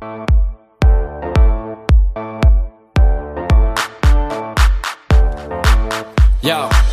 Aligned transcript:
Yo, 0.00 0.08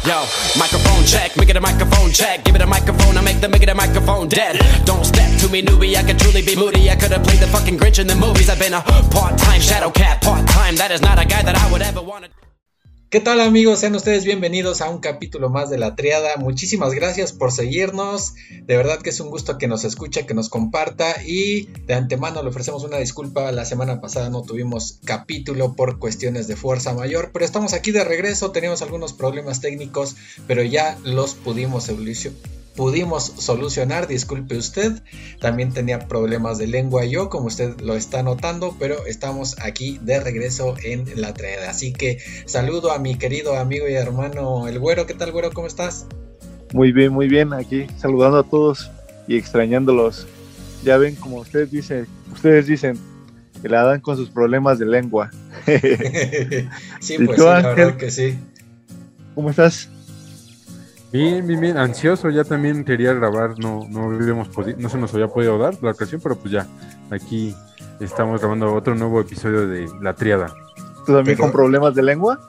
yo, 0.04 0.26
microphone 0.60 1.06
check, 1.06 1.38
make 1.38 1.50
it 1.50 1.56
a 1.56 1.62
microphone 1.62 2.12
check. 2.12 2.44
Give 2.44 2.54
it 2.54 2.62
a 2.62 2.68
microphone, 2.68 3.16
I 3.16 3.22
make 3.22 3.40
the 3.40 3.48
make 3.48 3.64
it 3.64 3.70
a 3.70 3.76
microphone 3.76 4.28
dead. 4.28 4.60
Don't 4.86 5.06
step 5.06 5.40
to 5.40 5.48
me, 5.48 5.62
newbie, 5.62 5.96
I 5.96 6.04
could 6.04 6.20
truly 6.20 6.42
be 6.42 6.58
moody. 6.58 6.90
I 6.90 6.98
could 6.98 7.12
have 7.14 7.24
played 7.24 7.40
the 7.40 7.48
fucking 7.48 7.78
Grinch 7.78 8.00
in 8.00 8.08
the 8.08 8.16
movies. 8.16 8.50
I've 8.50 8.60
been 8.60 8.74
a 8.74 8.82
part 8.82 9.38
time 9.38 9.62
shadow 9.62 9.90
cat, 9.90 10.22
part 10.22 10.46
time. 10.46 10.76
That 10.76 10.92
is 10.92 11.02
not 11.02 11.18
a 11.18 11.26
guy 11.26 11.42
that 11.44 11.56
I 11.56 11.72
would 11.72 11.82
ever 11.82 12.02
want 12.02 12.26
to. 12.26 12.47
¿Qué 13.10 13.22
tal 13.22 13.40
amigos? 13.40 13.80
Sean 13.80 13.96
ustedes 13.96 14.26
bienvenidos 14.26 14.82
a 14.82 14.90
un 14.90 15.00
capítulo 15.00 15.50
más 15.50 15.70
de 15.70 15.78
La 15.78 15.96
Triada. 15.96 16.36
Muchísimas 16.36 16.94
gracias 16.94 17.32
por 17.32 17.54
seguirnos. 17.54 18.34
De 18.64 18.76
verdad 18.76 19.00
que 19.00 19.12
es 19.12 19.22
un 19.22 19.30
gusto 19.30 19.58
que 19.58 19.70
nos 19.70 19.86
escuche, 19.86 20.26
que 20.26 20.34
nos 20.34 20.50
comparta 20.50 21.16
y 21.26 21.68
de 21.86 21.94
antemano 21.94 22.44
le 22.44 22.50
ofrecemos 22.50 22.84
una 22.84 22.98
disculpa. 22.98 23.50
La 23.54 23.64
semana 23.64 24.02
pasada 24.02 24.30
no 24.30 24.42
tuvimos 24.42 25.00
capítulo 25.06 25.74
por 25.74 26.00
cuestiones 26.00 26.50
de 26.50 26.58
fuerza 26.58 26.94
mayor, 26.94 27.30
pero 27.32 27.46
estamos 27.46 27.72
aquí 27.72 27.92
de 27.92 28.04
regreso. 28.04 28.52
Teníamos 28.52 28.82
algunos 28.82 29.14
problemas 29.14 29.62
técnicos, 29.62 30.18
pero 30.46 30.62
ya 30.64 30.98
los 31.06 31.34
pudimos 31.34 31.86
solucionar 31.86 32.57
pudimos 32.78 33.26
solucionar, 33.26 34.08
disculpe 34.08 34.56
usted, 34.56 35.02
también 35.42 35.74
tenía 35.74 36.08
problemas 36.08 36.60
de 36.60 36.68
lengua 36.68 37.04
yo, 37.06 37.28
como 37.28 37.48
usted 37.48 37.82
lo 37.82 37.96
está 37.96 38.22
notando, 38.22 38.76
pero 38.80 39.06
estamos 39.08 39.58
aquí 39.60 40.00
de 40.04 40.20
regreso 40.20 40.76
en 40.84 41.20
la 41.20 41.34
traeda. 41.34 41.72
Así 41.72 41.92
que 41.92 42.20
saludo 42.46 42.92
a 42.92 43.00
mi 43.00 43.18
querido 43.18 43.58
amigo 43.58 43.90
y 43.90 43.96
hermano 43.96 44.68
El 44.68 44.80
Güero, 44.80 45.08
¿qué 45.08 45.16
tal 45.16 45.32
Güero? 45.32 45.52
¿Cómo 45.52 45.66
estás? 45.66 46.06
Muy 46.72 46.92
bien, 46.92 47.12
muy 47.12 47.28
bien, 47.28 47.52
aquí 47.52 47.88
saludando 47.98 48.38
a 48.38 48.44
todos 48.44 48.92
y 49.28 49.38
extrañándolos. 49.38 50.28
Ya 50.84 50.98
ven, 50.98 51.16
como 51.16 51.38
usted 51.38 51.68
dice, 51.68 52.06
ustedes 52.32 52.68
dicen, 52.68 53.00
que 53.60 53.70
la 53.70 53.84
dan 53.84 54.02
con 54.02 54.16
sus 54.16 54.30
problemas 54.30 54.78
de 54.78 54.86
lengua. 54.86 55.32
sí, 57.00 57.18
pues 57.26 57.38
sí, 57.40 57.44
la 57.44 57.62
verdad 57.62 57.98
que 57.98 58.12
sí. 58.12 58.38
¿Cómo 59.34 59.50
estás? 59.50 59.90
Bien, 61.18 61.48
bien, 61.48 61.60
bien, 61.60 61.78
ansioso, 61.78 62.30
ya 62.30 62.44
también 62.44 62.84
quería 62.84 63.12
grabar, 63.12 63.58
no, 63.58 63.88
no, 63.90 64.12
no 64.12 64.90
se 64.90 64.98
nos 65.00 65.14
había 65.16 65.28
podido 65.28 65.58
dar 65.58 65.76
la 65.82 65.90
ocasión, 65.90 66.22
pero 66.22 66.36
pues 66.36 66.52
ya, 66.52 66.68
aquí 67.10 67.56
estamos 68.00 68.40
grabando 68.40 68.72
otro 68.72 68.94
nuevo 68.94 69.20
episodio 69.20 69.68
de 69.68 69.90
La 70.00 70.14
Triada. 70.14 70.54
¿Tú 71.08 71.16
también 71.16 71.40
con 71.40 71.52
problemas 71.52 71.96
de 71.96 72.04
lengua? 72.04 72.40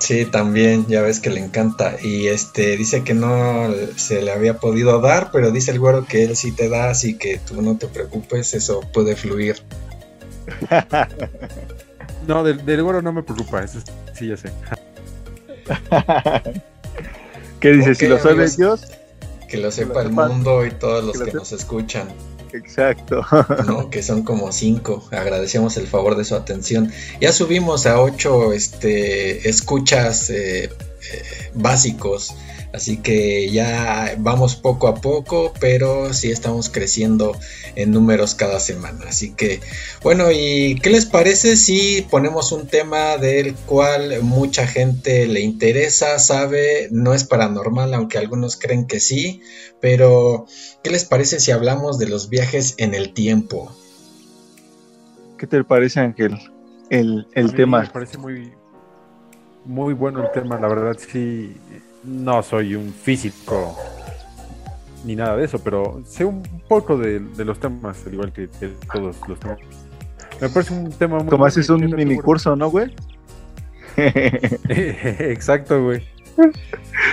Sí, 0.00 0.24
también, 0.24 0.86
ya 0.86 1.02
ves 1.02 1.20
que 1.20 1.28
le 1.28 1.40
encanta. 1.40 1.96
Y 2.02 2.28
este 2.28 2.78
dice 2.78 3.04
que 3.04 3.12
no 3.12 3.68
se 3.96 4.22
le 4.22 4.32
había 4.32 4.56
podido 4.56 5.02
dar, 5.02 5.28
pero 5.30 5.50
dice 5.50 5.72
el 5.72 5.78
güero 5.78 6.06
que 6.06 6.24
él 6.24 6.34
sí 6.34 6.50
te 6.50 6.70
da, 6.70 6.88
así 6.88 7.18
que 7.18 7.38
tú 7.46 7.60
no 7.60 7.76
te 7.76 7.88
preocupes, 7.88 8.54
eso 8.54 8.80
puede 8.94 9.16
fluir. 9.16 9.56
no, 12.26 12.42
del, 12.42 12.64
del 12.64 12.82
güero 12.82 13.02
no 13.02 13.12
me 13.12 13.22
preocupa, 13.22 13.62
eso 13.62 13.80
sí 14.14 14.28
ya 14.28 14.38
sé. 14.38 14.50
¿Qué 17.64 17.72
dice? 17.72 17.94
si 17.94 18.06
lo 18.08 18.20
sabe 18.20 18.46
Dios. 18.50 18.82
Que 19.48 19.56
lo 19.56 19.70
sepa 19.70 20.02
el 20.02 20.10
mundo 20.10 20.66
y 20.66 20.70
todos 20.70 21.02
los 21.02 21.18
que, 21.18 21.32
nos 21.32 21.50
escuchan. 21.50 22.08
Exacto. 22.52 23.22
Que 23.90 24.02
son 24.02 24.22
como 24.22 24.52
cinco. 24.52 25.02
Agradecemos 25.10 25.78
el 25.78 25.86
favor 25.86 26.14
de 26.14 26.26
su 26.26 26.34
atención. 26.34 26.92
Ya 27.22 27.32
subimos 27.32 27.86
a 27.86 28.02
ocho 28.02 28.52
este, 28.52 29.48
escuchas 29.48 30.28
eh, 30.28 30.64
eh, 30.64 30.70
básicos 31.54 32.34
Así 32.74 32.96
que 32.96 33.50
ya 33.50 34.16
vamos 34.18 34.56
poco 34.56 34.88
a 34.88 34.96
poco, 34.96 35.52
pero 35.60 36.12
sí 36.12 36.32
estamos 36.32 36.68
creciendo 36.68 37.36
en 37.76 37.92
números 37.92 38.34
cada 38.34 38.58
semana. 38.58 39.04
Así 39.06 39.32
que, 39.32 39.60
bueno, 40.02 40.32
¿y 40.32 40.80
qué 40.82 40.90
les 40.90 41.06
parece 41.06 41.56
si 41.56 42.04
ponemos 42.10 42.50
un 42.50 42.66
tema 42.66 43.16
del 43.16 43.54
cual 43.54 44.22
mucha 44.22 44.66
gente 44.66 45.28
le 45.28 45.40
interesa, 45.40 46.18
sabe, 46.18 46.88
no 46.90 47.14
es 47.14 47.22
paranormal, 47.22 47.94
aunque 47.94 48.18
algunos 48.18 48.56
creen 48.56 48.88
que 48.88 48.98
sí, 48.98 49.40
pero 49.80 50.46
¿qué 50.82 50.90
les 50.90 51.04
parece 51.04 51.38
si 51.38 51.52
hablamos 51.52 51.96
de 52.00 52.08
los 52.08 52.28
viajes 52.28 52.74
en 52.78 52.94
el 52.94 53.14
tiempo? 53.14 53.72
¿Qué 55.38 55.46
te 55.46 55.62
parece, 55.62 56.00
Ángel? 56.00 56.40
El, 56.90 57.28
el 57.34 57.54
tema. 57.54 57.82
Me 57.82 57.90
parece 57.90 58.18
muy, 58.18 58.52
muy 59.64 59.94
bueno 59.94 60.24
el 60.24 60.32
tema, 60.32 60.58
la 60.58 60.66
verdad 60.66 60.96
sí 60.98 61.54
no 62.04 62.42
soy 62.42 62.74
un 62.74 62.92
físico 62.92 63.76
ni 65.04 65.14
nada 65.16 65.36
de 65.36 65.44
eso, 65.44 65.58
pero 65.58 66.02
sé 66.06 66.24
un 66.24 66.42
poco 66.66 66.96
de, 66.96 67.20
los 67.44 67.60
temas, 67.60 67.98
al 68.06 68.14
igual 68.14 68.32
que, 68.32 68.48
todos 68.92 69.16
los 69.28 69.38
temas. 69.38 69.58
Me 70.40 70.48
parece 70.48 70.74
un 70.74 70.90
tema 70.90 71.18
muy. 71.18 71.28
Como 71.28 71.44
haces 71.44 71.68
un 71.68 71.84
mini 71.94 72.18
curso, 72.18 72.56
¿no, 72.56 72.70
güey? 72.70 72.94
Exacto, 73.96 75.82
güey. 75.82 76.02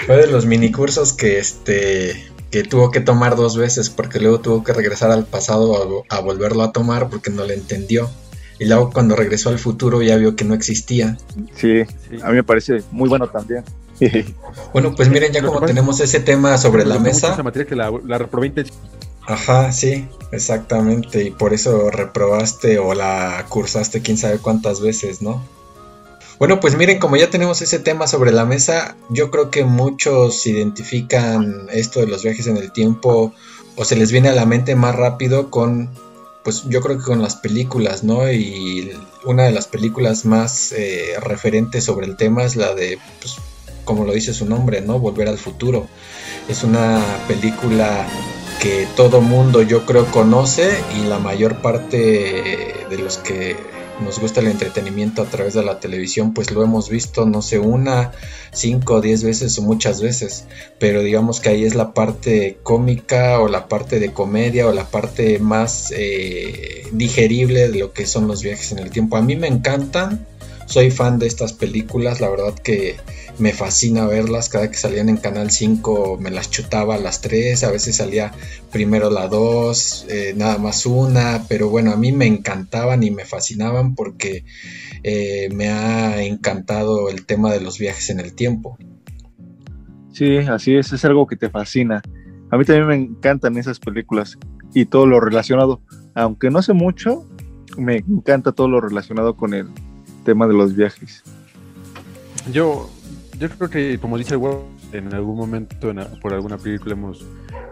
Fue 0.06 0.18
de 0.18 0.28
los 0.28 0.46
mini 0.46 0.72
cursos 0.72 1.14
que 1.14 1.38
este 1.38 2.16
que 2.50 2.64
tuvo 2.64 2.92
que 2.92 3.00
tomar 3.00 3.36
dos 3.36 3.56
veces 3.56 3.90
porque 3.90 4.20
luego 4.20 4.42
tuvo 4.42 4.64
que 4.64 4.74
regresar 4.74 5.12
al 5.12 5.26
pasado 5.26 6.04
a, 6.10 6.18
a 6.18 6.20
volverlo 6.20 6.64
a 6.64 6.72
tomar 6.72 7.10
porque 7.10 7.30
no 7.30 7.46
le 7.46 7.54
entendió. 7.54 8.10
Y 8.60 8.66
luego 8.66 8.92
cuando 8.92 9.16
regresó 9.16 9.50
al 9.50 9.60
futuro 9.60 10.02
ya 10.02 10.18
vio 10.18 10.36
que 10.36 10.44
no 10.44 10.54
existía. 10.54 11.18
Sí, 11.56 11.82
a 12.22 12.30
mí 12.30 12.36
me 12.36 12.44
parece 12.44 12.84
muy 12.92 13.10
bueno 13.10 13.28
también. 13.28 13.64
bueno, 14.74 14.94
pues 14.96 15.10
miren, 15.10 15.32
ya 15.32 15.44
como 15.44 15.62
tenemos 15.62 16.00
ese 16.00 16.20
tema 16.20 16.58
sobre 16.58 16.86
la 16.86 17.00
mesa. 17.00 17.34
Esa 17.34 17.44
materia 17.44 17.68
que 17.68 17.76
la, 17.76 17.92
la 18.06 18.18
reprobé 18.18 18.54
Ajá, 19.28 19.72
sí, 19.72 20.08
exactamente. 20.32 21.24
Y 21.24 21.32
por 21.32 21.54
eso 21.54 21.90
reprobaste 21.90 22.80
o 22.80 22.94
la 22.94 23.46
cursaste 23.50 24.02
quién 24.02 24.18
sabe 24.18 24.40
cuántas 24.40 24.82
veces, 24.82 25.22
¿no? 25.22 25.42
Bueno, 26.40 26.60
pues 26.60 26.76
miren, 26.76 26.98
como 26.98 27.18
ya 27.18 27.30
tenemos 27.30 27.62
ese 27.62 27.78
tema 27.78 28.08
sobre 28.08 28.32
la 28.32 28.46
mesa, 28.46 28.96
yo 29.10 29.30
creo 29.30 29.52
que 29.52 29.64
muchos 29.64 30.48
identifican 30.48 31.68
esto 31.72 32.00
de 32.00 32.08
los 32.08 32.24
viajes 32.24 32.48
en 32.48 32.58
el 32.58 32.72
tiempo 32.72 33.32
o 33.76 33.86
se 33.86 33.96
les 33.96 34.12
viene 34.12 34.30
a 34.30 34.34
la 34.34 34.48
mente 34.48 34.76
más 34.76 34.96
rápido 34.96 35.52
con 35.52 35.90
pues 36.44 36.64
yo 36.68 36.82
creo 36.82 36.98
que 36.98 37.04
con 37.04 37.22
las 37.22 37.36
películas, 37.36 38.04
¿no? 38.04 38.32
Y 38.32 38.92
una 39.26 39.44
de 39.44 39.52
las 39.52 39.68
películas 39.68 40.26
más 40.26 40.72
eh, 40.72 41.14
referentes 41.22 41.84
sobre 41.84 42.08
el 42.08 42.16
tema 42.16 42.44
es 42.44 42.56
la 42.56 42.74
de, 42.74 42.98
pues, 43.20 43.38
como 43.92 44.06
lo 44.06 44.14
dice 44.14 44.34
su 44.34 44.46
nombre, 44.46 44.80
¿no? 44.80 45.00
Volver 45.00 45.28
al 45.28 45.38
futuro. 45.38 45.86
Es 46.48 46.64
una 46.64 47.04
película 47.28 48.08
que 48.62 48.88
todo 48.96 49.20
mundo 49.20 49.64
yo 49.64 49.86
creo 49.86 50.06
conoce 50.06 50.72
y 50.98 51.08
la 51.08 51.20
mayor 51.20 51.62
parte 51.62 51.98
de 52.90 52.98
los 52.98 53.18
que 53.18 53.58
nos 54.02 54.18
gusta 54.20 54.40
el 54.40 54.48
entretenimiento 54.48 55.22
a 55.22 55.26
través 55.26 55.56
de 55.56 55.64
la 55.66 55.82
televisión, 55.82 56.34
pues 56.34 56.52
lo 56.52 56.64
hemos 56.64 56.90
visto, 56.90 57.26
no 57.26 57.42
sé, 57.42 57.60
una, 57.60 58.14
cinco, 58.54 59.02
diez 59.02 59.26
veces 59.26 59.60
o 59.60 59.62
muchas 59.62 60.02
veces, 60.02 60.46
pero 60.80 61.04
digamos 61.04 61.42
que 61.42 61.50
ahí 61.50 61.66
es 61.66 61.76
la 61.76 61.94
parte 61.94 62.60
cómica 62.64 63.42
o 63.42 63.50
la 63.50 63.68
parte 63.68 64.00
de 64.00 64.14
comedia 64.14 64.70
o 64.70 64.72
la 64.72 64.86
parte 64.86 65.38
más 65.40 65.92
eh, 65.94 66.88
digerible 66.94 67.68
de 67.68 67.80
lo 67.80 67.92
que 67.92 68.06
son 68.06 68.26
los 68.30 68.42
viajes 68.42 68.72
en 68.72 68.80
el 68.80 68.90
tiempo. 68.90 69.18
A 69.18 69.22
mí 69.22 69.36
me 69.36 69.48
encantan, 69.48 70.26
soy 70.72 70.90
fan 70.90 71.20
de 71.20 71.28
estas 71.28 71.52
películas, 71.52 72.22
la 72.22 72.30
verdad 72.30 72.54
que 72.56 72.96
me 73.40 73.52
fascina 73.52 74.06
verlas, 74.06 74.48
cada 74.48 74.72
que 74.72 74.78
salían 74.78 75.10
en 75.10 75.18
Canal 75.18 75.52
5 75.52 76.18
me 76.18 76.32
las 76.32 76.50
chutaba 76.50 76.98
las 76.98 77.20
tres, 77.20 77.66
a 77.66 77.72
veces 77.72 77.98
salía 77.98 78.32
primero 78.72 79.10
la 79.10 79.28
dos, 79.28 80.06
eh, 80.10 80.34
nada 80.38 80.58
más 80.60 80.86
una, 80.86 81.44
pero 81.50 81.70
bueno, 81.70 81.92
a 81.92 81.98
mí 81.98 82.14
me 82.14 82.26
encantaban 82.26 83.04
y 83.04 83.12
me 83.12 83.26
fascinaban 83.26 83.96
porque 83.96 84.46
eh, 85.04 85.50
me 85.54 85.68
ha 85.68 86.24
encantado 86.24 87.10
el 87.10 87.26
tema 87.26 87.52
de 87.52 87.60
los 87.60 87.78
viajes 87.78 88.10
en 88.10 88.22
el 88.22 88.34
tiempo. 88.34 88.78
Sí, 90.14 90.38
así 90.38 90.76
es, 90.76 90.94
es 90.94 91.04
algo 91.04 91.28
que 91.28 91.36
te 91.36 91.50
fascina. 91.50 92.02
A 92.50 92.58
mí 92.58 92.64
también 92.64 92.88
me 92.88 92.96
encantan 92.96 93.58
esas 93.58 93.80
películas 93.80 94.38
y 94.74 94.86
todo 94.86 95.06
lo 95.06 95.20
relacionado, 95.20 95.82
aunque 96.16 96.50
no 96.50 96.62
sé 96.62 96.72
mucho, 96.72 97.28
me 97.78 97.98
encanta 97.98 98.54
todo 98.54 98.70
lo 98.70 98.80
relacionado 98.80 99.36
con 99.36 99.54
el 99.54 99.68
tema 100.24 100.48
de 100.48 100.54
los 100.54 100.76
viajes. 100.76 101.24
Yo, 102.52 102.90
yo 103.40 103.50
creo 103.50 103.70
que, 103.70 104.00
como 104.00 104.18
dice 104.18 104.36
el 104.36 104.42
en 104.94 105.14
algún 105.14 105.38
momento 105.38 105.94
por 106.22 106.34
alguna 106.34 106.58
película 106.58 106.94
hemos 106.94 107.26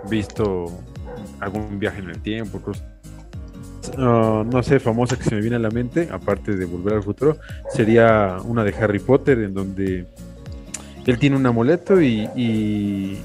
visto 0.09 0.67
algún 1.39 1.79
viaje 1.79 1.99
en 1.99 2.09
el 2.09 2.21
tiempo, 2.21 2.61
no 3.97 4.63
sé, 4.63 4.79
famosa 4.79 5.17
que 5.17 5.23
se 5.23 5.35
me 5.35 5.41
viene 5.41 5.55
a 5.55 5.59
la 5.59 5.69
mente, 5.69 6.09
aparte 6.11 6.55
de 6.55 6.65
Volver 6.65 6.95
al 6.95 7.03
Futuro, 7.03 7.37
sería 7.73 8.37
una 8.45 8.63
de 8.63 8.73
Harry 8.75 8.99
Potter, 8.99 9.39
en 9.39 9.53
donde 9.53 10.05
él 11.05 11.19
tiene 11.19 11.35
un 11.35 11.45
amuleto 11.45 12.01
y, 12.01 13.17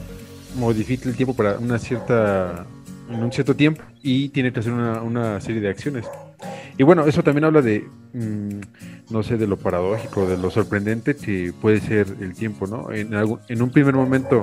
modifica 0.56 1.08
el 1.08 1.16
tiempo 1.16 1.34
para 1.34 1.58
una 1.58 1.80
cierta 1.80 2.64
en 3.10 3.22
un 3.24 3.32
cierto 3.32 3.56
tiempo 3.56 3.82
y 4.02 4.28
tiene 4.28 4.52
que 4.52 4.60
hacer 4.60 4.72
una 4.72 5.40
serie 5.40 5.60
de 5.60 5.68
acciones. 5.68 6.06
Y 6.76 6.82
bueno, 6.82 7.04
eso 7.06 7.22
también 7.22 7.44
habla 7.44 7.62
de, 7.62 7.88
mm, 8.12 9.12
no 9.12 9.22
sé, 9.22 9.36
de 9.36 9.46
lo 9.46 9.56
paradójico, 9.56 10.26
de 10.26 10.36
lo 10.36 10.50
sorprendente 10.50 11.14
que 11.14 11.52
puede 11.60 11.80
ser 11.80 12.16
el 12.20 12.34
tiempo, 12.34 12.66
¿no? 12.66 12.90
En, 12.92 13.12
en 13.48 13.62
un 13.62 13.70
primer 13.70 13.94
momento 13.94 14.42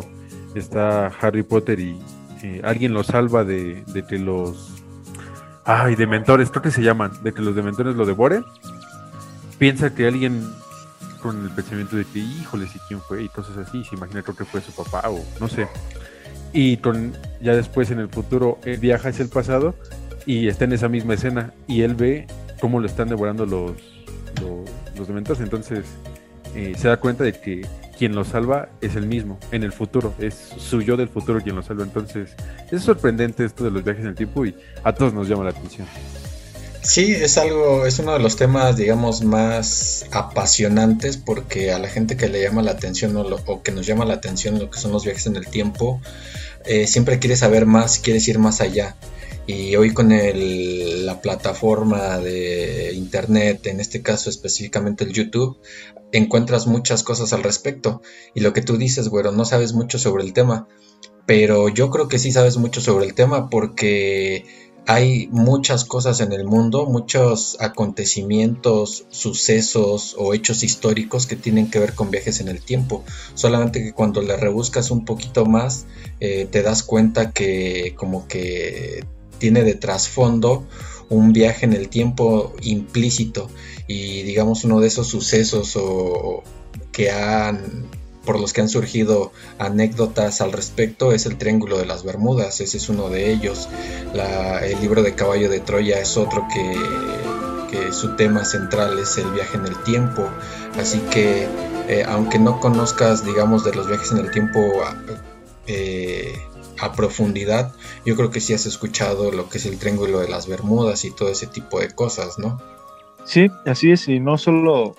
está 0.55 1.07
Harry 1.07 1.43
Potter 1.43 1.79
y 1.79 1.99
eh, 2.43 2.61
alguien 2.63 2.93
lo 2.93 3.03
salva 3.03 3.43
de, 3.43 3.83
de, 3.93 4.03
que 4.05 4.17
los 4.17 4.81
Ay, 5.63 5.95
dementores, 5.95 6.49
creo 6.49 6.63
que 6.63 6.71
se 6.71 6.81
llaman, 6.81 7.11
de 7.23 7.33
que 7.33 7.41
los 7.41 7.55
dementores 7.55 7.95
lo 7.95 8.05
devoren. 8.05 8.43
Piensa 9.59 9.93
que 9.93 10.07
alguien 10.07 10.43
con 11.21 11.43
el 11.43 11.51
pensamiento 11.51 11.95
de 11.95 12.05
que, 12.05 12.19
híjole, 12.19 12.67
si 12.67 12.79
quién 12.87 12.99
fue 12.99 13.23
y 13.23 13.29
cosas 13.29 13.57
así, 13.57 13.83
se 13.83 13.95
imagina 13.95 14.23
creo 14.23 14.35
que 14.35 14.45
fue 14.45 14.61
su 14.61 14.71
papá 14.71 15.07
o 15.09 15.19
no 15.39 15.47
sé. 15.47 15.67
Y 16.51 16.77
con, 16.77 17.13
ya 17.41 17.55
después 17.55 17.91
en 17.91 17.99
el 17.99 18.09
futuro 18.09 18.57
él 18.65 18.79
viaja 18.79 19.09
hacia 19.09 19.23
el 19.23 19.29
pasado 19.29 19.75
y 20.25 20.47
está 20.47 20.65
en 20.65 20.73
esa 20.73 20.89
misma 20.89 21.13
escena 21.15 21.53
y 21.67 21.81
él 21.81 21.95
ve 21.95 22.27
cómo 22.59 22.79
lo 22.79 22.87
están 22.87 23.09
devorando 23.09 23.45
los, 23.45 23.71
los. 24.41 25.39
Entonces 25.39 25.85
eh, 26.55 26.73
se 26.77 26.87
da 26.87 26.97
cuenta 26.97 27.23
de 27.23 27.33
que 27.33 27.65
quien 27.97 28.15
lo 28.15 28.23
salva 28.23 28.69
es 28.81 28.95
el 28.95 29.07
mismo 29.07 29.39
en 29.51 29.63
el 29.63 29.71
futuro, 29.71 30.13
es 30.19 30.35
su 30.57 30.81
yo 30.81 30.97
del 30.97 31.09
futuro 31.09 31.41
quien 31.41 31.55
lo 31.55 31.63
salva. 31.63 31.83
Entonces 31.83 32.31
es 32.71 32.83
sorprendente 32.83 33.45
esto 33.45 33.63
de 33.63 33.71
los 33.71 33.83
viajes 33.83 34.03
en 34.03 34.09
el 34.09 34.15
tiempo 34.15 34.45
y 34.45 34.55
a 34.83 34.93
todos 34.93 35.13
nos 35.13 35.27
llama 35.27 35.43
la 35.45 35.51
atención. 35.51 35.87
Sí, 36.83 37.13
es 37.13 37.37
algo, 37.37 37.85
es 37.85 37.99
uno 37.99 38.13
de 38.13 38.19
los 38.19 38.37
temas, 38.37 38.75
digamos, 38.75 39.23
más 39.23 40.07
apasionantes 40.11 41.17
porque 41.17 41.71
a 41.71 41.77
la 41.77 41.87
gente 41.87 42.17
que 42.17 42.27
le 42.27 42.41
llama 42.41 42.63
la 42.63 42.71
atención 42.71 43.15
o, 43.15 43.61
que 43.61 43.71
nos 43.71 43.85
llama 43.85 44.03
la 44.03 44.15
atención 44.15 44.57
lo 44.57 44.71
que 44.71 44.79
son 44.79 44.91
los 44.91 45.05
viajes 45.05 45.27
en 45.27 45.35
el 45.35 45.45
tiempo, 45.45 46.01
eh, 46.65 46.87
siempre 46.87 47.19
quiere 47.19 47.35
saber 47.35 47.67
más, 47.67 47.99
quiere 47.99 48.19
ir 48.25 48.39
más 48.39 48.61
allá. 48.61 48.95
Y 49.47 49.75
hoy 49.75 49.93
con 49.93 50.11
el, 50.11 51.05
la 51.05 51.21
plataforma 51.21 52.19
de 52.19 52.93
internet, 52.93 53.67
en 53.67 53.79
este 53.79 54.01
caso 54.01 54.29
específicamente 54.29 55.03
el 55.03 55.13
YouTube, 55.13 55.57
encuentras 56.11 56.67
muchas 56.67 57.03
cosas 57.03 57.33
al 57.33 57.43
respecto. 57.43 58.01
Y 58.33 58.41
lo 58.41 58.53
que 58.53 58.61
tú 58.61 58.77
dices, 58.77 59.07
güero, 59.09 59.31
no 59.31 59.45
sabes 59.45 59.73
mucho 59.73 59.97
sobre 59.97 60.23
el 60.23 60.33
tema. 60.33 60.67
Pero 61.25 61.69
yo 61.69 61.89
creo 61.89 62.07
que 62.07 62.19
sí 62.19 62.31
sabes 62.31 62.57
mucho 62.57 62.81
sobre 62.81 63.05
el 63.05 63.13
tema 63.13 63.49
porque 63.49 64.45
hay 64.87 65.27
muchas 65.31 65.85
cosas 65.85 66.19
en 66.21 66.31
el 66.33 66.43
mundo, 66.43 66.87
muchos 66.87 67.55
acontecimientos, 67.59 69.05
sucesos 69.09 70.15
o 70.17 70.33
hechos 70.33 70.63
históricos 70.63 71.27
que 71.27 71.35
tienen 71.35 71.69
que 71.69 71.79
ver 71.79 71.93
con 71.93 72.09
viajes 72.09 72.41
en 72.41 72.47
el 72.47 72.61
tiempo. 72.61 73.03
Solamente 73.35 73.83
que 73.83 73.93
cuando 73.93 74.21
le 74.21 74.35
rebuscas 74.35 74.91
un 74.91 75.05
poquito 75.05 75.45
más, 75.45 75.85
eh, 76.19 76.47
te 76.49 76.63
das 76.63 76.83
cuenta 76.83 77.31
que 77.31 77.93
como 77.95 78.27
que 78.27 79.05
tiene 79.41 79.63
de 79.63 79.73
trasfondo 79.73 80.67
un 81.09 81.33
viaje 81.33 81.65
en 81.65 81.73
el 81.73 81.89
tiempo 81.89 82.53
implícito 82.61 83.49
y 83.87 84.21
digamos 84.21 84.63
uno 84.63 84.79
de 84.79 84.87
esos 84.87 85.07
sucesos 85.07 85.75
o 85.75 86.43
que 86.91 87.09
han 87.09 87.89
por 88.23 88.39
los 88.39 88.53
que 88.53 88.61
han 88.61 88.69
surgido 88.69 89.31
anécdotas 89.57 90.41
al 90.41 90.51
respecto 90.51 91.11
es 91.11 91.25
el 91.25 91.39
Triángulo 91.39 91.79
de 91.79 91.87
las 91.87 92.03
Bermudas, 92.03 92.61
ese 92.61 92.77
es 92.77 92.87
uno 92.87 93.09
de 93.09 93.31
ellos. 93.31 93.67
el 94.61 94.79
libro 94.79 95.01
de 95.01 95.15
Caballo 95.15 95.49
de 95.49 95.59
Troya 95.59 95.99
es 95.99 96.17
otro 96.17 96.47
que, 96.53 97.91
su 97.91 98.15
tema 98.15 98.45
central 98.45 98.99
es 98.99 99.17
el 99.17 99.31
viaje 99.31 99.57
en 99.57 99.65
el 99.65 99.75
tiempo. 99.83 100.23
Así 100.79 100.99
que 101.09 101.47
eh, 101.87 102.03
aunque 102.07 102.37
no 102.37 102.59
conozcas, 102.59 103.25
digamos, 103.25 103.63
de 103.63 103.73
los 103.73 103.87
viajes 103.87 104.11
en 104.11 104.19
el 104.19 104.29
tiempo 104.29 104.59
eh, 105.67 106.33
a 106.81 106.93
profundidad, 106.93 107.73
yo 108.05 108.15
creo 108.15 108.31
que 108.31 108.41
sí 108.41 108.53
has 108.53 108.65
escuchado 108.65 109.31
lo 109.31 109.49
que 109.49 109.57
es 109.57 109.65
el 109.65 109.77
Triángulo 109.77 110.19
de 110.19 110.27
las 110.27 110.47
Bermudas 110.47 111.05
y 111.05 111.11
todo 111.11 111.29
ese 111.29 111.47
tipo 111.47 111.79
de 111.79 111.91
cosas, 111.91 112.39
¿no? 112.39 112.59
Sí, 113.23 113.49
así 113.65 113.91
es, 113.91 114.07
y 114.07 114.19
no 114.19 114.37
solo 114.37 114.95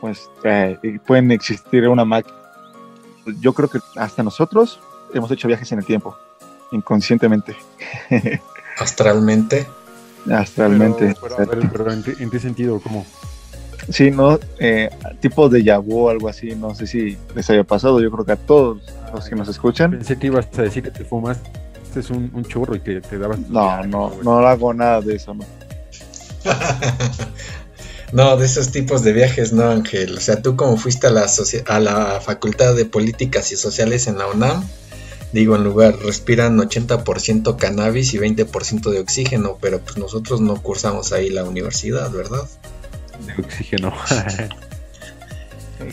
pues 0.00 0.30
eh, 0.42 0.78
pueden 1.06 1.30
existir 1.30 1.86
una 1.86 2.04
máquina 2.04 2.42
yo 3.40 3.52
creo 3.52 3.68
que 3.68 3.78
hasta 3.96 4.22
nosotros 4.22 4.80
hemos 5.14 5.30
hecho 5.30 5.48
viajes 5.48 5.70
en 5.72 5.78
el 5.78 5.84
tiempo, 5.84 6.16
inconscientemente. 6.70 7.56
¿Astralmente? 8.78 9.66
Astralmente. 10.30 11.14
Pero, 11.20 11.92
¿en, 11.92 12.30
qué, 12.30 12.38
sentido? 12.38 12.80
¿Cómo? 12.80 13.06
Sí, 13.88 14.10
no, 14.10 14.38
eh, 14.58 14.90
tipo 15.20 15.48
de 15.48 15.62
yabú 15.62 16.06
o 16.06 16.10
algo 16.10 16.28
así, 16.28 16.54
no 16.54 16.74
sé 16.74 16.86
si 16.86 17.16
les 17.34 17.50
haya 17.50 17.64
pasado, 17.64 18.00
yo 18.00 18.10
creo 18.10 18.24
que 18.24 18.32
a 18.32 18.36
todos 18.36 18.78
los 19.12 19.28
que 19.28 19.34
nos 19.34 19.48
escuchan. 19.48 19.90
Pensé 19.90 20.18
que 20.18 20.28
ibas 20.28 20.46
a 20.56 20.62
decir 20.62 20.82
que 20.82 20.90
te 20.90 21.04
fumas, 21.04 21.38
este 21.84 22.00
es 22.00 22.10
un, 22.10 22.30
un 22.32 22.44
churro 22.44 22.76
y 22.76 22.80
que 22.80 23.00
te 23.00 23.18
dabas... 23.18 23.38
No, 23.50 23.84
no, 23.86 24.12
no 24.22 24.38
hago 24.38 24.72
nada 24.72 25.00
de 25.00 25.16
eso, 25.16 25.34
no. 25.34 25.44
No, 28.12 28.36
de 28.36 28.44
esos 28.44 28.70
tipos 28.70 29.02
de 29.02 29.14
viajes 29.14 29.54
no, 29.54 29.70
Ángel. 29.70 30.18
O 30.18 30.20
sea, 30.20 30.42
tú 30.42 30.54
como 30.54 30.76
fuiste 30.76 31.06
a 31.06 31.10
la, 31.10 31.26
a 31.66 31.80
la 31.80 32.20
Facultad 32.20 32.74
de 32.74 32.84
Políticas 32.84 33.50
y 33.52 33.56
Sociales 33.56 34.06
en 34.06 34.18
la 34.18 34.26
UNAM, 34.26 34.68
digo, 35.32 35.56
en 35.56 35.64
lugar, 35.64 35.96
respiran 35.98 36.58
80% 36.58 37.56
cannabis 37.56 38.12
y 38.12 38.18
20% 38.18 38.90
de 38.90 39.00
oxígeno, 39.00 39.56
pero 39.62 39.80
pues 39.80 39.96
nosotros 39.96 40.42
no 40.42 40.62
cursamos 40.62 41.12
ahí 41.12 41.30
la 41.30 41.44
universidad, 41.44 42.10
¿verdad? 42.10 42.46
De 43.26 43.42
oxígeno. 43.42 43.88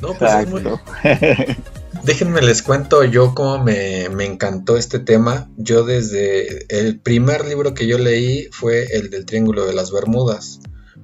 no, 0.01 0.13
pues 0.13 0.33
es 0.33 0.47
muy... 0.47 0.63
Déjenme 2.03 2.41
les 2.41 2.61
cuento 2.61 3.03
yo 3.03 3.35
cómo 3.35 3.63
me, 3.63 4.07
me, 4.09 4.25
encantó 4.25 4.77
este 4.77 4.99
tema. 4.99 5.49
Yo 5.57 5.83
desde 5.83 6.65
el 6.69 6.99
primer 6.99 7.45
libro 7.45 7.73
que 7.73 7.87
yo 7.87 7.97
leí 7.97 8.47
fue 8.51 8.85
el 8.95 9.09
del 9.09 9.25
Triángulo 9.25 9.65
de 9.65 9.73
las 9.73 9.91
Bermudas 9.91 10.59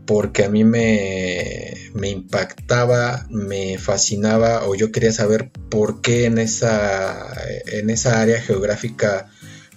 porque 0.06 0.46
a 0.46 0.50
mí 0.50 0.64
me, 0.64 1.74
impactaba, 2.04 3.26
me 3.30 3.78
fascinaba 3.78 4.68
o 4.68 4.76
yo 4.76 4.92
quería 4.92 5.12
saber 5.12 5.52
por 5.70 6.02
qué 6.02 6.26
en 6.26 6.38
esa, 6.38 7.34
en 7.66 7.90
esa 7.90 8.22
área 8.22 8.40
geográfica 8.40 9.28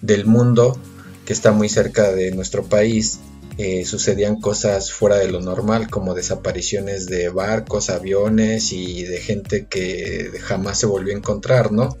del 0.01 0.25
mundo 0.25 0.79
que 1.25 1.33
está 1.33 1.51
muy 1.51 1.67
cerca 1.67 2.11
de 2.11 2.31
nuestro 2.31 2.65
país 2.65 3.19
eh, 3.61 3.83
sucedían 3.83 4.39
cosas 4.39 4.89
fuera 4.89 5.17
de 5.17 5.29
lo 5.29 5.41
normal 5.41 5.89
como 5.89 6.13
desapariciones 6.13 7.07
de 7.07 7.27
barcos, 7.27 7.89
aviones 7.89 8.71
y 8.71 9.03
de 9.03 9.19
gente 9.19 9.65
que 9.65 10.31
jamás 10.41 10.79
se 10.79 10.85
volvió 10.85 11.13
a 11.13 11.17
encontrar, 11.17 11.73
¿no? 11.73 11.97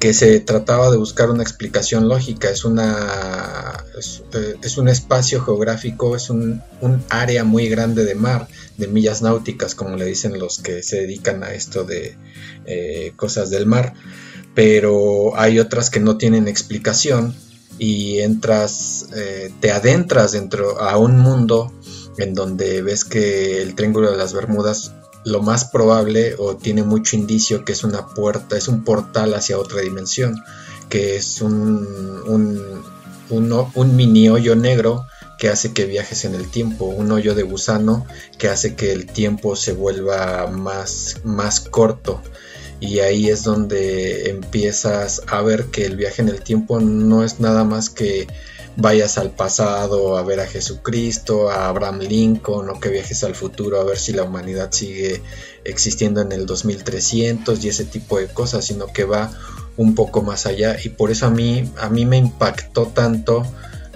que 0.00 0.12
se 0.12 0.40
trataba 0.40 0.90
de 0.90 0.96
buscar 0.96 1.30
una 1.30 1.44
explicación 1.44 2.08
lógica, 2.08 2.50
es, 2.50 2.64
una, 2.64 3.84
es, 3.96 4.24
eh, 4.34 4.56
un 4.80 4.88
espacio 4.88 5.40
geográfico, 5.44 6.16
es 6.16 6.28
un, 6.28 6.60
área 7.08 7.44
muy 7.44 7.68
grande 7.68 8.04
de 8.04 8.16
mar, 8.16 8.48
de 8.76 8.88
millas 8.88 9.22
náuticas, 9.22 9.76
como 9.76 9.96
le 9.96 10.06
dicen 10.06 10.40
los 10.40 10.58
que 10.58 10.82
se 10.82 11.02
dedican 11.02 11.44
a 11.44 11.54
esto 11.54 11.84
de 11.84 12.16
eh, 12.66 13.12
cosas 13.14 13.48
del 13.48 13.66
mar, 13.66 13.94
pero 14.56 15.38
hay 15.38 15.60
otras 15.60 15.88
que 15.88 16.00
no 16.00 16.18
tienen 16.18 16.48
explicación 16.48 17.32
y 17.78 18.20
entras, 18.20 19.08
eh, 19.14 19.52
te 19.60 19.70
adentras 19.70 20.32
dentro 20.32 20.80
a 20.80 20.96
un 20.98 21.18
mundo 21.18 21.72
en 22.18 22.34
donde 22.34 22.82
ves 22.82 23.04
que 23.04 23.62
el 23.62 23.74
Triángulo 23.74 24.10
de 24.10 24.16
las 24.16 24.32
Bermudas 24.32 24.92
lo 25.24 25.42
más 25.42 25.64
probable 25.64 26.36
o 26.38 26.56
tiene 26.56 26.82
mucho 26.82 27.16
indicio 27.16 27.64
que 27.64 27.72
es 27.72 27.82
una 27.82 28.08
puerta, 28.08 28.56
es 28.56 28.68
un 28.68 28.84
portal 28.84 29.34
hacia 29.34 29.58
otra 29.58 29.80
dimensión, 29.80 30.36
que 30.88 31.16
es 31.16 31.40
un, 31.40 32.84
un, 33.28 33.96
mini 33.96 34.28
hoyo 34.28 34.54
negro 34.54 35.06
que 35.38 35.48
hace 35.48 35.72
que 35.72 35.86
viajes 35.86 36.24
en 36.24 36.34
el 36.34 36.50
tiempo, 36.50 36.84
un 36.84 37.10
hoyo 37.10 37.34
de 37.34 37.42
gusano 37.42 38.06
que 38.38 38.48
hace 38.48 38.76
que 38.76 38.92
el 38.92 39.06
tiempo 39.06 39.56
se 39.56 39.72
vuelva 39.72 40.46
más, 40.46 41.16
más 41.24 41.60
corto. 41.60 42.20
Y 42.84 43.00
ahí 43.00 43.28
es 43.28 43.44
donde 43.44 44.28
empiezas 44.28 45.22
a 45.26 45.40
ver 45.40 45.66
que 45.66 45.86
el 45.86 45.96
viaje 45.96 46.20
en 46.20 46.28
el 46.28 46.42
tiempo 46.42 46.80
no 46.80 47.24
es 47.24 47.40
nada 47.40 47.64
más 47.64 47.88
que 47.88 48.26
vayas 48.76 49.16
al 49.18 49.30
pasado 49.30 50.18
a 50.18 50.22
ver 50.22 50.40
a 50.40 50.46
Jesucristo, 50.46 51.48
a 51.48 51.68
Abraham 51.68 52.00
Lincoln, 52.00 52.68
o 52.68 52.78
que 52.80 52.90
viajes 52.90 53.24
al 53.24 53.34
futuro 53.34 53.80
a 53.80 53.84
ver 53.84 53.98
si 53.98 54.12
la 54.12 54.24
humanidad 54.24 54.70
sigue 54.72 55.22
existiendo 55.64 56.20
en 56.20 56.32
el 56.32 56.44
2300 56.44 57.64
y 57.64 57.68
ese 57.68 57.84
tipo 57.86 58.18
de 58.18 58.26
cosas, 58.26 58.66
sino 58.66 58.88
que 58.88 59.04
va 59.04 59.32
un 59.78 59.94
poco 59.94 60.22
más 60.22 60.44
allá. 60.44 60.76
Y 60.82 60.90
por 60.90 61.10
eso 61.10 61.26
a 61.26 61.30
mí, 61.30 61.70
a 61.78 61.88
mí 61.88 62.04
me 62.04 62.18
impactó 62.18 62.86
tanto 62.88 63.46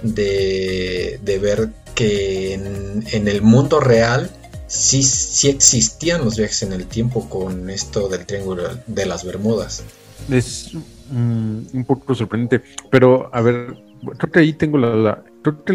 de, 0.01 1.19
ver 1.41 1.69
que 1.93 2.53
en, 2.53 3.27
el 3.27 3.41
mundo 3.43 3.79
real 3.79 4.31
sí, 4.69 5.03
sí 5.03 5.49
existían 5.49 6.23
los 6.23 6.37
viajes 6.37 6.63
en 6.63 6.73
el 6.73 6.85
tiempo 6.85 7.27
con 7.27 7.69
esto 7.69 8.07
del 8.07 8.25
Triángulo 8.25 8.63
de 8.87 9.05
las 9.05 9.25
Bermudas. 9.25 9.83
Es 10.29 10.73
mm, 11.11 11.59
un 11.73 11.85
poco 11.85 12.15
sorprendente, 12.15 12.61
pero 12.89 13.29
a 13.33 13.41
ver, 13.41 13.75
creo 14.17 14.31
que 14.31 14.39
ahí 14.39 14.53
tengo 14.53 14.77
la. 14.77 15.23
creo 15.41 15.63
que 15.65 15.73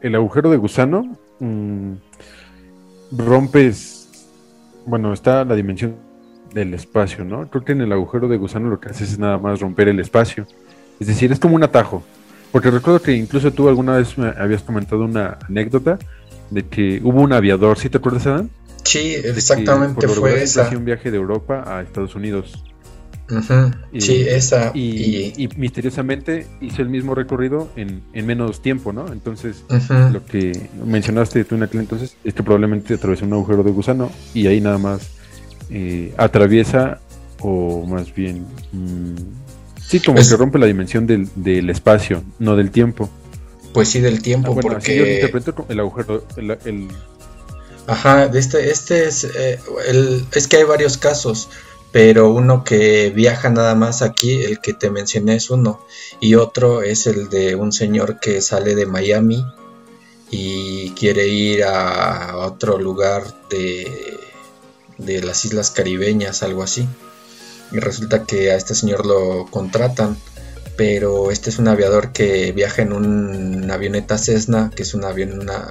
el, 0.00 0.14
agujero 0.14 0.50
de 0.50 0.56
gusano 0.56 1.16
mm, 1.38 1.92
rompes. 3.12 4.00
Bueno, 4.86 5.12
está 5.12 5.44
la 5.44 5.54
dimensión 5.54 5.96
del 6.52 6.74
espacio, 6.74 7.24
¿no? 7.24 7.48
Creo 7.48 7.64
que 7.64 7.72
en 7.72 7.82
el 7.82 7.92
agujero 7.92 8.28
de 8.28 8.36
gusano 8.36 8.68
lo 8.68 8.80
que 8.80 8.88
haces 8.88 9.12
es 9.12 9.18
nada 9.18 9.38
más 9.38 9.60
romper 9.60 9.88
el 9.88 10.00
espacio. 10.00 10.46
Es 11.00 11.06
decir, 11.06 11.32
es 11.32 11.40
como 11.40 11.56
un 11.56 11.62
atajo. 11.62 12.02
Porque 12.52 12.70
recuerdo 12.70 13.02
que 13.02 13.12
incluso 13.12 13.52
tú 13.52 13.68
alguna 13.68 13.96
vez 13.96 14.16
me 14.16 14.28
habías 14.28 14.62
comentado 14.62 15.04
una 15.04 15.38
anécdota 15.48 15.98
de 16.50 16.66
que 16.66 17.00
hubo 17.02 17.20
un 17.20 17.32
aviador, 17.32 17.78
¿sí 17.78 17.88
te 17.88 17.98
acuerdas, 17.98 18.26
Adam? 18.26 18.48
Sí, 18.84 19.14
exactamente 19.14 20.06
fue 20.08 20.42
esa. 20.42 20.68
un 20.76 20.84
viaje 20.84 21.10
de 21.10 21.16
Europa 21.16 21.64
a 21.66 21.82
Estados 21.82 22.14
Unidos. 22.14 22.62
sí, 23.98 24.24
esa. 24.28 24.72
Y, 24.74 25.48
misteriosamente 25.56 26.46
hizo 26.60 26.82
el 26.82 26.90
mismo 26.90 27.14
recorrido 27.14 27.70
en, 27.76 28.02
menos 28.26 28.60
tiempo, 28.60 28.92
¿no? 28.92 29.10
Entonces, 29.12 29.64
lo 30.12 30.24
que 30.24 30.68
mencionaste 30.84 31.44
tú 31.44 31.54
en 31.54 31.62
aquel 31.62 31.80
entonces 31.80 32.16
es 32.24 32.34
que 32.34 32.42
probablemente 32.42 32.94
atravesó 32.94 33.24
un 33.24 33.32
agujero 33.32 33.62
de 33.62 33.70
gusano 33.70 34.10
y 34.34 34.46
ahí 34.46 34.60
nada 34.60 34.78
más 34.78 35.10
eh, 35.70 36.12
atraviesa, 36.18 37.00
o 37.40 37.86
más 37.86 38.14
bien, 38.14 38.44
mm, 38.72 39.14
sí, 39.80 40.00
como 40.00 40.18
que 40.18 40.36
rompe 40.36 40.58
la 40.58 40.66
dimensión 40.66 41.06
del, 41.06 41.70
espacio, 41.70 42.22
no 42.38 42.54
del 42.56 42.70
tiempo. 42.70 43.08
Pues 43.74 43.90
sí, 43.90 44.00
del 44.00 44.22
tiempo, 44.22 44.54
ah, 44.56 44.60
porque... 44.62 44.96
yo 44.96 45.06
interpreto 45.06 45.66
el 45.68 45.80
agujero, 45.80 46.24
el... 46.36 46.88
Ajá, 47.86 48.24
este, 48.32 48.70
este 48.70 49.04
es, 49.06 49.24
eh, 49.24 49.60
el, 49.86 50.24
es 50.32 50.48
que 50.48 50.56
hay 50.56 50.64
varios 50.64 50.96
casos 50.96 51.50
pero 51.94 52.32
uno 52.32 52.64
que 52.64 53.10
viaja 53.10 53.50
nada 53.50 53.76
más 53.76 54.02
aquí, 54.02 54.42
el 54.42 54.58
que 54.58 54.72
te 54.72 54.90
mencioné 54.90 55.36
es 55.36 55.48
uno, 55.48 55.86
y 56.18 56.34
otro 56.34 56.82
es 56.82 57.06
el 57.06 57.28
de 57.28 57.54
un 57.54 57.70
señor 57.70 58.18
que 58.18 58.42
sale 58.42 58.74
de 58.74 58.84
Miami 58.84 59.46
y 60.28 60.90
quiere 60.94 61.28
ir 61.28 61.62
a 61.62 62.36
otro 62.38 62.80
lugar 62.80 63.22
de, 63.48 64.18
de 64.98 65.22
las 65.22 65.44
islas 65.44 65.70
caribeñas, 65.70 66.42
algo 66.42 66.64
así. 66.64 66.88
Y 67.70 67.78
resulta 67.78 68.24
que 68.24 68.50
a 68.50 68.56
este 68.56 68.74
señor 68.74 69.06
lo 69.06 69.46
contratan 69.48 70.16
pero 70.76 71.30
este 71.30 71.50
es 71.50 71.58
un 71.58 71.68
aviador 71.68 72.12
que 72.12 72.52
viaja 72.52 72.82
en 72.82 72.92
una 72.92 73.74
avioneta 73.74 74.18
Cessna, 74.18 74.70
que 74.74 74.82
es 74.82 74.94
una, 74.94 75.10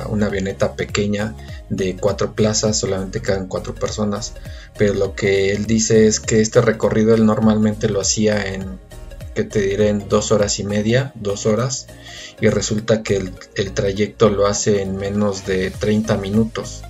una, 0.09 0.25
avioneta 0.25 0.75
pequeña 0.75 1.35
de 1.69 1.97
cuatro 1.97 2.33
plazas, 2.33 2.77
solamente 2.79 3.21
quedan 3.21 3.47
cuatro 3.47 3.75
personas, 3.75 4.33
pero 4.77 4.93
lo 4.93 5.13
que 5.15 5.51
él 5.51 5.65
dice 5.65 6.07
es 6.07 6.19
que 6.19 6.39
este 6.41 6.61
recorrido 6.61 7.13
él 7.13 7.25
normalmente 7.25 7.89
lo 7.89 7.99
hacía 7.99 8.53
en, 8.53 8.79
que 9.35 9.43
te 9.43 9.59
diré, 9.59 9.89
en 9.89 10.07
dos 10.07 10.31
horas 10.31 10.59
y 10.59 10.63
media, 10.63 11.11
dos 11.15 11.45
horas, 11.45 11.87
y 12.39 12.47
resulta 12.47 13.03
que 13.03 13.17
el, 13.17 13.33
el 13.55 13.73
trayecto 13.73 14.29
lo 14.29 14.47
hace 14.47 14.81
en 14.81 14.95
menos 14.95 15.45
de 15.45 15.69
30 15.69 16.17
minutos. 16.17 16.83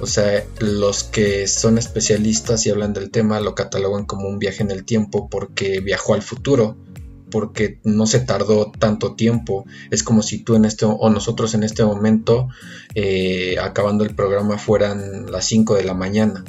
O 0.00 0.06
sea, 0.06 0.44
los 0.60 1.02
que 1.02 1.48
son 1.48 1.76
especialistas 1.76 2.64
y 2.66 2.70
hablan 2.70 2.92
del 2.92 3.10
tema 3.10 3.40
lo 3.40 3.56
catalogan 3.56 4.06
como 4.06 4.28
un 4.28 4.38
viaje 4.38 4.62
en 4.62 4.70
el 4.70 4.84
tiempo 4.84 5.28
porque 5.28 5.80
viajó 5.80 6.14
al 6.14 6.22
futuro 6.22 6.76
porque 7.30 7.80
no 7.84 8.06
se 8.06 8.20
tardó 8.20 8.70
tanto 8.70 9.14
tiempo. 9.14 9.64
Es 9.90 10.02
como 10.02 10.22
si 10.22 10.38
tú 10.38 10.54
en 10.54 10.64
este 10.64 10.86
o 10.86 11.10
nosotros 11.10 11.54
en 11.54 11.62
este 11.62 11.84
momento, 11.84 12.48
eh, 12.94 13.56
acabando 13.60 14.04
el 14.04 14.14
programa, 14.14 14.58
fueran 14.58 15.30
las 15.30 15.44
5 15.46 15.74
de 15.76 15.84
la 15.84 15.94
mañana 15.94 16.44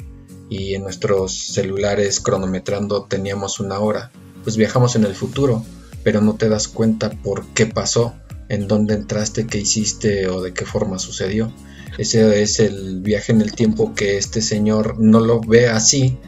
y 0.50 0.74
en 0.74 0.82
nuestros 0.82 1.32
celulares 1.32 2.20
cronometrando 2.20 3.04
teníamos 3.04 3.60
una 3.60 3.78
hora. 3.78 4.10
Pues 4.42 4.56
viajamos 4.56 4.96
en 4.96 5.04
el 5.04 5.14
futuro, 5.14 5.64
pero 6.02 6.20
no 6.20 6.34
te 6.34 6.48
das 6.48 6.68
cuenta 6.68 7.10
por 7.10 7.46
qué 7.54 7.66
pasó, 7.66 8.14
en 8.48 8.66
dónde 8.66 8.94
entraste, 8.94 9.46
qué 9.46 9.58
hiciste 9.58 10.28
o 10.28 10.42
de 10.42 10.52
qué 10.52 10.66
forma 10.66 10.98
sucedió. 10.98 11.52
Ese 11.98 12.42
es 12.42 12.58
el 12.58 13.00
viaje 13.00 13.32
en 13.32 13.42
el 13.42 13.52
tiempo 13.52 13.94
que 13.94 14.16
este 14.16 14.42
señor 14.42 14.98
no 14.98 15.20
lo 15.20 15.40
ve 15.40 15.68
así, 15.68 16.18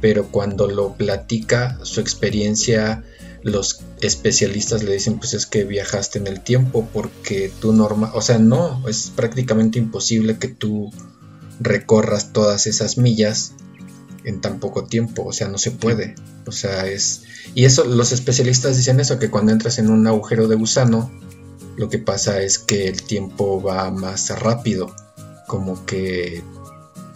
pero 0.00 0.28
cuando 0.28 0.68
lo 0.68 0.94
platica, 0.94 1.78
su 1.82 2.00
experiencia 2.00 3.04
los 3.42 3.80
especialistas 4.00 4.82
le 4.82 4.92
dicen 4.92 5.18
pues 5.18 5.34
es 5.34 5.46
que 5.46 5.64
viajaste 5.64 6.18
en 6.18 6.26
el 6.26 6.40
tiempo 6.40 6.88
porque 6.92 7.50
tú 7.60 7.72
norma, 7.72 8.10
o 8.14 8.22
sea, 8.22 8.38
no, 8.38 8.86
es 8.88 9.12
prácticamente 9.14 9.78
imposible 9.78 10.38
que 10.38 10.48
tú 10.48 10.90
recorras 11.58 12.32
todas 12.32 12.66
esas 12.66 12.98
millas 12.98 13.52
en 14.24 14.40
tan 14.40 14.60
poco 14.60 14.84
tiempo, 14.84 15.24
o 15.24 15.32
sea, 15.32 15.48
no 15.48 15.58
se 15.58 15.70
puede. 15.70 16.14
O 16.46 16.52
sea, 16.52 16.86
es 16.86 17.22
y 17.54 17.64
eso 17.64 17.84
los 17.84 18.12
especialistas 18.12 18.76
dicen 18.76 19.00
eso 19.00 19.18
que 19.18 19.30
cuando 19.30 19.52
entras 19.52 19.78
en 19.78 19.90
un 19.90 20.06
agujero 20.06 20.46
de 20.48 20.56
gusano 20.56 21.10
lo 21.76 21.88
que 21.88 21.98
pasa 21.98 22.42
es 22.42 22.58
que 22.58 22.88
el 22.88 23.02
tiempo 23.02 23.62
va 23.62 23.90
más 23.90 24.38
rápido, 24.38 24.94
como 25.46 25.86
que 25.86 26.44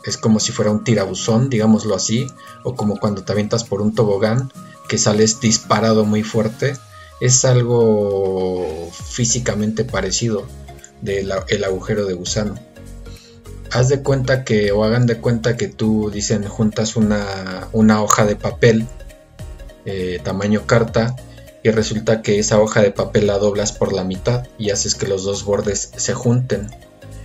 es 0.06 0.16
como 0.16 0.40
si 0.40 0.52
fuera 0.52 0.70
un 0.70 0.84
tirabuzón, 0.84 1.50
digámoslo 1.50 1.94
así, 1.94 2.26
o 2.62 2.74
como 2.74 2.96
cuando 2.96 3.24
te 3.24 3.32
avientas 3.32 3.64
por 3.64 3.82
un 3.82 3.94
tobogán 3.94 4.50
que 4.94 4.98
sales 4.98 5.40
disparado 5.40 6.04
muy 6.04 6.22
fuerte, 6.22 6.76
es 7.20 7.44
algo 7.44 8.64
físicamente 8.92 9.84
parecido 9.84 10.46
del 11.02 11.32
agujero 11.64 12.06
de 12.06 12.14
gusano. 12.14 12.54
Haz 13.72 13.88
de 13.88 14.04
cuenta 14.04 14.44
que, 14.44 14.70
o 14.70 14.84
hagan 14.84 15.06
de 15.06 15.18
cuenta 15.18 15.56
que 15.56 15.66
tú 15.66 16.12
dicen 16.12 16.46
juntas 16.46 16.94
una, 16.94 17.66
una 17.72 18.04
hoja 18.04 18.24
de 18.24 18.36
papel, 18.36 18.86
eh, 19.84 20.20
tamaño 20.22 20.64
carta, 20.64 21.16
y 21.64 21.70
resulta 21.70 22.22
que 22.22 22.38
esa 22.38 22.60
hoja 22.60 22.80
de 22.80 22.92
papel 22.92 23.26
la 23.26 23.38
doblas 23.38 23.72
por 23.72 23.92
la 23.92 24.04
mitad 24.04 24.46
y 24.58 24.70
haces 24.70 24.94
que 24.94 25.08
los 25.08 25.24
dos 25.24 25.44
bordes 25.44 25.90
se 25.96 26.14
junten. 26.14 26.68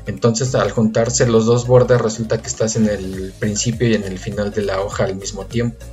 Entonces 0.07 0.55
al 0.55 0.71
juntarse 0.71 1.27
los 1.27 1.45
dos 1.45 1.67
bordes 1.67 2.01
resulta 2.01 2.41
que 2.41 2.47
estás 2.47 2.75
en 2.77 2.89
el 2.89 3.31
principio 3.37 3.87
y 3.87 3.93
en 3.93 4.05
el 4.05 4.17
final 4.17 4.49
de 4.49 4.63
la 4.63 4.81
hoja 4.81 5.03
al 5.03 5.15
mismo 5.15 5.45
tiempo. 5.45 5.85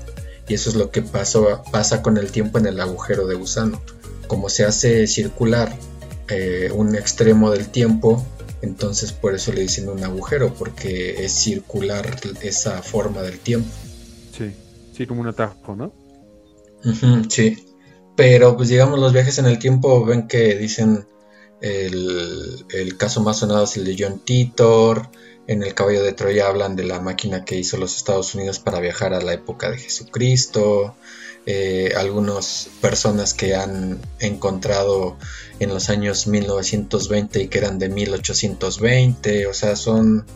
Y 0.49 0.55
eso 0.55 0.71
es 0.71 0.77
lo 0.77 0.91
que 0.91 1.03
pasó, 1.03 1.63
pasa 1.73 2.03
con 2.03 2.17
el 2.19 2.31
tiempo 2.31 2.59
en 2.59 2.67
el 2.67 2.81
agujero 2.81 3.27
de 3.27 3.35
gusano. 3.35 3.81
Como 4.29 4.49
se 4.49 4.65
hace 4.65 5.07
circular 5.07 5.77
eh, 6.29 6.71
un 6.75 6.95
extremo 6.95 7.51
del 7.51 7.69
tiempo, 7.69 8.25
entonces 8.63 9.13
por 9.13 9.35
eso 9.35 9.53
le 9.53 9.63
dicen 9.63 9.89
un 9.89 10.03
agujero, 10.05 10.55
porque 10.55 11.25
es 11.25 11.33
circular 11.33 12.17
esa 12.43 12.83
forma 12.83 13.23
del 13.23 13.39
tiempo. 13.39 13.69
Sí, 14.37 14.53
sí, 14.97 15.07
como 15.07 15.21
un 15.21 15.29
atajo, 15.29 15.75
¿no? 15.75 15.93
sí, 17.29 17.67
pero 18.15 18.57
pues 18.57 18.69
digamos 18.69 19.01
los 19.01 19.13
viajes 19.13 19.39
en 19.39 19.47
el 19.47 19.59
tiempo 19.59 20.05
ven 20.05 20.29
que 20.29 20.55
dicen 20.57 21.07
el, 21.61 22.65
el 22.71 22.97
caso 22.97 23.23
más 23.23 23.39
sonado 23.39 23.65
es 23.65 23.77
el 23.77 23.85
de 23.85 23.97
John 23.99 24.21
Titor, 24.25 25.11
en 25.47 25.63
el 25.63 25.75
caballo 25.75 26.03
de 26.03 26.13
Troya 26.13 26.49
hablan 26.49 26.75
de 26.75 26.85
la 26.85 27.01
máquina 27.01 27.45
que 27.45 27.57
hizo 27.57 27.77
los 27.77 27.97
Estados 27.97 28.35
Unidos 28.35 28.59
para 28.59 28.81
viajar 28.81 29.15
a 29.15 29.21
la 29.21 29.33
época 29.33 29.71
de 29.71 29.79
Jesucristo. 29.79 30.95
Eh, 31.49 31.93
algunas 31.97 32.69
personas 32.81 33.33
que 33.33 33.55
han 33.55 34.01
encontrado 34.19 35.17
en 35.61 35.69
los 35.69 35.89
años 35.91 36.27
1920 36.27 37.43
y 37.43 37.49
que 37.49 37.59
eran 37.59 37.79
de 37.79 37.89
1820. 37.89 39.47
O 39.47 39.55
sea, 39.55 39.77
son, 39.77 40.27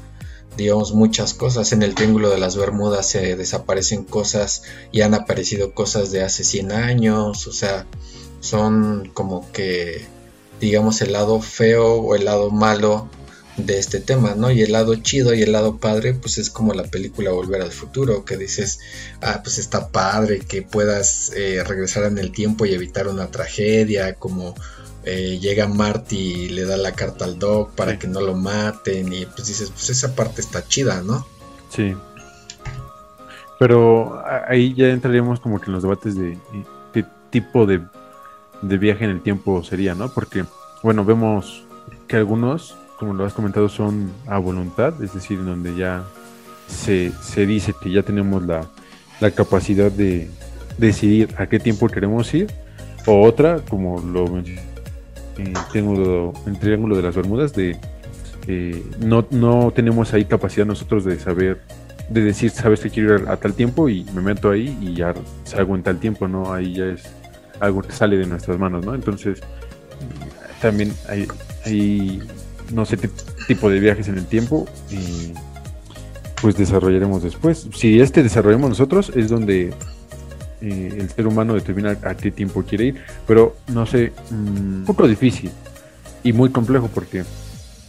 digamos, 0.57 0.93
muchas 0.93 1.35
cosas. 1.35 1.73
En 1.73 1.83
el 1.83 1.97
Triángulo 1.97 2.31
de 2.31 2.39
las 2.39 2.57
Bermudas 2.57 3.09
se 3.09 3.35
desaparecen 3.35 4.05
cosas 4.05 4.63
y 4.93 5.01
han 5.01 5.15
aparecido 5.15 5.75
cosas 5.75 6.13
de 6.13 6.23
hace 6.23 6.45
100 6.45 6.71
años. 6.71 7.49
O 7.49 7.53
sea, 7.53 7.87
son 8.39 9.11
como 9.13 9.51
que, 9.51 10.07
digamos, 10.61 11.03
el 11.03 11.13
lado 11.13 11.41
feo 11.41 11.95
o 11.95 12.15
el 12.15 12.27
lado 12.27 12.53
malo 12.53 13.09
de 13.67 13.79
este 13.79 14.01
tema, 14.01 14.35
¿no? 14.35 14.51
Y 14.51 14.63
el 14.63 14.73
lado 14.73 14.95
chido 14.97 15.35
y 15.35 15.43
el 15.43 15.53
lado 15.53 15.79
padre, 15.79 16.15
pues 16.15 16.39
es 16.39 16.51
como 16.51 16.75
la 16.75 16.85
película 16.85 17.31
Volver 17.31 17.63
al 17.63 17.73
Futuro, 17.73 18.25
que 18.25 18.37
dices, 18.37 18.81
ah, 19.23 19.41
pues 19.43 19.59
está 19.59 19.89
padre 19.89 20.41
que 20.41 20.63
puedas 20.63 21.33
eh, 21.37 21.63
regresar 21.67 22.05
en 22.05 22.19
el 22.19 22.33
tiempo 22.33 22.67
y 22.67 22.75
evitar 22.75 23.09
una 23.09 23.29
tragedia, 23.29 24.15
como 24.15 24.55
eh, 25.05 25.39
llega 25.41 25.67
Marty 25.67 26.17
y 26.17 26.49
le 26.51 26.65
da 26.65 26.77
la 26.77 26.93
carta 26.93 27.25
al 27.25 27.39
Doc 27.39 27.73
para 27.75 27.99
que 27.99 28.07
no 28.07 28.21
lo 28.21 28.35
maten, 28.35 29.13
y 29.13 29.27
pues 29.27 29.47
dices, 29.47 29.71
pues 29.71 29.91
esa 29.91 30.15
parte 30.15 30.41
está 30.41 30.67
chida, 30.67 31.03
¿no? 31.03 31.27
Sí. 31.71 31.95
Pero 33.59 34.23
ahí 34.49 34.75
ya 34.75 34.89
entraríamos 34.89 35.41
como 35.41 35.61
que 35.61 35.67
en 35.67 35.73
los 35.73 35.83
debates 35.83 36.17
de 36.17 36.39
qué 36.93 37.05
tipo 37.31 37.67
de, 37.67 37.83
de 38.63 38.79
viaje 38.79 39.05
en 39.05 39.11
el 39.11 39.23
tiempo 39.23 39.63
sería, 39.63 39.95
¿no? 39.95 40.13
Porque, 40.13 40.45
bueno, 40.83 41.05
vemos 41.05 41.65
que 42.09 42.17
algunos 42.17 42.77
como 43.01 43.15
lo 43.15 43.25
has 43.25 43.33
comentado, 43.33 43.71
son 43.71 44.13
a 44.27 44.39
voluntad, 44.39 45.03
es 45.03 45.15
decir, 45.15 45.43
donde 45.43 45.75
ya 45.75 46.05
se, 46.69 47.11
dice 47.47 47.75
que 47.83 47.91
ya 47.91 48.03
tenemos 48.03 48.43
la, 48.45 48.69
capacidad 49.35 49.91
de 49.91 50.29
decidir 50.77 51.35
a 51.39 51.47
qué 51.47 51.59
tiempo 51.59 51.89
queremos 51.89 52.33
ir, 52.35 52.49
o 53.07 53.23
otra, 53.23 53.61
como 53.69 54.01
lo 54.01 54.27
mencioné 54.29 54.61
en 55.37 56.33
el 56.47 56.59
Triángulo 56.59 56.95
de 56.95 57.03
las 57.03 57.17
Bermudas, 57.17 57.55
de 57.55 57.79
eh, 58.47 58.85
no, 58.99 59.27
no 59.31 59.73
tenemos 59.75 60.13
ahí 60.13 60.27
capacidad 60.27 60.67
nosotros 60.67 61.05
de 61.07 61.19
saber, 61.19 61.63
de 62.11 62.21
decir, 62.21 62.51
sabes 62.51 62.81
que 62.81 62.91
quiero 62.91 63.19
ir 63.19 63.29
a, 63.29 63.37
tal 63.39 63.55
tiempo 63.55 63.89
y 63.89 64.05
me 64.15 64.21
meto 64.21 64.51
ahí 64.51 64.77
y 64.79 64.95
ya 64.95 65.15
salgo 65.45 65.75
en 65.75 65.83
tal 65.83 65.99
tiempo, 65.99 66.29
¿no? 66.29 66.53
Ahí 66.53 66.75
ya 66.75 66.85
es 66.85 67.03
algo 67.61 67.81
que 67.81 67.93
sale 67.93 68.19
de 68.19 68.27
nuestras 68.27 68.59
manos, 68.59 68.85
¿no? 68.85 68.95
Entonces, 68.95 69.41
también 70.61 70.93
hay, 71.09 71.27
hay 71.65 72.23
no 72.73 72.85
sé 72.87 72.97
qué 72.97 73.09
tipo 73.47 73.71
de 73.71 73.81
viajes 73.81 74.09
en 74.09 74.19
el 74.19 74.27
tiempo 74.27 74.67
y 74.91 75.33
pues 76.41 76.57
desarrollaremos 76.57 77.23
después. 77.23 77.69
Si 77.75 78.01
este 78.01 78.23
desarrollamos 78.23 78.71
nosotros 78.71 79.13
es 79.15 79.29
donde 79.29 79.73
eh, 80.61 80.97
el 80.99 81.09
ser 81.11 81.27
humano 81.27 81.55
determina 81.55 81.91
a 82.03 82.17
qué 82.17 82.31
tiempo 82.31 82.63
quiere 82.63 82.87
ir, 82.87 82.97
pero 83.27 83.57
no 83.69 83.87
sé, 83.87 84.13
mm, 84.31 84.79
un 84.79 84.85
poco 84.87 85.07
difícil 85.07 85.51
y 86.23 86.33
muy 86.33 86.51
complejo 86.51 86.89
porque... 86.93 87.25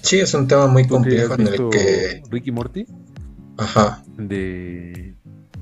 Sí, 0.01 0.19
es 0.19 0.33
un 0.33 0.47
tema 0.47 0.67
muy 0.67 0.87
complejo 0.87 1.35
en 1.35 1.47
el 1.47 1.69
que... 1.69 2.23
Ricky 2.29 2.51
Morty. 2.51 2.85
Ajá. 3.57 4.03
De... 4.17 5.13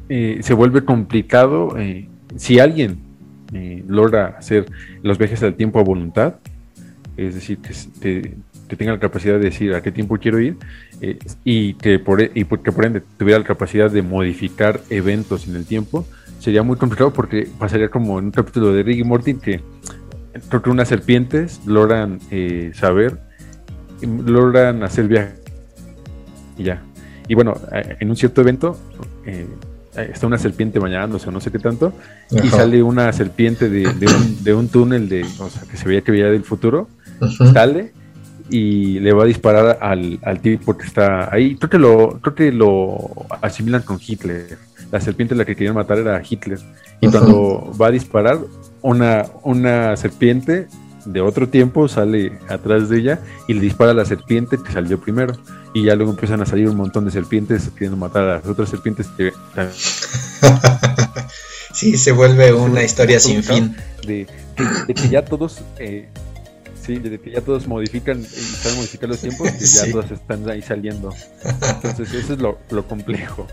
Eh, 0.07 0.39
se 0.41 0.53
vuelve 0.53 0.85
complicado 0.85 1.77
eh, 1.77 2.07
si 2.35 2.59
alguien 2.59 3.07
logra 3.87 4.35
hacer 4.37 4.67
los 5.01 5.17
viajes 5.17 5.41
al 5.41 5.55
tiempo 5.55 5.79
a 5.79 5.83
voluntad, 5.83 6.35
es 7.17 7.35
decir, 7.35 7.59
que, 7.59 8.35
tenga 8.75 8.91
la 8.91 8.99
capacidad 8.99 9.33
de 9.33 9.45
decir 9.45 9.73
a 9.73 9.81
qué 9.81 9.91
tiempo 9.91 10.17
quiero 10.17 10.39
ir 10.39 10.57
eh, 11.01 11.17
y, 11.43 11.73
que 11.75 11.99
por, 11.99 12.21
e, 12.21 12.31
y 12.33 12.45
que 12.45 12.71
por 12.71 12.85
ende 12.85 13.01
tuviera 13.17 13.39
la 13.39 13.45
capacidad 13.45 13.89
de 13.89 14.01
modificar 14.01 14.81
eventos 14.89 15.47
en 15.47 15.55
el 15.55 15.65
tiempo, 15.65 16.05
sería 16.39 16.63
muy 16.63 16.77
complicado 16.77 17.11
porque 17.11 17.47
pasaría 17.57 17.89
como 17.89 18.19
en 18.19 18.25
un 18.25 18.31
capítulo 18.31 18.73
de 18.73 18.83
Rick 18.83 18.99
y 18.99 19.03
Morty 19.03 19.35
que 19.35 19.61
creo 20.49 20.61
que 20.61 20.69
unas 20.69 20.87
serpientes 20.87 21.61
logran 21.65 22.19
eh, 22.31 22.71
saber, 22.73 23.19
logran 24.01 24.83
hacer 24.83 25.07
viaje 25.07 25.33
y 26.57 26.63
ya. 26.63 26.81
Y 27.27 27.35
bueno, 27.35 27.55
en 27.71 28.09
un 28.09 28.15
cierto 28.15 28.41
evento 28.41 28.77
está 29.95 30.27
una 30.27 30.37
serpiente 30.37 30.79
bañándose 30.79 31.29
o 31.29 31.31
no 31.31 31.39
sé 31.39 31.51
qué 31.51 31.59
tanto, 31.59 31.93
y 32.31 32.47
sale 32.49 32.81
una 32.81 33.11
serpiente 33.13 33.69
de, 33.69 34.53
un, 34.53 34.67
túnel 34.69 35.09
de, 35.09 35.23
o 35.23 35.49
sea, 35.49 35.63
que 35.69 35.77
se 35.77 35.87
veía 35.87 36.01
que 36.01 36.11
veía 36.11 36.25
del 36.25 36.43
futuro, 36.43 36.87
sale 37.53 37.93
y 38.49 38.99
le 38.99 39.13
va 39.13 39.23
a 39.23 39.27
disparar 39.27 39.77
al, 39.81 40.19
tipo 40.41 40.77
que 40.77 40.85
está 40.85 41.33
ahí. 41.33 41.55
Creo 41.55 41.69
que, 41.69 41.77
lo, 41.77 42.19
creo 42.21 42.35
que 42.35 42.51
lo 42.51 43.11
asimilan 43.41 43.83
con 43.83 43.99
Hitler. 44.05 44.57
La 44.91 44.99
serpiente 44.99 45.35
la 45.35 45.45
que 45.45 45.55
querían 45.55 45.75
matar 45.75 45.99
era 45.99 46.21
Hitler. 46.27 46.59
Y 47.01 47.09
cuando 47.09 47.71
va 47.79 47.87
a 47.87 47.91
disparar, 47.91 48.39
una, 48.81 49.25
una 49.43 49.95
serpiente 49.97 50.67
de 51.05 51.21
otro 51.21 51.47
tiempo 51.47 51.87
sale 51.87 52.39
atrás 52.47 52.89
de 52.89 52.99
ella 52.99 53.19
y 53.47 53.53
le 53.53 53.61
dispara 53.61 53.91
a 53.91 53.93
la 53.93 54.05
serpiente 54.05 54.57
que 54.63 54.71
salió 54.71 54.99
primero 54.99 55.33
y 55.73 55.85
ya 55.85 55.95
luego 55.95 56.11
empiezan 56.11 56.41
a 56.41 56.45
salir 56.45 56.67
un 56.67 56.75
montón 56.75 57.05
de 57.05 57.11
serpientes 57.11 57.69
queriendo 57.69 57.97
matar 57.97 58.23
a 58.23 58.35
las 58.37 58.45
otras 58.45 58.69
serpientes 58.69 59.07
que... 59.17 59.31
sí, 61.73 61.97
se 61.97 62.11
vuelve 62.11 62.53
una 62.53 62.83
historia 62.83 63.19
sin 63.19 63.43
fin. 63.43 63.75
De, 64.05 64.27
que 64.87 65.09
ya 65.09 65.23
todos... 65.23 65.61
Eh, 65.77 66.09
sí, 66.89 66.97
de 66.97 67.19
que 67.19 67.31
ya 67.31 67.41
todos 67.41 67.67
modifican, 67.67 68.19
están 68.21 68.75
modificar 68.75 69.09
los 69.09 69.19
tiempos 69.19 69.49
y 69.59 69.65
ya 69.65 69.91
todos 69.91 70.11
están 70.11 70.49
ahí 70.49 70.61
saliendo. 70.61 71.13
Entonces 71.83 72.13
eso 72.13 72.33
es 72.33 72.39
lo, 72.39 72.87
complejo. 72.87 73.45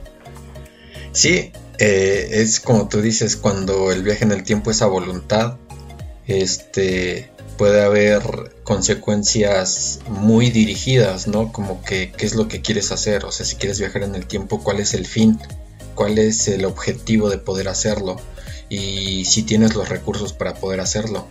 Sí, 1.12 1.52
eh, 1.78 2.28
es 2.30 2.60
como 2.60 2.88
tú 2.88 3.02
dices, 3.02 3.36
cuando 3.36 3.92
el 3.92 4.02
viaje 4.02 4.24
en 4.24 4.32
el 4.32 4.42
tiempo 4.42 4.70
es 4.70 4.80
a 4.80 4.86
voluntad, 4.86 5.58
este 6.26 7.30
puede 7.58 7.82
haber 7.82 8.22
consecuencias 8.64 10.00
muy 10.08 10.50
dirigidas, 10.50 11.26
¿no? 11.26 11.52
Como 11.52 11.82
que 11.82 12.12
qué 12.12 12.26
es 12.26 12.34
lo 12.34 12.48
que 12.48 12.60
quieres 12.60 12.92
hacer, 12.92 13.24
o 13.24 13.32
sea, 13.32 13.46
si 13.46 13.56
quieres 13.56 13.78
viajar 13.78 14.02
en 14.02 14.14
el 14.14 14.26
tiempo, 14.26 14.62
cuál 14.62 14.80
es 14.80 14.92
el 14.92 15.06
fin, 15.06 15.38
cuál 15.94 16.18
es 16.18 16.48
el 16.48 16.64
objetivo 16.66 17.30
de 17.30 17.38
poder 17.38 17.68
hacerlo 17.68 18.16
y 18.68 19.24
si 19.24 19.42
tienes 19.42 19.74
los 19.74 19.88
recursos 19.88 20.32
para 20.32 20.54
poder 20.54 20.80
hacerlo. 20.80 21.26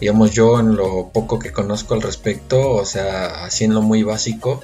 Digamos, 0.00 0.32
yo 0.32 0.60
en 0.60 0.76
lo 0.76 1.10
poco 1.12 1.38
que 1.38 1.52
conozco 1.52 1.94
al 1.94 2.02
respecto, 2.02 2.70
o 2.70 2.84
sea, 2.84 3.44
haciendo 3.44 3.82
muy 3.82 4.02
básico, 4.02 4.60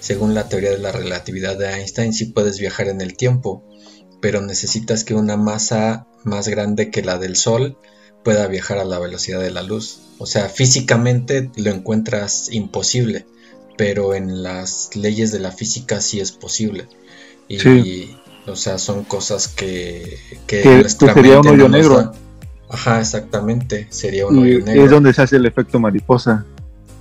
según 0.00 0.34
la 0.34 0.48
teoría 0.48 0.70
de 0.70 0.78
la 0.78 0.92
relatividad 0.92 1.56
de 1.56 1.72
Einstein, 1.72 2.12
sí 2.12 2.26
puedes 2.26 2.58
viajar 2.58 2.88
en 2.88 3.00
el 3.00 3.16
tiempo, 3.16 3.64
pero 4.20 4.40
necesitas 4.40 5.04
que 5.04 5.14
una 5.14 5.36
masa 5.36 6.06
más 6.24 6.48
grande 6.48 6.90
que 6.90 7.02
la 7.02 7.18
del 7.18 7.36
Sol 7.36 7.78
pueda 8.24 8.46
viajar 8.46 8.78
a 8.78 8.84
la 8.84 8.98
velocidad 8.98 9.40
de 9.40 9.50
la 9.50 9.62
luz. 9.62 10.00
O 10.18 10.26
sea, 10.26 10.48
físicamente 10.48 11.50
lo 11.56 11.70
encuentras 11.70 12.50
imposible, 12.50 13.26
pero 13.76 14.14
en 14.14 14.42
las 14.42 14.94
leyes 14.94 15.32
de 15.32 15.40
la 15.40 15.52
física 15.52 16.00
sí 16.00 16.20
es 16.20 16.32
posible. 16.32 16.88
O 18.46 18.56
sea, 18.56 18.78
son 18.78 19.04
cosas 19.04 19.48
que, 19.48 20.18
que, 20.46 20.88
sería 20.88 21.40
un 21.40 21.48
hoyo 21.48 21.68
negro. 21.68 22.12
Ajá, 22.68 23.00
exactamente, 23.00 23.86
sería 23.90 24.26
un 24.26 24.38
hoyo 24.38 24.60
negro. 24.64 24.84
Es 24.84 24.90
donde 24.90 25.12
se 25.12 25.22
hace 25.22 25.36
el 25.36 25.46
efecto 25.46 25.78
mariposa. 25.78 26.44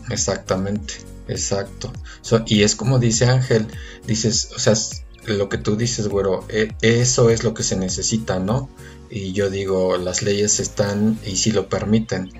Exactamente, 0.09 0.95
exacto. 1.27 1.91
y 2.45 2.63
es 2.63 2.75
como 2.75 2.99
dice 2.99 3.25
Ángel, 3.25 3.67
dices, 4.05 4.49
o 4.55 4.59
sea, 4.59 4.73
lo 5.25 5.49
que 5.49 5.57
tú 5.57 5.75
dices, 5.75 6.07
güero, 6.07 6.45
e, 6.49 6.69
eso 6.81 7.29
es 7.29 7.43
lo 7.43 7.53
que 7.53 7.63
se 7.63 7.75
necesita, 7.75 8.39
¿no? 8.39 8.69
Y 9.09 9.33
yo 9.33 9.49
digo, 9.49 9.97
las 9.97 10.21
leyes 10.21 10.59
están 10.59 11.17
y 11.25 11.35
si 11.35 11.51
lo 11.51 11.69
permiten 11.69 12.31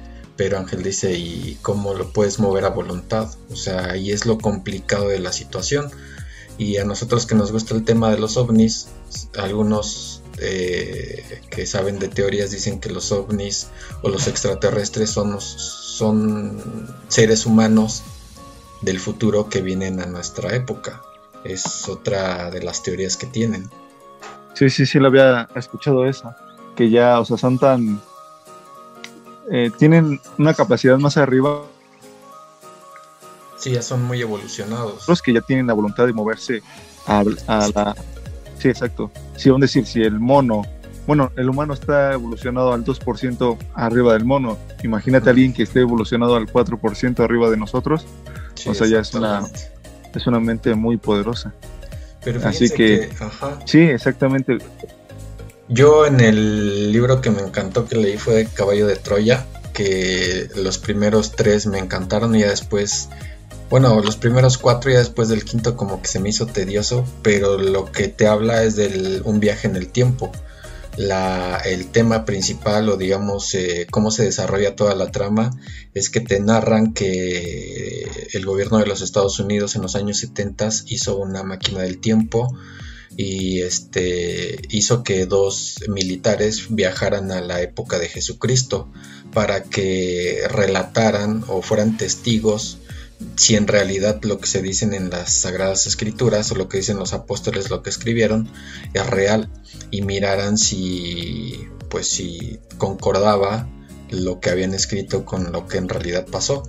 pero 0.41 0.57
Ángel 0.57 0.81
dice, 0.81 1.13
¿y 1.13 1.59
cómo 1.61 1.93
lo 1.93 2.11
puedes 2.13 2.39
mover 2.39 2.65
a 2.65 2.69
voluntad? 2.69 3.29
O 3.51 3.55
sea, 3.55 3.91
ahí 3.91 4.11
es 4.11 4.25
lo 4.25 4.39
complicado 4.39 5.09
de 5.09 5.19
la 5.19 5.31
situación. 5.31 5.91
Y 6.61 6.77
a 6.77 6.85
nosotros 6.85 7.25
que 7.25 7.33
nos 7.33 7.51
gusta 7.51 7.73
el 7.73 7.83
tema 7.83 8.11
de 8.11 8.19
los 8.19 8.37
ovnis, 8.37 8.87
algunos 9.35 10.21
eh, 10.37 11.41
que 11.49 11.65
saben 11.65 11.97
de 11.97 12.07
teorías 12.07 12.51
dicen 12.51 12.79
que 12.79 12.91
los 12.91 13.11
ovnis 13.11 13.69
o 14.03 14.09
los 14.09 14.27
extraterrestres 14.27 15.09
son, 15.09 15.41
son 15.41 16.61
seres 17.07 17.47
humanos 17.47 18.03
del 18.81 18.99
futuro 18.99 19.49
que 19.49 19.63
vienen 19.63 20.01
a 20.01 20.05
nuestra 20.05 20.55
época. 20.55 21.01
Es 21.43 21.89
otra 21.89 22.51
de 22.51 22.61
las 22.61 22.83
teorías 22.83 23.17
que 23.17 23.25
tienen. 23.25 23.67
Sí, 24.53 24.69
sí, 24.69 24.85
sí, 24.85 24.99
lo 24.99 25.07
había 25.07 25.49
escuchado 25.55 26.05
esa. 26.05 26.37
Que 26.75 26.91
ya, 26.91 27.19
o 27.19 27.25
sea, 27.25 27.37
son 27.37 27.57
tan 27.57 27.99
eh, 29.49 29.71
tienen 29.79 30.21
una 30.37 30.53
capacidad 30.53 30.99
más 30.99 31.17
arriba. 31.17 31.63
Sí, 33.61 33.71
ya 33.71 33.81
son 33.81 34.03
muy 34.03 34.21
evolucionados. 34.21 35.07
Los 35.07 35.21
que 35.21 35.33
ya 35.33 35.41
tienen 35.41 35.67
la 35.67 35.73
voluntad 35.73 36.07
de 36.07 36.13
moverse 36.13 36.61
a, 37.05 37.23
la... 37.23 37.95
Sí, 38.57 38.69
exacto. 38.69 39.11
Sí, 39.37 39.49
vamos 39.49 39.63
a 39.63 39.65
decir, 39.65 39.85
si 39.85 40.01
el 40.01 40.19
mono... 40.19 40.63
Bueno, 41.07 41.31
el 41.35 41.49
humano 41.49 41.73
está 41.73 42.13
evolucionado 42.13 42.73
al 42.73 42.85
2% 42.85 43.57
arriba 43.73 44.13
del 44.13 44.25
mono. 44.25 44.57
Imagínate 44.83 45.29
a 45.29 45.31
alguien 45.31 45.53
que 45.53 45.63
esté 45.63 45.81
evolucionado 45.81 46.35
al 46.35 46.47
4% 46.47 47.23
arriba 47.23 47.49
de 47.49 47.57
nosotros. 47.57 48.05
o 48.67 48.73
sea, 48.73 48.87
ya 48.87 48.99
es 48.99 49.13
una, 49.13 49.43
es 50.13 50.27
una 50.27 50.39
mente 50.39 50.75
muy 50.75 50.97
poderosa. 50.97 51.53
Así 52.43 52.69
que, 52.69 53.09
sí, 53.65 53.79
exactamente. 53.79 54.59
Yo 55.67 56.05
en 56.05 56.19
el 56.19 56.91
libro 56.91 57.21
que 57.21 57.31
me 57.31 57.41
encantó 57.41 57.87
que 57.87 57.95
leí 57.95 58.17
fue 58.17 58.47
Caballo 58.53 58.87
de 58.87 58.95
Troya, 58.95 59.45
que 59.73 60.49
los 60.55 60.77
primeros 60.77 61.31
tres 61.31 61.65
me 61.65 61.79
encantaron 61.79 62.35
y 62.35 62.41
ya 62.41 62.49
después, 62.49 63.09
bueno, 63.71 64.01
los 64.01 64.17
primeros 64.17 64.57
cuatro 64.57 64.91
ya 64.91 64.99
después 64.99 65.29
del 65.29 65.45
quinto 65.45 65.77
como 65.77 66.01
que 66.01 66.09
se 66.09 66.19
me 66.19 66.27
hizo 66.27 66.45
tedioso, 66.45 67.05
pero 67.23 67.57
lo 67.57 67.89
que 67.89 68.09
te 68.09 68.27
habla 68.27 68.63
es 68.63 68.75
de 68.75 69.21
un 69.23 69.39
viaje 69.39 69.65
en 69.65 69.77
el 69.77 69.87
tiempo. 69.87 70.29
La, 70.97 71.55
el 71.63 71.87
tema 71.87 72.25
principal 72.25 72.89
o 72.89 72.97
digamos 72.97 73.55
eh, 73.55 73.87
cómo 73.89 74.11
se 74.11 74.25
desarrolla 74.25 74.75
toda 74.75 74.93
la 74.93 75.09
trama 75.09 75.51
es 75.93 76.09
que 76.09 76.19
te 76.19 76.41
narran 76.41 76.93
que 76.93 78.27
el 78.33 78.45
gobierno 78.45 78.77
de 78.77 78.87
los 78.87 79.01
Estados 79.01 79.39
Unidos 79.39 79.77
en 79.77 79.83
los 79.83 79.95
años 79.95 80.17
70 80.17 80.67
hizo 80.87 81.17
una 81.17 81.43
máquina 81.43 81.79
del 81.79 81.99
tiempo 81.99 82.53
y 83.15 83.61
este 83.61 84.59
hizo 84.67 85.01
que 85.01 85.25
dos 85.25 85.77
militares 85.87 86.65
viajaran 86.67 87.31
a 87.31 87.39
la 87.39 87.61
época 87.61 87.99
de 87.99 88.09
Jesucristo 88.09 88.89
para 89.33 89.63
que 89.63 90.43
relataran 90.49 91.45
o 91.47 91.61
fueran 91.61 91.95
testigos 91.95 92.79
si 93.35 93.55
en 93.55 93.67
realidad 93.67 94.19
lo 94.23 94.39
que 94.39 94.47
se 94.47 94.61
dicen 94.61 94.93
en 94.93 95.09
las 95.09 95.33
sagradas 95.33 95.87
escrituras 95.87 96.51
o 96.51 96.55
lo 96.55 96.67
que 96.69 96.77
dicen 96.77 96.97
los 96.97 97.13
apóstoles 97.13 97.69
lo 97.69 97.81
que 97.83 97.89
escribieron 97.89 98.49
es 98.93 99.07
real. 99.07 99.49
Y 99.89 100.01
miraran 100.01 100.57
si 100.57 101.67
pues 101.89 102.07
si 102.07 102.59
concordaba 102.77 103.67
lo 104.09 104.39
que 104.39 104.49
habían 104.49 104.73
escrito 104.73 105.25
con 105.25 105.51
lo 105.51 105.67
que 105.67 105.77
en 105.77 105.89
realidad 105.89 106.25
pasó. 106.29 106.63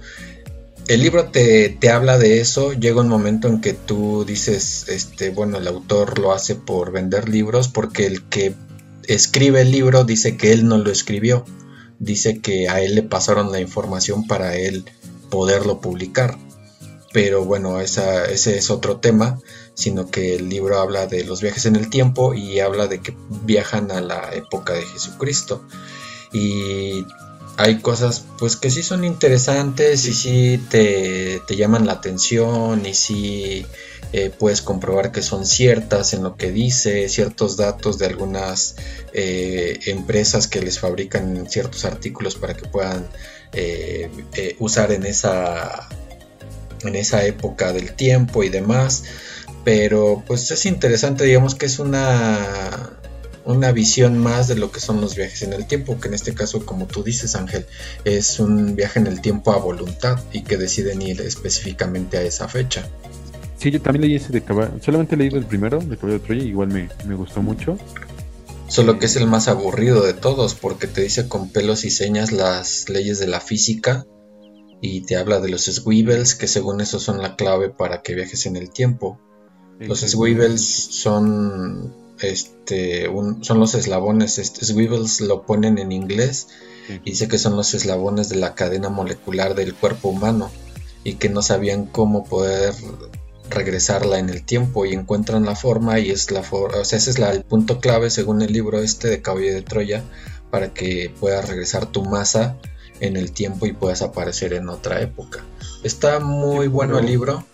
El 0.88 1.00
libro 1.00 1.26
te, 1.26 1.78
habla 1.90 2.18
de 2.18 2.40
eso, 2.40 2.72
llega 2.72 3.00
un 3.00 3.08
momento 3.08 3.46
en 3.46 3.60
que 3.60 3.72
tú 3.72 4.24
dices, 4.26 4.86
este, 4.88 5.30
bueno, 5.30 5.58
el 5.58 5.68
autor 5.68 6.18
lo 6.18 6.32
hace 6.32 6.56
por 6.56 6.90
vender 6.90 7.28
libros, 7.28 7.68
porque 7.68 8.06
el 8.06 8.24
que 8.24 8.54
escribe 9.06 9.60
el 9.60 9.70
libro 9.70 10.02
dice 10.02 10.36
que 10.36 10.52
él 10.52 10.66
no 10.66 10.78
lo 10.78 10.90
escribió, 10.90 11.44
dice 12.00 12.40
que 12.40 12.68
a 12.68 12.80
él 12.80 12.96
le 12.96 13.02
pasaron 13.02 13.52
la 13.52 13.60
información 13.60 14.26
para 14.26 14.56
él 14.56 14.84
poderlo 15.32 15.80
publicar. 15.80 16.36
Pero 17.10 17.42
bueno, 17.44 17.80
ese 17.80 18.58
es 18.58 18.70
otro 18.70 18.98
tema, 18.98 19.40
sino 19.72 20.10
que 20.10 20.34
el 20.34 20.50
libro 20.50 20.78
habla 20.78 21.06
de 21.06 21.24
los 21.24 21.40
viajes 21.40 21.64
en 21.64 21.74
el 21.76 21.88
tiempo 21.88 22.34
y 22.34 22.60
habla 22.60 22.86
de 22.86 23.00
que 23.00 23.16
viajan 23.44 23.90
a 23.90 24.02
la 24.02 24.34
época 24.34 24.74
de 24.74 24.82
Jesucristo. 24.82 25.64
Y 26.34 27.06
hay 27.56 27.80
cosas 27.80 28.24
pues 28.38 28.56
que 28.56 28.70
sí 28.70 28.82
son 28.82 29.04
interesantes 29.04 30.06
y 30.06 30.12
sí 30.12 30.60
te, 30.68 31.40
llaman 31.48 31.86
la 31.86 31.94
atención 31.94 32.84
y 32.84 32.92
sí 32.92 33.66
eh, 34.12 34.30
puedes 34.38 34.60
comprobar 34.60 35.12
que 35.12 35.22
son 35.22 35.46
ciertas 35.46 36.12
en 36.12 36.22
lo 36.22 36.36
que 36.36 36.50
dice, 36.50 37.08
ciertos 37.08 37.56
datos 37.56 37.98
de 37.98 38.06
algunas 38.06 38.76
eh, 39.14 39.78
empresas 39.86 40.46
que 40.46 40.60
les 40.60 40.78
fabrican 40.78 41.48
ciertos 41.48 41.86
artículos 41.86 42.36
para 42.36 42.54
que 42.54 42.66
puedan 42.66 43.08
eh, 43.52 44.10
usar 44.58 44.92
en 44.92 45.04
esa, 45.06 45.88
en 46.82 46.94
esa 46.94 47.24
época 47.24 47.72
del 47.72 47.94
tiempo 47.94 48.44
y 48.44 48.48
demás. 48.48 49.04
Pero 49.64 50.24
pues 50.26 50.50
es 50.50 50.66
interesante, 50.66 51.24
digamos 51.24 51.54
que 51.54 51.66
es 51.66 51.78
una 51.78 52.98
una 53.44 53.72
visión 53.72 54.18
más 54.18 54.48
de 54.48 54.56
lo 54.56 54.70
que 54.70 54.80
son 54.80 55.00
los 55.00 55.16
viajes 55.16 55.42
en 55.42 55.52
el 55.52 55.66
tiempo, 55.66 55.98
que 55.98 56.08
en 56.08 56.14
este 56.14 56.34
caso, 56.34 56.64
como 56.64 56.86
tú 56.86 57.02
dices 57.02 57.34
Ángel, 57.34 57.66
es 58.04 58.38
un 58.38 58.76
viaje 58.76 59.00
en 59.00 59.06
el 59.06 59.20
tiempo 59.20 59.52
a 59.52 59.58
voluntad 59.58 60.18
y 60.32 60.42
que 60.42 60.56
deciden 60.56 61.02
ir 61.02 61.20
específicamente 61.20 62.18
a 62.18 62.22
esa 62.22 62.48
fecha. 62.48 62.86
Sí, 63.58 63.70
yo 63.70 63.80
también 63.80 64.02
leí 64.02 64.16
ese 64.16 64.32
de 64.32 64.42
caballo, 64.42 64.72
solamente 64.80 65.14
he 65.14 65.18
leído 65.18 65.38
el 65.38 65.44
primero, 65.44 65.78
de 65.78 65.96
Caballo 65.96 66.18
de 66.18 66.24
Troya, 66.24 66.42
igual 66.42 66.68
me, 66.68 66.88
me 67.06 67.14
gustó 67.14 67.42
mucho. 67.42 67.78
Solo 68.72 68.98
que 68.98 69.04
es 69.04 69.16
el 69.16 69.26
más 69.26 69.48
aburrido 69.48 70.02
de 70.02 70.14
todos, 70.14 70.54
porque 70.54 70.86
te 70.86 71.02
dice 71.02 71.28
con 71.28 71.50
pelos 71.50 71.84
y 71.84 71.90
señas 71.90 72.32
las 72.32 72.88
leyes 72.88 73.18
de 73.18 73.26
la 73.26 73.38
física 73.38 74.06
y 74.80 75.02
te 75.02 75.16
habla 75.16 75.40
de 75.40 75.50
los 75.50 75.64
swivells, 75.64 76.34
que 76.34 76.48
según 76.48 76.80
eso 76.80 76.98
son 76.98 77.20
la 77.20 77.36
clave 77.36 77.68
para 77.68 78.00
que 78.00 78.14
viajes 78.14 78.46
en 78.46 78.56
el 78.56 78.70
tiempo. 78.70 79.20
Los 79.78 80.00
swivells 80.00 80.64
son 80.64 81.94
este 82.18 83.10
son 83.42 83.60
los 83.60 83.74
eslabones, 83.74 84.38
este, 84.38 84.64
lo 85.26 85.44
ponen 85.44 85.76
en 85.76 85.92
inglés 85.92 86.48
y 86.88 87.10
dice 87.10 87.28
que 87.28 87.36
son 87.36 87.56
los 87.56 87.74
eslabones 87.74 88.30
de 88.30 88.36
la 88.36 88.54
cadena 88.54 88.88
molecular 88.88 89.54
del 89.54 89.74
cuerpo 89.74 90.08
humano 90.08 90.50
y 91.04 91.16
que 91.16 91.28
no 91.28 91.42
sabían 91.42 91.84
cómo 91.84 92.24
poder 92.24 92.72
regresarla 93.52 94.18
en 94.18 94.28
el 94.28 94.42
tiempo 94.42 94.84
y 94.86 94.92
encuentran 94.92 95.44
la 95.44 95.54
forma 95.54 95.98
y 95.98 96.10
es 96.10 96.30
la 96.30 96.42
forma, 96.42 96.78
o 96.78 96.84
sea, 96.84 96.98
ese 96.98 97.10
es 97.10 97.18
el 97.18 97.44
punto 97.44 97.80
clave 97.80 98.10
según 98.10 98.42
el 98.42 98.52
libro 98.52 98.80
este 98.80 99.08
de 99.08 99.22
Caballo 99.22 99.52
de 99.54 99.62
Troya 99.62 100.02
para 100.50 100.74
que 100.74 101.14
puedas 101.18 101.48
regresar 101.48 101.86
tu 101.86 102.04
masa 102.04 102.56
en 103.00 103.16
el 103.16 103.32
tiempo 103.32 103.66
y 103.66 103.72
puedas 103.72 104.02
aparecer 104.02 104.52
en 104.52 104.68
otra 104.68 105.00
época. 105.00 105.40
Está 105.82 106.20
muy 106.20 106.68
bueno 106.68 106.98
el 106.98 107.06
libro. 107.06 107.44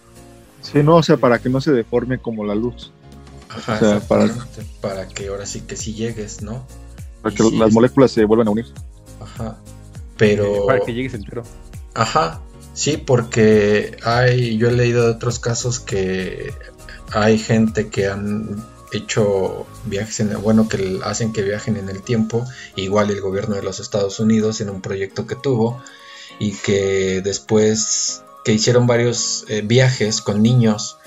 Sí, 0.60 0.82
no, 0.82 0.96
o 0.96 1.02
sea, 1.02 1.16
para 1.16 1.38
que 1.38 1.48
no 1.48 1.60
se 1.60 1.72
deforme 1.72 2.18
como 2.18 2.44
la 2.44 2.54
luz. 2.54 2.92
Ajá, 3.48 4.00
para... 4.00 4.28
para 4.80 5.08
que 5.08 5.28
ahora 5.28 5.46
sí 5.46 5.62
que 5.62 5.76
sí 5.76 5.94
llegues, 5.94 6.42
¿no? 6.42 6.66
Para 7.22 7.34
que 7.34 7.42
las 7.42 7.72
moléculas 7.72 8.10
se 8.10 8.24
vuelvan 8.24 8.48
a 8.48 8.50
unir. 8.50 8.66
Ajá. 9.20 9.56
Pero... 10.16 10.66
Para 10.66 10.80
que 10.80 10.92
llegues 10.92 11.14
entero. 11.14 11.42
Ajá. 11.94 12.40
Sí, 12.78 12.96
porque 12.96 13.96
hay, 14.04 14.56
yo 14.56 14.68
he 14.68 14.72
leído 14.72 15.02
de 15.02 15.10
otros 15.10 15.40
casos 15.40 15.80
que 15.80 16.54
hay 17.10 17.36
gente 17.36 17.88
que 17.88 18.06
han 18.06 18.64
hecho 18.92 19.66
viajes, 19.86 20.20
en, 20.20 20.40
bueno, 20.40 20.68
que 20.68 21.00
hacen 21.02 21.32
que 21.32 21.42
viajen 21.42 21.76
en 21.76 21.88
el 21.88 22.04
tiempo, 22.04 22.46
igual 22.76 23.10
el 23.10 23.20
gobierno 23.20 23.56
de 23.56 23.64
los 23.64 23.80
Estados 23.80 24.20
Unidos 24.20 24.60
en 24.60 24.70
un 24.70 24.80
proyecto 24.80 25.26
que 25.26 25.34
tuvo 25.34 25.82
y 26.38 26.52
que 26.52 27.20
después 27.20 28.22
que 28.44 28.52
hicieron 28.52 28.86
varios 28.86 29.44
eh, 29.48 29.62
viajes 29.62 30.22
con 30.22 30.40
niños 30.40 30.98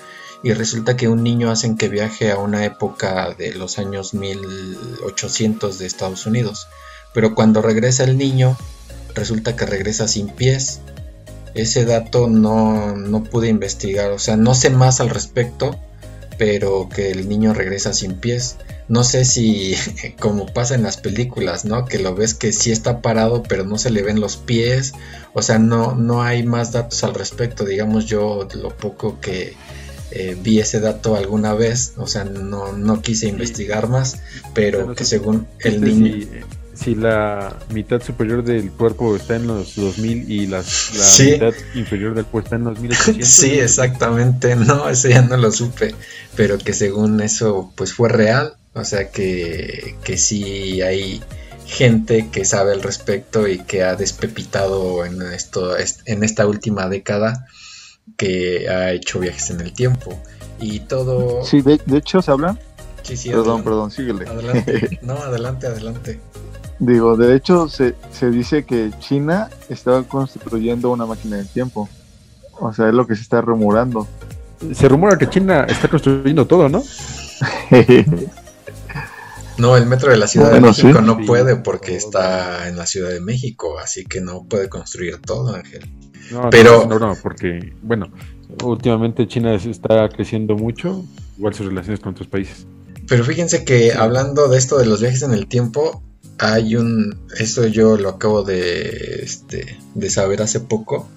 y 0.42 0.52
resulta 0.52 0.94
que 0.94 1.08
un 1.08 1.22
niño 1.22 1.50
hacen 1.50 1.78
que 1.78 1.88
viaje 1.88 2.32
a 2.32 2.36
una 2.36 2.66
época 2.66 3.32
de 3.32 3.54
los 3.54 3.78
años 3.78 4.12
1800 4.12 5.78
de 5.78 5.86
Estados 5.86 6.26
Unidos, 6.26 6.68
pero 7.14 7.34
cuando 7.34 7.62
regresa 7.62 8.04
el 8.04 8.18
niño 8.18 8.58
resulta 9.14 9.56
que 9.56 9.64
regresa 9.64 10.06
sin 10.06 10.28
pies. 10.28 10.82
Ese 11.54 11.84
dato 11.84 12.28
no, 12.28 12.96
no 12.96 13.24
pude 13.24 13.48
investigar, 13.48 14.10
o 14.10 14.18
sea, 14.18 14.36
no 14.36 14.54
sé 14.54 14.70
más 14.70 15.00
al 15.00 15.10
respecto, 15.10 15.78
pero 16.38 16.88
que 16.88 17.10
el 17.10 17.28
niño 17.28 17.54
regresa 17.54 17.92
sin 17.92 18.14
pies. 18.14 18.56
No 18.88 19.04
sé 19.04 19.24
si, 19.24 19.74
como 20.20 20.46
pasa 20.46 20.74
en 20.74 20.82
las 20.82 20.96
películas, 20.96 21.64
¿no? 21.64 21.84
Que 21.84 21.98
lo 21.98 22.14
ves 22.14 22.34
que 22.34 22.52
sí 22.52 22.72
está 22.72 23.00
parado, 23.00 23.42
pero 23.42 23.64
no 23.64 23.78
se 23.78 23.90
le 23.90 24.02
ven 24.02 24.20
los 24.20 24.36
pies. 24.36 24.92
O 25.34 25.42
sea, 25.42 25.58
no, 25.58 25.94
no 25.94 26.22
hay 26.22 26.42
más 26.42 26.72
datos 26.72 27.04
al 27.04 27.14
respecto. 27.14 27.64
Digamos, 27.64 28.06
yo 28.06 28.48
lo 28.54 28.70
poco 28.76 29.20
que 29.20 29.54
eh, 30.10 30.36
vi 30.38 30.60
ese 30.60 30.80
dato 30.80 31.16
alguna 31.16 31.54
vez, 31.54 31.94
o 31.96 32.06
sea, 32.06 32.24
no, 32.24 32.72
no 32.72 33.00
quise 33.00 33.28
investigar 33.28 33.88
más, 33.88 34.20
pero 34.52 34.94
que 34.94 35.04
según 35.04 35.46
el 35.60 35.80
niño 35.80 36.26
si 36.82 36.94
la 36.94 37.56
mitad 37.70 38.02
superior 38.02 38.42
del 38.42 38.70
cuerpo 38.72 39.14
está 39.16 39.36
en 39.36 39.46
los 39.46 39.76
2000 39.76 40.30
y 40.30 40.46
la 40.46 40.62
mitad 40.62 41.54
inferior 41.74 42.14
del 42.14 42.24
cuerpo 42.24 42.46
está 42.46 42.56
en 42.56 42.64
los 42.64 42.80
1800. 42.80 43.28
Sí, 43.32 43.58
exactamente, 43.58 44.56
no, 44.56 44.88
eso 44.88 45.08
ya 45.08 45.22
no 45.22 45.36
lo 45.36 45.52
supe, 45.52 45.94
pero 46.36 46.58
que 46.58 46.72
según 46.72 47.20
eso 47.20 47.72
pues 47.76 47.92
fue 47.92 48.08
real, 48.08 48.56
o 48.74 48.84
sea 48.84 49.10
que, 49.10 49.96
que 50.04 50.16
sí 50.16 50.82
hay 50.82 51.22
gente 51.66 52.28
que 52.30 52.44
sabe 52.44 52.72
al 52.72 52.82
respecto 52.82 53.48
y 53.48 53.58
que 53.58 53.82
ha 53.82 53.96
despepitado 53.96 55.04
en, 55.04 55.22
esto, 55.22 55.74
en 55.78 56.22
esta 56.22 56.46
última 56.46 56.88
década 56.88 57.46
que 58.16 58.68
ha 58.68 58.92
hecho 58.92 59.20
viajes 59.20 59.50
en 59.50 59.60
el 59.60 59.72
tiempo 59.72 60.20
y 60.60 60.80
todo... 60.80 61.44
Sí, 61.44 61.62
de, 61.62 61.80
hecho 61.96 62.20
se 62.22 62.30
habla... 62.30 62.58
Sí, 63.02 63.16
sí, 63.16 63.30
perdón, 63.30 63.64
perdón, 63.64 63.90
síguele. 63.90 64.28
Adelante. 64.28 65.00
No, 65.02 65.14
adelante, 65.14 65.66
adelante. 65.66 66.20
Digo, 66.82 67.16
de 67.16 67.36
hecho 67.36 67.68
se, 67.68 67.94
se 68.10 68.28
dice 68.28 68.64
que 68.64 68.90
China 68.98 69.48
estaba 69.68 70.02
construyendo 70.02 70.90
una 70.90 71.06
máquina 71.06 71.36
del 71.36 71.46
tiempo. 71.46 71.88
O 72.58 72.72
sea, 72.72 72.88
es 72.88 72.94
lo 72.94 73.06
que 73.06 73.14
se 73.14 73.22
está 73.22 73.40
rumorando. 73.40 74.08
Se 74.72 74.88
rumora 74.88 75.16
que 75.16 75.28
China 75.30 75.64
está 75.68 75.86
construyendo 75.86 76.44
todo, 76.44 76.68
¿no? 76.68 76.82
no, 79.58 79.76
el 79.76 79.86
metro 79.86 80.10
de 80.10 80.16
la 80.16 80.26
Ciudad 80.26 80.50
de 80.50 80.60
México 80.60 81.00
no 81.00 81.18
puede 81.24 81.54
porque 81.54 81.94
está 81.94 82.66
en 82.66 82.76
la 82.76 82.86
Ciudad 82.86 83.10
de 83.10 83.20
México, 83.20 83.78
así 83.78 84.04
que 84.04 84.20
no 84.20 84.42
puede 84.42 84.68
construir 84.68 85.20
todo, 85.20 85.54
Ángel. 85.54 85.88
No, 86.32 86.50
Pero... 86.50 86.88
no, 86.88 86.98
no, 86.98 87.14
porque, 87.22 87.74
bueno, 87.82 88.10
últimamente 88.64 89.28
China 89.28 89.54
está 89.54 90.08
creciendo 90.08 90.56
mucho, 90.56 91.04
igual 91.38 91.54
sus 91.54 91.66
relaciones 91.66 92.00
con 92.00 92.10
otros 92.10 92.26
países. 92.26 92.66
Pero 93.06 93.22
fíjense 93.22 93.64
que 93.64 93.92
hablando 93.92 94.48
de 94.48 94.58
esto 94.58 94.78
de 94.78 94.86
los 94.86 95.00
viajes 95.00 95.22
en 95.22 95.32
el 95.32 95.46
tiempo, 95.46 96.02
hay 96.42 96.74
un, 96.74 97.16
esto 97.38 97.68
yo 97.68 97.96
lo 97.96 98.08
acabo 98.08 98.42
de, 98.42 99.20
este, 99.22 99.78
de 99.94 100.10
saber 100.10 100.42
hace 100.42 100.58
poco, 100.58 101.08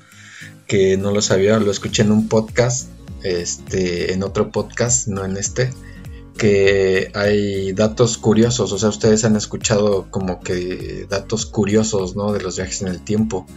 que 0.68 0.98
no 0.98 1.12
lo 1.12 1.22
sabía, 1.24 1.58
lo 1.58 1.72
escuché 1.72 2.04
en 2.04 2.12
un 2.12 2.30
podcast, 2.30 2.90
este, 3.24 4.14
en 4.14 4.22
otro 4.22 4.52
podcast, 4.52 5.08
no 5.08 5.26
en 5.26 5.38
este, 5.38 5.72
que 6.38 7.12
hay 7.16 7.74
datos 7.74 8.20
curiosos, 8.20 8.72
o 8.72 8.78
sea, 8.78 8.90
ustedes 8.90 9.26
han 9.26 9.36
escuchado 9.36 10.12
como 10.12 10.42
que 10.42 11.08
datos 11.10 11.48
curiosos, 11.48 12.16
¿no? 12.16 12.32
De 12.32 12.42
los 12.42 12.58
viajes 12.58 12.84
en 12.84 12.90
el 12.90 13.02
tiempo 13.02 13.48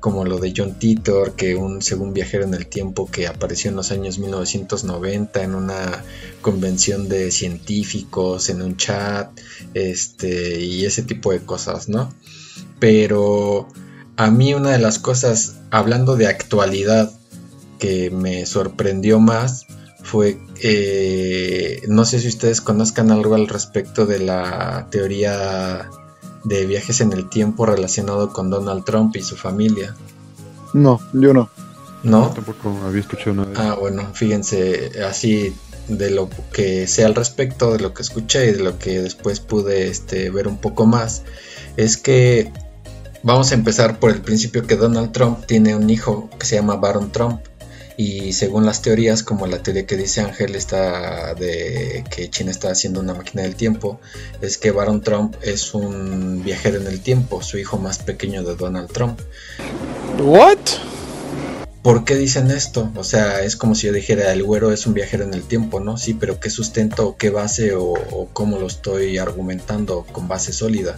como 0.00 0.24
lo 0.24 0.38
de 0.38 0.52
John 0.56 0.78
Titor, 0.78 1.34
que 1.34 1.54
un 1.54 1.82
según 1.82 2.12
viajero 2.12 2.44
en 2.44 2.54
el 2.54 2.66
tiempo 2.66 3.10
que 3.10 3.26
apareció 3.26 3.70
en 3.70 3.76
los 3.76 3.90
años 3.90 4.18
1990 4.18 5.42
en 5.42 5.54
una 5.54 6.04
convención 6.40 7.08
de 7.08 7.30
científicos, 7.30 8.48
en 8.50 8.62
un 8.62 8.76
chat, 8.76 9.30
este, 9.74 10.60
y 10.60 10.84
ese 10.84 11.02
tipo 11.02 11.32
de 11.32 11.40
cosas, 11.40 11.88
¿no? 11.88 12.12
Pero 12.78 13.68
a 14.16 14.30
mí 14.30 14.54
una 14.54 14.70
de 14.70 14.78
las 14.78 14.98
cosas, 14.98 15.56
hablando 15.70 16.16
de 16.16 16.26
actualidad, 16.26 17.12
que 17.78 18.10
me 18.10 18.46
sorprendió 18.46 19.20
más 19.20 19.66
fue, 20.02 20.38
eh, 20.62 21.82
no 21.88 22.04
sé 22.04 22.20
si 22.20 22.28
ustedes 22.28 22.60
conozcan 22.60 23.10
algo 23.10 23.34
al 23.34 23.48
respecto 23.48 24.06
de 24.06 24.20
la 24.20 24.86
teoría 24.90 25.90
de 26.46 26.64
viajes 26.64 27.00
en 27.00 27.12
el 27.12 27.28
tiempo 27.28 27.66
relacionado 27.66 28.32
con 28.32 28.50
Donald 28.50 28.84
Trump 28.84 29.16
y 29.16 29.22
su 29.22 29.36
familia. 29.36 29.94
No, 30.72 31.00
yo 31.12 31.34
no. 31.34 31.50
¿No? 32.02 32.30
tampoco 32.30 32.72
había 32.86 33.00
escuchado 33.00 33.34
nada. 33.34 33.52
Ah, 33.56 33.74
bueno, 33.74 34.08
fíjense, 34.14 34.92
así 35.04 35.52
de 35.88 36.10
lo 36.10 36.28
que 36.52 36.86
sé 36.86 37.04
al 37.04 37.16
respecto, 37.16 37.72
de 37.72 37.80
lo 37.80 37.94
que 37.94 38.02
escuché 38.02 38.48
y 38.48 38.52
de 38.52 38.62
lo 38.62 38.78
que 38.78 39.00
después 39.00 39.40
pude 39.40 39.88
este, 39.88 40.30
ver 40.30 40.46
un 40.46 40.58
poco 40.58 40.86
más, 40.86 41.22
es 41.76 41.96
que 41.96 42.52
vamos 43.24 43.50
a 43.50 43.54
empezar 43.54 43.98
por 43.98 44.10
el 44.10 44.20
principio 44.20 44.66
que 44.66 44.76
Donald 44.76 45.10
Trump 45.10 45.46
tiene 45.46 45.74
un 45.74 45.90
hijo 45.90 46.30
que 46.38 46.46
se 46.46 46.56
llama 46.56 46.76
Baron 46.76 47.10
Trump 47.10 47.40
y 47.96 48.32
según 48.34 48.66
las 48.66 48.82
teorías, 48.82 49.22
como 49.22 49.46
la 49.46 49.62
teoría 49.62 49.86
que 49.86 49.96
dice 49.96 50.20
Ángel 50.20 50.54
está 50.54 51.34
de 51.34 52.04
que 52.10 52.28
China 52.28 52.50
está 52.50 52.70
haciendo 52.70 53.00
una 53.00 53.14
máquina 53.14 53.42
del 53.42 53.56
tiempo, 53.56 54.00
es 54.42 54.58
que 54.58 54.70
Baron 54.70 55.00
Trump 55.00 55.34
es 55.42 55.72
un 55.72 56.42
viajero 56.44 56.78
en 56.78 56.86
el 56.86 57.00
tiempo, 57.00 57.42
su 57.42 57.58
hijo 57.58 57.78
más 57.78 57.98
pequeño 57.98 58.42
de 58.42 58.54
Donald 58.54 58.92
Trump. 58.92 59.20
What? 60.18 60.58
¿Por 61.82 62.04
qué 62.04 62.16
dicen 62.16 62.50
esto? 62.50 62.90
O 62.96 63.04
sea, 63.04 63.42
es 63.42 63.56
como 63.56 63.74
si 63.74 63.86
yo 63.86 63.92
dijera, 63.92 64.32
el 64.32 64.42
güero 64.42 64.72
es 64.72 64.86
un 64.86 64.94
viajero 64.94 65.24
en 65.24 65.32
el 65.32 65.44
tiempo, 65.44 65.80
¿no? 65.80 65.96
Sí, 65.96 66.14
pero 66.14 66.40
¿qué 66.40 66.50
sustento, 66.50 67.16
qué 67.16 67.30
base 67.30 67.74
o, 67.74 67.92
o 67.92 68.28
cómo 68.32 68.58
lo 68.58 68.66
estoy 68.66 69.18
argumentando 69.18 70.04
con 70.12 70.26
base 70.26 70.52
sólida? 70.52 70.96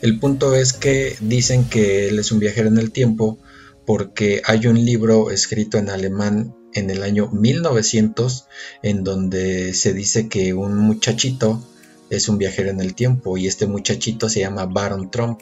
El 0.00 0.20
punto 0.20 0.54
es 0.54 0.72
que 0.72 1.16
dicen 1.20 1.64
que 1.64 2.08
él 2.08 2.18
es 2.18 2.30
un 2.30 2.38
viajero 2.38 2.68
en 2.68 2.78
el 2.78 2.92
tiempo 2.92 3.38
porque 3.86 4.42
hay 4.44 4.66
un 4.66 4.84
libro 4.84 5.30
escrito 5.30 5.78
en 5.78 5.90
alemán 5.90 6.54
en 6.74 6.90
el 6.90 7.02
año 7.02 7.28
1900 7.28 8.46
en 8.82 9.04
donde 9.04 9.74
se 9.74 9.92
dice 9.92 10.28
que 10.28 10.54
un 10.54 10.76
muchachito 10.76 11.62
es 12.10 12.28
un 12.28 12.38
viajero 12.38 12.70
en 12.70 12.80
el 12.80 12.94
tiempo 12.94 13.36
y 13.36 13.46
este 13.46 13.66
muchachito 13.66 14.28
se 14.28 14.40
llama 14.40 14.66
Baron 14.66 15.10
Trump. 15.10 15.40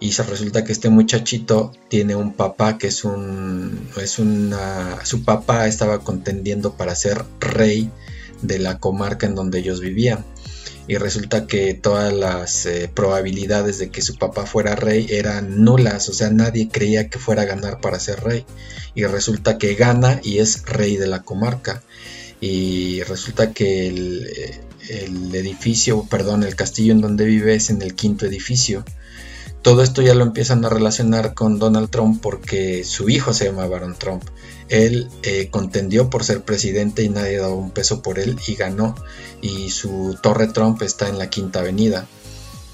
Y 0.00 0.12
se 0.12 0.24
resulta 0.24 0.64
que 0.64 0.72
este 0.72 0.88
muchachito 0.88 1.72
tiene 1.88 2.16
un 2.16 2.32
papá 2.32 2.76
que 2.76 2.88
es 2.88 3.04
un 3.04 3.88
es 4.00 4.18
una 4.18 5.04
su 5.04 5.24
papá 5.24 5.68
estaba 5.68 6.00
contendiendo 6.00 6.74
para 6.74 6.96
ser 6.96 7.24
rey 7.38 7.88
de 8.42 8.58
la 8.58 8.78
comarca 8.80 9.26
en 9.26 9.36
donde 9.36 9.60
ellos 9.60 9.80
vivían 9.80 10.24
y 10.88 10.96
resulta 10.96 11.46
que 11.46 11.74
todas 11.74 12.12
las 12.12 12.66
eh, 12.66 12.90
probabilidades 12.92 13.78
de 13.78 13.90
que 13.90 14.02
su 14.02 14.16
papá 14.16 14.46
fuera 14.46 14.74
rey 14.74 15.06
eran 15.10 15.62
nulas, 15.64 16.08
o 16.08 16.12
sea, 16.12 16.30
nadie 16.30 16.68
creía 16.68 17.08
que 17.08 17.18
fuera 17.18 17.42
a 17.42 17.46
ganar 17.46 17.80
para 17.80 18.00
ser 18.00 18.20
rey 18.20 18.44
y 18.94 19.04
resulta 19.04 19.58
que 19.58 19.74
gana 19.74 20.20
y 20.22 20.38
es 20.38 20.64
rey 20.66 20.96
de 20.96 21.06
la 21.06 21.22
comarca 21.22 21.82
y 22.40 23.02
resulta 23.04 23.52
que 23.52 23.86
el, 23.86 24.28
el 24.88 25.34
edificio, 25.34 26.06
perdón, 26.10 26.42
el 26.42 26.56
castillo 26.56 26.92
en 26.92 27.00
donde 27.00 27.24
vive 27.24 27.54
es 27.54 27.70
en 27.70 27.82
el 27.82 27.94
quinto 27.94 28.26
edificio. 28.26 28.84
Todo 29.62 29.82
esto 29.84 30.02
ya 30.02 30.14
lo 30.14 30.24
empiezan 30.24 30.64
a 30.64 30.68
relacionar 30.68 31.34
con 31.34 31.60
Donald 31.60 31.88
Trump 31.88 32.20
porque 32.20 32.82
su 32.82 33.08
hijo 33.08 33.32
se 33.32 33.44
llama 33.44 33.68
Baron 33.68 33.94
Trump. 33.96 34.24
Él 34.68 35.08
eh, 35.22 35.48
contendió 35.50 36.10
por 36.10 36.24
ser 36.24 36.42
presidente 36.42 37.02
y 37.02 37.08
nadie 37.08 37.38
daba 37.38 37.54
un 37.54 37.70
peso 37.70 38.02
por 38.02 38.18
él 38.18 38.38
y 38.46 38.54
ganó. 38.54 38.94
Y 39.40 39.70
su 39.70 40.18
torre 40.22 40.48
Trump 40.48 40.82
está 40.82 41.08
en 41.08 41.18
la 41.18 41.30
Quinta 41.30 41.60
Avenida. 41.60 42.06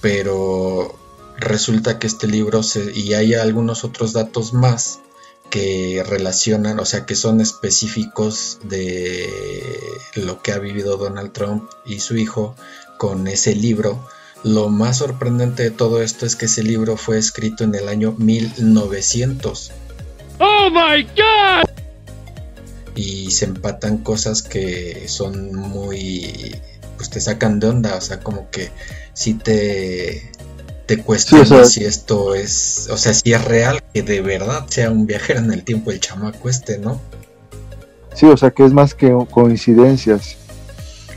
Pero 0.01 0.95
resulta 1.39 1.99
que 1.99 2.07
este 2.07 2.27
libro 2.27 2.61
y 2.95 3.15
hay 3.15 3.35
algunos 3.35 3.85
otros 3.85 4.13
datos 4.13 4.53
más 4.53 5.01
que 5.51 6.05
relacionan, 6.07 6.79
o 6.79 6.85
sea, 6.85 7.07
que 7.07 7.15
son 7.15 7.41
específicos 7.41 8.59
de 8.65 9.29
lo 10.15 10.43
que 10.43 10.53
ha 10.53 10.59
vivido 10.59 10.97
Donald 10.97 11.33
Trump 11.33 11.71
y 11.87 12.01
su 12.01 12.17
hijo 12.17 12.55
con 12.99 13.27
ese 13.27 13.55
libro. 13.55 13.99
Lo 14.45 14.69
más 14.69 14.99
sorprendente 14.99 15.65
de 15.65 15.71
todo 15.71 16.03
esto 16.03 16.27
es 16.27 16.37
que 16.37 16.47
ese 16.47 16.63
libro 16.63 16.97
fue 16.97 17.19
escrito 17.19 17.65
en 17.65 17.75
el 17.75 17.89
año 17.89 18.15
1900. 18.19 19.73
¡Oh 20.39 20.71
my 20.71 21.03
God! 21.03 21.69
Y 22.95 23.31
se 23.31 23.45
empatan 23.45 23.99
cosas 23.99 24.43
que 24.43 25.09
son 25.09 25.55
muy. 25.55 26.57
Pues 26.97 27.11
te 27.11 27.21
sacan 27.21 27.61
de 27.61 27.69
onda, 27.69 27.95
o 27.95 28.01
sea, 28.01 28.21
como 28.21 28.51
que 28.51 28.71
si 29.15 29.35
te 29.35 30.33
te 30.89 31.03
cuestionas 31.03 31.73
si 31.73 31.85
esto 31.85 32.35
es, 32.35 32.89
o 32.91 32.97
sea, 32.97 33.13
si 33.13 33.35
es 33.35 33.45
real 33.45 33.83
que 33.93 34.03
de 34.03 34.23
verdad 34.23 34.65
sea 34.69 34.91
un 34.91 35.07
viajero 35.07 35.41
en 35.41 35.53
el 35.53 35.63
tiempo 35.63 35.91
el 35.91 36.01
chamaco 36.01 36.49
este, 36.49 36.79
¿no? 36.79 36.99
Sí, 38.15 38.25
o 38.25 38.37
sea, 38.39 38.53
que 38.53 38.65
es 38.65 38.73
más 38.73 38.95
que 38.95 39.15
coincidencias. 39.31 40.37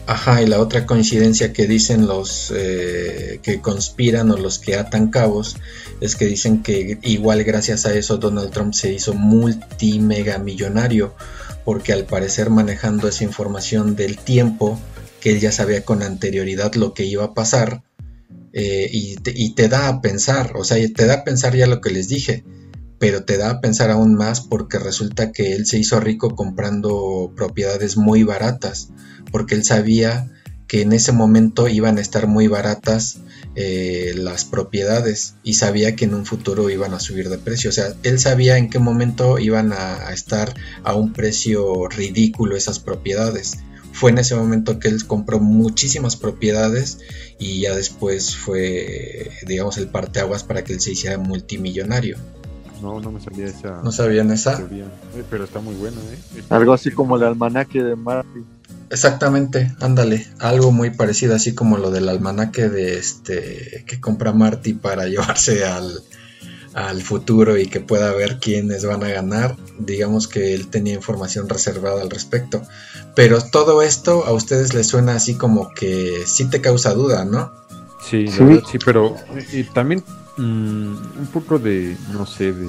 Ajá, 0.08 0.42
y 0.42 0.48
la 0.48 0.60
otra 0.60 0.86
coincidencia 0.86 1.54
que 1.54 1.68
dicen 1.68 2.06
los 2.06 2.52
eh, 2.54 3.40
que 3.42 3.62
conspiran 3.62 4.30
o 4.32 4.36
los 4.36 4.60
que 4.60 4.76
atan 4.76 5.10
cabos 5.10 5.56
es 6.02 6.16
que 6.16 6.26
dicen 6.26 6.64
que 6.64 7.00
igual 7.04 7.44
gracias 7.44 7.86
a 7.86 7.94
eso 7.94 8.18
Donald 8.18 8.52
Trump 8.52 8.74
se 8.74 8.92
hizo 8.92 9.14
multimega 9.14 10.38
millonario 10.40 11.16
porque 11.64 11.94
al 11.94 12.06
parecer 12.06 12.50
manejando 12.50 13.08
esa 13.08 13.24
información 13.24 13.96
del 13.96 14.18
tiempo 14.18 14.80
que 15.22 15.32
él 15.32 15.40
ya 15.40 15.52
sabía 15.52 15.86
con 15.86 16.04
anterioridad 16.04 16.74
lo 16.74 16.94
que 16.94 17.06
iba 17.06 17.24
a 17.24 17.34
pasar, 17.34 17.84
eh, 18.54 18.90
y, 18.92 19.16
te, 19.54 19.70
da 19.70 19.88
a 19.88 20.02
pensar, 20.02 20.54
o 20.56 20.66
sea, 20.66 20.78
te 20.94 21.06
da 21.06 21.14
a 21.14 21.24
pensar 21.24 21.56
ya 21.56 21.68
lo 21.68 21.80
que 21.80 21.92
les 21.92 22.10
dije, 22.10 22.44
pero 23.00 23.24
te 23.24 23.38
da 23.38 23.50
a 23.50 23.62
pensar 23.62 23.92
aún 23.92 24.16
más 24.16 24.42
porque 24.42 24.78
resulta 24.78 25.32
que 25.32 25.54
él 25.54 25.66
se 25.66 25.80
hizo 25.80 26.00
rico 26.00 26.36
comprando 26.36 27.32
propiedades 27.36 27.96
muy 27.96 28.24
baratas, 28.24 28.90
porque 29.32 29.56
él 29.56 29.64
sabía 29.64 30.30
que 30.68 30.82
en 30.82 30.92
ese 30.92 31.12
momento 31.12 31.70
iban 31.70 31.98
a 31.98 32.02
estar 32.02 32.28
muy 32.28 32.48
baratas 32.48 33.20
eh, 33.56 34.14
las 34.16 34.46
propiedades 34.46 35.36
y 35.44 35.56
sabía 35.56 35.96
que 35.96 36.06
en 36.06 36.14
un 36.14 36.26
futuro 36.26 36.70
iban 36.70 36.94
a 36.94 37.00
subir 37.00 37.30
de 37.30 37.38
precio. 37.38 37.70
O 37.70 37.74
sea, 37.74 37.94
él 38.04 38.20
sabía 38.20 38.58
en 38.58 38.70
qué 38.70 38.80
momento 38.80 39.40
iban 39.40 39.74
a 39.74 40.12
estar 40.14 40.54
a 40.84 40.96
un 40.96 41.14
precio 41.14 41.88
ridículo 41.88 42.56
esas 42.56 42.80
propiedades 42.80 43.58
fue 43.94 44.12
en 44.12 44.18
ese 44.18 44.36
momento 44.36 44.80
que 44.80 44.88
él 44.88 45.06
compró 45.06 45.40
muchísimas 45.40 46.16
propiedades 46.16 47.00
y 47.40 47.62
ya 47.62 47.76
después 47.76 48.36
fue, 48.36 49.32
digamos, 49.46 49.78
el 49.78 49.90
parteaguas 49.90 50.44
para 50.44 50.64
que 50.64 50.74
él 50.74 50.80
se 50.80 50.92
hiciera 50.92 51.18
multimillonario. 51.18 52.18
No, 52.82 53.00
no 53.00 53.12
me 53.12 53.20
sabía 53.20 53.46
esa. 53.46 53.82
¿No 53.84 53.92
sabían 53.92 54.32
esa? 54.32 54.60
Eh, 54.60 55.24
pero 55.30 55.44
está 55.44 55.60
muy 55.60 55.76
buena, 55.76 55.98
¿eh? 55.98 56.42
Algo 56.50 56.74
así 56.74 56.90
como 56.90 57.16
el 57.16 57.24
almanaque 57.24 57.84
de 57.84 57.96
Marty. 57.96 58.40
Exactamente, 58.92 59.74
ándale, 59.80 60.28
algo 60.40 60.72
muy 60.72 60.90
parecido, 60.90 61.34
así 61.34 61.56
como 61.56 61.78
lo 61.78 61.92
del 61.92 62.10
almanaque 62.10 62.68
de 62.70 62.98
este 62.98 63.86
que 63.88 64.00
compra 64.00 64.34
Marty 64.34 64.74
para 64.74 65.08
llevarse 65.08 65.66
al, 65.66 66.04
al 66.74 67.02
futuro 67.02 67.58
y 67.58 67.68
que 67.68 67.80
pueda 67.80 68.12
ver 68.12 68.40
quiénes 68.40 68.86
van 68.86 69.04
a 69.04 69.10
ganar. 69.10 69.56
Digamos 69.80 70.28
que 70.28 70.54
él 70.54 70.68
tenía 70.68 70.94
información 70.94 71.50
reservada 71.50 72.02
al 72.02 72.10
respecto. 72.10 72.62
Pero 73.16 73.42
todo 73.42 73.82
esto 73.82 74.26
a 74.26 74.34
ustedes 74.34 74.74
les 74.74 74.88
suena 74.88 75.16
así 75.16 75.36
como 75.36 75.70
que 75.74 76.24
sí 76.26 76.50
te 76.50 76.62
causa 76.62 76.94
duda, 76.94 77.26
¿no? 77.26 77.52
Sí, 78.10 78.28
sí, 78.28 78.44
sí 78.70 78.78
pero 78.84 79.16
y 79.54 79.64
también 79.64 80.04
mm, 80.38 80.42
un 80.44 81.30
poco 81.32 81.60
de, 81.60 81.96
no 82.12 82.26
sé, 82.26 82.52
de... 82.52 82.68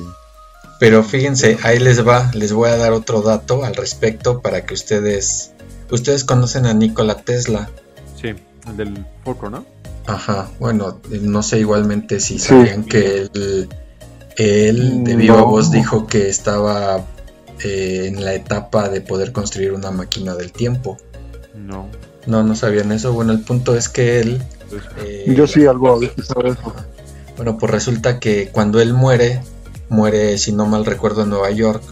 Pero 0.79 1.05
fíjense, 1.05 1.59
ahí 1.63 1.79
les 1.79 2.07
va, 2.07 2.31
les 2.35 2.53
voy 2.53 2.69
a 2.69 2.77
dar 2.77 2.93
otro 2.93 3.23
dato 3.23 3.65
al 3.65 3.77
respecto 3.77 4.41
para 4.41 4.67
que 4.67 4.75
ustedes, 4.75 5.52
ustedes 5.95 6.25
conocen 6.25 6.67
a 6.67 6.75
Nikola 6.75 7.17
Tesla. 7.17 7.71
Sí, 8.21 8.29
el 8.67 8.77
del 8.77 9.07
foco, 9.25 9.51
¿no? 9.51 9.65
Ajá, 10.07 10.51
bueno, 10.59 11.01
no 11.11 11.43
sé 11.43 11.61
igualmente 11.61 12.19
si 12.19 12.39
sabían 12.39 12.85
que 12.85 13.29
él 13.33 13.69
él 14.37 15.05
de 15.05 15.17
viva 15.17 15.43
voz 15.43 15.71
dijo 15.71 16.07
que 16.07 16.29
estaba 16.29 17.05
eh, 17.63 18.07
en 18.07 18.25
la 18.25 18.35
etapa 18.35 18.89
de 18.89 19.01
poder 19.01 19.33
construir 19.33 19.73
una 19.73 19.91
máquina 19.91 20.35
del 20.35 20.53
tiempo. 20.53 20.97
No. 21.55 21.89
No, 22.27 22.43
no 22.43 22.55
sabían 22.55 22.93
eso. 22.93 23.13
Bueno, 23.13 23.33
el 23.33 23.41
punto 23.41 23.77
es 23.77 23.89
que 23.89 24.21
él... 24.21 24.43
Eh, 24.99 25.33
Yo 25.37 25.47
sí 25.47 25.67
algo 25.67 26.01
eso. 26.03 26.35
Bueno, 27.37 27.59
pues 27.59 27.71
resulta 27.71 28.19
que 28.19 28.49
cuando 28.49 28.81
él 28.81 28.95
muere, 28.95 29.43
muere, 29.89 30.39
si 30.39 30.53
no 30.53 30.67
mal 30.67 30.87
recuerdo, 30.87 31.23
en 31.23 31.31
Nueva 31.31 31.51
York. 31.51 31.83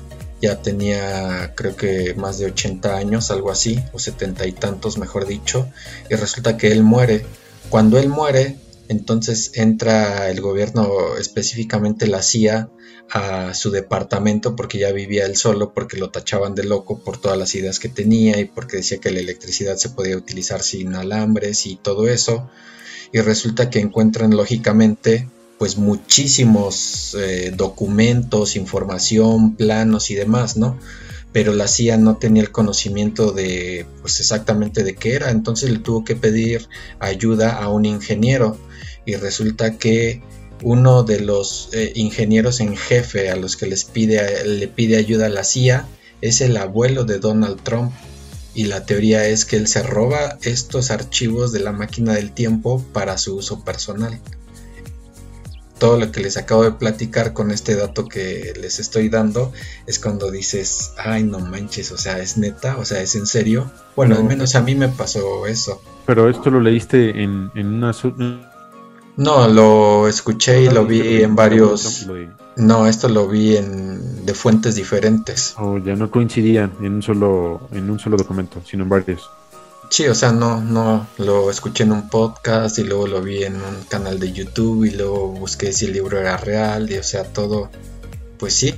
Ya 0.40 0.62
tenía, 0.62 1.54
creo 1.54 1.76
que 1.76 2.14
más 2.14 2.38
de 2.38 2.46
80 2.46 2.96
años, 2.96 3.30
algo 3.30 3.50
así, 3.50 3.82
o 3.92 3.98
setenta 3.98 4.46
y 4.46 4.52
tantos, 4.52 4.98
mejor 4.98 5.26
dicho. 5.26 5.68
Y 6.08 6.14
resulta 6.14 6.56
que 6.56 6.72
él 6.72 6.82
muere. 6.82 7.24
Cuando 7.68 7.98
él 7.98 8.08
muere, 8.08 8.56
entonces 8.88 9.52
entra 9.54 10.30
el 10.30 10.40
gobierno, 10.40 11.16
específicamente 11.18 12.06
la 12.06 12.22
CIA, 12.22 12.70
a 13.12 13.54
su 13.54 13.70
departamento 13.70 14.54
porque 14.54 14.78
ya 14.78 14.92
vivía 14.92 15.26
él 15.26 15.36
solo, 15.36 15.72
porque 15.74 15.96
lo 15.96 16.10
tachaban 16.10 16.54
de 16.54 16.64
loco 16.64 17.00
por 17.00 17.18
todas 17.20 17.36
las 17.36 17.54
ideas 17.54 17.78
que 17.78 17.88
tenía 17.88 18.38
y 18.38 18.44
porque 18.44 18.78
decía 18.78 18.98
que 18.98 19.10
la 19.10 19.20
electricidad 19.20 19.76
se 19.76 19.90
podía 19.90 20.16
utilizar 20.16 20.62
sin 20.62 20.94
alambres 20.94 21.66
y 21.66 21.76
todo 21.76 22.08
eso. 22.08 22.48
Y 23.12 23.20
resulta 23.20 23.68
que 23.70 23.80
encuentran 23.80 24.36
lógicamente 24.36 25.28
pues 25.60 25.76
muchísimos 25.76 27.14
eh, 27.20 27.52
documentos, 27.54 28.56
información, 28.56 29.56
planos 29.56 30.10
y 30.10 30.14
demás, 30.14 30.56
¿no? 30.56 30.78
Pero 31.34 31.52
la 31.52 31.68
CIA 31.68 31.98
no 31.98 32.16
tenía 32.16 32.42
el 32.42 32.50
conocimiento 32.50 33.32
de 33.32 33.84
pues 34.00 34.20
exactamente 34.20 34.84
de 34.84 34.94
qué 34.94 35.12
era, 35.12 35.30
entonces 35.30 35.68
le 35.68 35.78
tuvo 35.80 36.02
que 36.02 36.16
pedir 36.16 36.66
ayuda 36.98 37.62
a 37.62 37.68
un 37.68 37.84
ingeniero 37.84 38.56
y 39.04 39.16
resulta 39.16 39.76
que 39.76 40.22
uno 40.62 41.02
de 41.02 41.20
los 41.20 41.68
eh, 41.74 41.92
ingenieros 41.94 42.60
en 42.60 42.74
jefe 42.74 43.28
a 43.28 43.36
los 43.36 43.58
que 43.58 43.66
les 43.66 43.84
pide, 43.84 44.46
le 44.46 44.66
pide 44.66 44.96
ayuda 44.96 45.26
a 45.26 45.28
la 45.28 45.44
CIA 45.44 45.86
es 46.22 46.40
el 46.40 46.56
abuelo 46.56 47.04
de 47.04 47.18
Donald 47.18 47.62
Trump 47.62 47.92
y 48.54 48.64
la 48.64 48.86
teoría 48.86 49.26
es 49.26 49.44
que 49.44 49.56
él 49.56 49.68
se 49.68 49.82
roba 49.82 50.38
estos 50.40 50.90
archivos 50.90 51.52
de 51.52 51.60
la 51.60 51.72
máquina 51.72 52.14
del 52.14 52.32
tiempo 52.32 52.82
para 52.94 53.18
su 53.18 53.36
uso 53.36 53.62
personal. 53.62 54.18
Todo 55.80 55.98
lo 55.98 56.12
que 56.12 56.20
les 56.20 56.36
acabo 56.36 56.62
de 56.62 56.70
platicar 56.70 57.32
con 57.32 57.50
este 57.50 57.74
dato 57.74 58.06
que 58.06 58.52
les 58.60 58.78
estoy 58.78 59.08
dando 59.08 59.52
es 59.86 59.98
cuando 59.98 60.30
dices, 60.30 60.92
ay 60.96 61.24
no 61.24 61.40
manches, 61.40 61.90
o 61.90 61.98
sea, 61.98 62.20
es 62.20 62.36
neta, 62.36 62.76
o 62.76 62.84
sea, 62.84 63.00
es 63.00 63.16
en 63.16 63.26
serio. 63.26 63.68
Bueno, 63.96 64.14
al 64.14 64.24
menos 64.24 64.54
a 64.54 64.60
mí 64.60 64.76
me 64.76 64.88
pasó 64.88 65.46
eso. 65.46 65.82
Pero 66.06 66.30
esto 66.30 66.50
lo 66.50 66.60
leíste 66.60 67.22
en, 67.22 67.50
en 67.56 67.66
una, 67.66 67.92
no, 69.16 69.48
lo 69.48 70.08
escuché 70.08 70.62
y 70.62 70.70
lo 70.70 70.86
vi 70.86 71.22
en 71.22 71.36
varios. 71.36 72.08
No, 72.56 72.86
esto 72.86 73.08
lo 73.08 73.28
vi 73.28 73.56
en 73.56 74.24
de 74.24 74.34
fuentes 74.34 74.76
diferentes. 74.76 75.54
Oh, 75.58 75.78
ya 75.78 75.94
no 75.94 76.10
coincidían 76.10 76.72
en 76.80 76.94
un 76.94 77.02
solo 77.02 77.68
en 77.72 77.90
un 77.90 77.98
solo 77.98 78.16
documento, 78.16 78.62
sino 78.64 78.84
en 78.84 78.88
varios. 78.88 79.28
Sí, 79.90 80.06
o 80.06 80.14
sea, 80.14 80.30
no, 80.30 80.60
no, 80.60 81.08
lo 81.18 81.50
escuché 81.50 81.82
en 81.82 81.90
un 81.90 82.08
podcast 82.08 82.78
y 82.78 82.84
luego 82.84 83.08
lo 83.08 83.20
vi 83.20 83.42
en 83.42 83.56
un 83.56 83.82
canal 83.88 84.20
de 84.20 84.32
YouTube 84.32 84.84
y 84.84 84.92
luego 84.92 85.32
busqué 85.32 85.72
si 85.72 85.86
el 85.86 85.94
libro 85.94 86.16
era 86.16 86.36
real 86.36 86.88
y 86.88 86.96
o 86.96 87.02
sea, 87.02 87.24
todo, 87.24 87.70
pues 88.38 88.54
sí. 88.54 88.76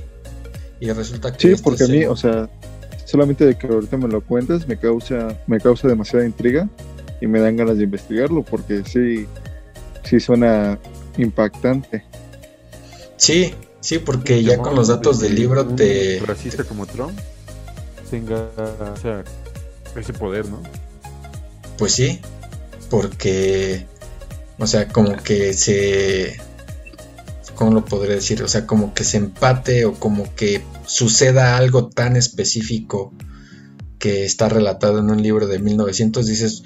Y 0.79 0.91
resulta 0.91 1.31
que... 1.31 1.39
Sí, 1.39 1.51
este 1.51 1.63
porque 1.63 1.83
a 1.83 1.87
mí, 1.87 2.05
o 2.05 2.15
sea, 2.15 2.49
solamente 3.05 3.45
de 3.45 3.55
que 3.55 3.67
ahorita 3.67 3.95
me 3.95 4.07
lo 4.07 4.21
cuentas 4.21 4.67
me 4.67 4.75
causa, 4.75 5.39
me 5.45 5.59
causa 5.59 5.87
demasiada 5.87 6.25
intriga 6.25 6.67
y 7.21 7.27
me 7.27 7.39
dan 7.39 7.57
ganas 7.57 7.77
de 7.77 7.83
investigarlo 7.83 8.41
porque 8.41 8.83
sí, 8.83 9.27
sí 10.03 10.19
suena 10.19 10.79
impactante. 11.17 12.03
Sí, 13.17 13.53
sí, 13.81 13.99
porque 13.99 14.41
ya 14.41 14.57
con 14.57 14.73
los 14.73 14.87
datos 14.87 15.19
del 15.19 15.35
libro 15.35 15.63
te... 15.63 16.19
racista 16.25 16.63
como 16.63 16.87
Trump 16.87 17.17
tenga 18.09 18.49
ese 19.95 20.13
poder, 20.13 20.47
¿no? 20.47 20.59
Pues 21.77 21.93
sí, 21.93 22.19
porque, 22.89 23.85
o 24.59 24.67
sea, 24.67 24.87
como 24.87 25.15
que 25.17 25.53
se, 25.53 26.39
¿cómo 27.55 27.71
lo 27.71 27.85
podría 27.85 28.15
decir? 28.15 28.43
O 28.43 28.47
sea, 28.47 28.67
como 28.67 28.93
que 28.93 29.03
se 29.03 29.17
empate 29.17 29.85
o 29.85 29.93
como 29.93 30.33
que 30.35 30.63
suceda 30.85 31.57
algo 31.57 31.89
tan 31.89 32.15
específico 32.15 33.13
que 33.99 34.25
está 34.25 34.49
relatado 34.49 34.99
en 34.99 35.09
un 35.09 35.21
libro 35.23 35.47
de 35.47 35.59
1900, 35.59 36.25
dices, 36.25 36.63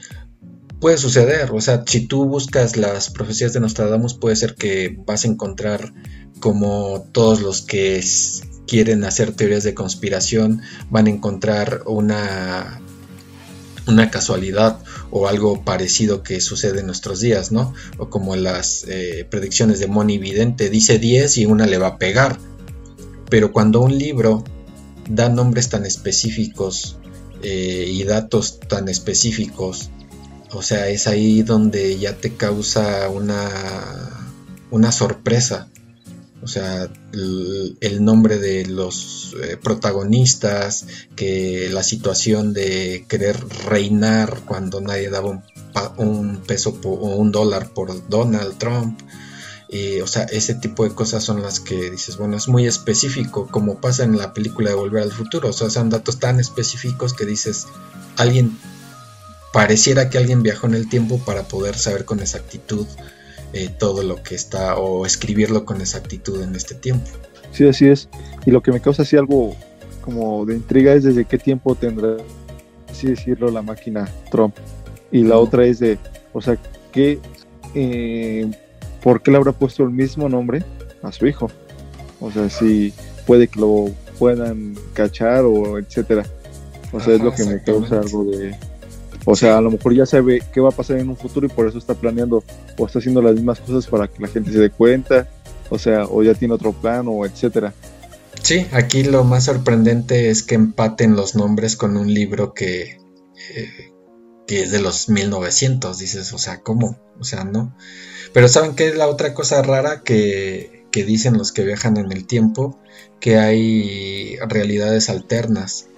puede 0.80 0.98
suceder, 0.98 1.52
o 1.52 1.62
sea, 1.62 1.84
si 1.86 2.08
tú 2.08 2.26
buscas 2.26 2.78
las 2.78 3.10
profecías 3.10 3.54
de 3.54 3.60
Nostradamus, 3.60 4.16
puede 4.16 4.36
ser 4.36 4.56
que 4.56 4.98
vas 5.06 5.24
a 5.24 5.28
encontrar 5.28 5.94
como 6.40 7.08
todos 7.12 7.42
los 7.42 7.62
que 7.62 8.04
quieren 8.68 9.04
hacer 9.04 9.32
teorías 9.32 9.64
de 9.64 9.74
conspiración 9.74 10.62
van 10.90 11.08
a 11.08 11.10
encontrar 11.10 11.84
una 11.86 12.82
una 13.88 14.12
casualidad 14.12 14.80
o 15.12 15.28
algo 15.28 15.64
parecido 15.64 16.24
que 16.24 16.42
sucede 16.42 16.82
en 16.82 16.86
nuestros 16.86 17.20
días, 17.20 17.52
¿no? 17.52 17.74
O 17.98 18.10
como 18.10 18.36
las 18.36 18.86
eh, 18.88 19.26
predicciones 19.30 19.80
de 19.80 19.88
Moni 19.88 20.18
Vidente, 20.18 20.70
dice 20.70 21.00
10 21.00 21.38
y 21.38 21.46
una 21.46 21.66
le 21.66 21.78
va 21.78 21.88
a 21.88 21.98
pegar. 21.98 22.38
Pero 23.30 23.52
cuando 23.52 23.82
un 23.82 23.98
libro 23.98 24.44
da 25.10 25.30
nombres 25.30 25.70
tan 25.70 25.86
específicos 25.86 26.98
eh, 27.44 27.86
y 27.90 28.04
datos 28.04 28.60
tan 28.60 28.90
específicos, 28.90 29.90
o 30.52 30.62
sea, 30.62 30.88
es 30.88 31.08
ahí 31.08 31.42
donde 31.42 31.98
ya 32.00 32.16
te 32.16 32.34
causa 32.34 33.10
una, 33.10 33.50
una 34.72 34.92
sorpresa 34.92 35.70
o 36.42 36.48
sea, 36.48 36.90
el, 37.14 38.04
nombre 38.04 38.38
de 38.38 38.66
los 38.66 39.36
eh, 39.42 39.58
protagonistas, 39.58 40.86
que 41.16 41.70
la 41.72 41.84
situación 41.84 42.54
de 42.54 43.06
querer 43.08 43.38
reinar 43.66 44.42
cuando 44.46 44.80
nadie 44.80 45.10
daba 45.10 45.44
un, 45.98 46.38
peso 46.46 46.80
o 46.84 47.16
un 47.16 47.32
dólar 47.32 47.74
por 47.74 48.08
Donald 48.08 48.58
Trump. 48.58 49.00
Y, 49.70 50.00
o 50.00 50.08
sea, 50.08 50.24
ese 50.24 50.54
tipo 50.54 50.84
de 50.84 50.92
cosas 50.92 51.24
son 51.24 51.42
las 51.42 51.60
que 51.60 51.90
dices, 51.90 52.18
bueno, 52.18 52.38
es 52.38 52.48
muy 52.48 52.68
específico, 52.68 53.48
como 53.52 53.82
pasa 53.82 54.04
en 54.04 54.18
la 54.18 54.34
película 54.34 54.70
de 54.70 54.76
Volver 54.76 55.04
al 55.04 55.12
Futuro. 55.12 55.50
O 55.50 55.54
sea, 55.54 55.70
son 55.70 55.90
datos 55.90 56.20
tan 56.20 56.40
específicos 56.40 57.14
que 57.14 57.26
dices, 57.26 57.68
alguien, 58.16 58.58
pareciera 59.52 60.10
que 60.10 60.20
alguien 60.20 60.44
viajó 60.44 60.68
en 60.68 60.76
el 60.76 60.88
tiempo 60.88 61.20
para 61.26 61.48
poder 61.48 61.78
saber 61.78 62.06
con 62.06 62.20
exactitud 62.20 62.86
eh, 63.54 63.70
todo 63.70 64.04
lo 64.04 64.22
que 64.22 64.36
está 64.36 64.78
o 64.78 65.06
escribirlo 65.06 65.66
con 65.66 65.82
exactitud 65.82 66.42
en 66.42 66.56
este 66.56 66.76
tiempo. 66.76 67.10
Sí, 67.52 67.68
así 67.68 67.88
es. 67.88 68.10
Y 68.46 68.52
lo 68.52 68.62
que 68.62 68.72
me 68.72 68.82
causa 68.82 69.04
así 69.04 69.16
algo 69.18 69.56
como 70.02 70.46
de 70.46 70.56
intriga 70.56 70.94
es 70.94 71.04
desde 71.04 71.26
qué 71.26 71.38
tiempo 71.38 71.76
tendrá, 71.76 72.18
así 72.90 73.08
decirlo, 73.08 73.52
la 73.52 73.62
máquina 73.62 74.08
Trump. 74.32 74.56
Y 75.12 75.24
la 75.24 75.38
otra 75.38 75.66
es 75.66 75.80
de, 75.80 75.98
o 76.34 76.42
sea, 76.42 76.58
¿qué, 76.92 77.20
eh, 77.74 78.50
¿por 79.02 79.22
qué 79.22 79.32
le 79.32 79.38
habrá 79.38 79.52
puesto 79.52 79.84
el 79.84 79.92
mismo 79.92 80.30
nombre 80.30 80.64
a 81.02 81.12
su 81.12 81.28
hijo? 81.28 81.50
O 82.20 82.32
sea, 82.32 82.50
si 82.50 82.94
puede 83.26 83.48
que 83.48 83.60
lo 83.60 83.90
puedan 84.18 84.76
cachar 84.94 85.46
o 85.46 85.78
etcétera. 85.78 86.26
O 86.92 87.00
sea, 87.00 87.16
es 87.16 87.22
lo 87.22 87.34
que 87.34 87.44
me 87.44 87.62
causa 87.62 88.00
algo 88.00 88.24
de, 88.26 88.56
o 89.30 89.36
sea, 89.36 89.58
a 89.58 89.62
lo 89.62 89.70
mejor 89.70 89.94
ya 89.94 90.06
sabe 90.06 90.42
qué 90.54 90.62
va 90.62 90.70
a 90.70 90.72
pasar 90.72 91.00
en 91.00 91.10
un 91.10 91.18
futuro 91.18 91.46
y 91.46 91.50
por 91.50 91.68
eso 91.68 91.78
está 91.78 91.94
planeando 91.94 92.46
o 92.78 92.86
está 92.86 93.00
haciendo 93.00 93.22
las 93.22 93.36
mismas 93.36 93.60
cosas 93.60 93.86
para 93.86 94.08
que 94.08 94.22
la 94.22 94.30
gente 94.30 94.54
se 94.54 94.60
dé 94.60 94.70
cuenta, 94.70 95.28
o 95.70 95.78
sea, 95.78 96.06
o 96.06 96.24
ya 96.24 96.34
tiene 96.34 96.54
otro 96.54 96.72
plan 96.72 97.06
o 97.10 97.26
etcétera. 97.26 97.74
Sí, 98.42 98.68
aquí 98.72 99.04
lo 99.04 99.26
más 99.26 99.44
sorprendente 99.44 100.30
es 100.30 100.44
que 100.44 100.56
empaten 100.56 101.18
los 101.18 101.36
nombres 101.36 101.76
con 101.76 101.98
un 101.98 102.14
libro 102.14 102.54
que, 102.54 103.02
eh, 103.54 103.94
que 104.48 104.64
es 104.64 104.72
de 104.72 104.80
los 104.80 105.10
1900, 105.10 105.98
dices, 105.98 106.32
o 106.32 106.38
sea, 106.38 106.62
¿cómo? 106.62 106.98
O 107.20 107.26
sea, 107.26 107.44
no. 107.44 107.76
Pero 108.32 108.48
¿saben 108.48 108.76
qué 108.76 108.88
es 108.88 108.96
la 108.96 109.10
otra 109.10 109.34
cosa 109.34 109.62
rara 109.62 110.04
que, 110.04 110.86
que 110.90 111.04
dicen 111.04 111.38
los 111.38 111.52
que 111.52 111.66
viajan 111.66 111.98
en 111.98 112.14
el 112.14 112.26
tiempo? 112.28 112.80
Que 113.20 113.38
hay 113.38 114.38
realidades 114.48 115.10
alternas 115.10 115.90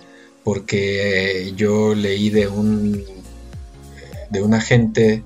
porque 0.43 1.53
yo 1.55 1.95
leí 1.95 2.29
de 2.29 2.47
un 2.47 3.03
de 4.29 4.43
un 4.43 4.53
agente 4.53 5.23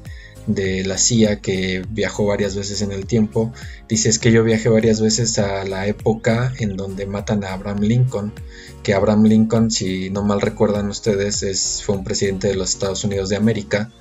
de 0.48 0.84
la 0.84 0.98
CIA 0.98 1.40
que 1.40 1.86
viajó 1.90 2.26
varias 2.26 2.56
veces 2.56 2.82
en 2.82 2.92
el 2.92 3.06
tiempo. 3.06 3.54
Dice 3.88 4.10
es 4.10 4.20
que 4.20 4.32
yo 4.32 4.44
viajé 4.44 4.70
varias 4.70 5.02
veces 5.02 5.40
a 5.40 5.64
la 5.66 5.88
época 5.88 6.54
en 6.60 6.76
donde 6.76 7.06
matan 7.06 7.44
a 7.44 7.54
Abraham 7.54 7.82
Lincoln, 7.82 8.34
que 8.82 8.94
Abraham 8.94 9.24
Lincoln, 9.24 9.72
si 9.72 10.10
no 10.10 10.24
mal 10.24 10.42
recuerdan 10.42 10.90
ustedes, 10.90 11.44
es, 11.44 11.82
fue 11.84 11.96
un 11.96 12.04
presidente 12.04 12.48
de 12.48 12.56
los 12.56 12.72
Estados 12.72 13.04
Unidos 13.04 13.30
de 13.30 13.38
América 13.38 13.92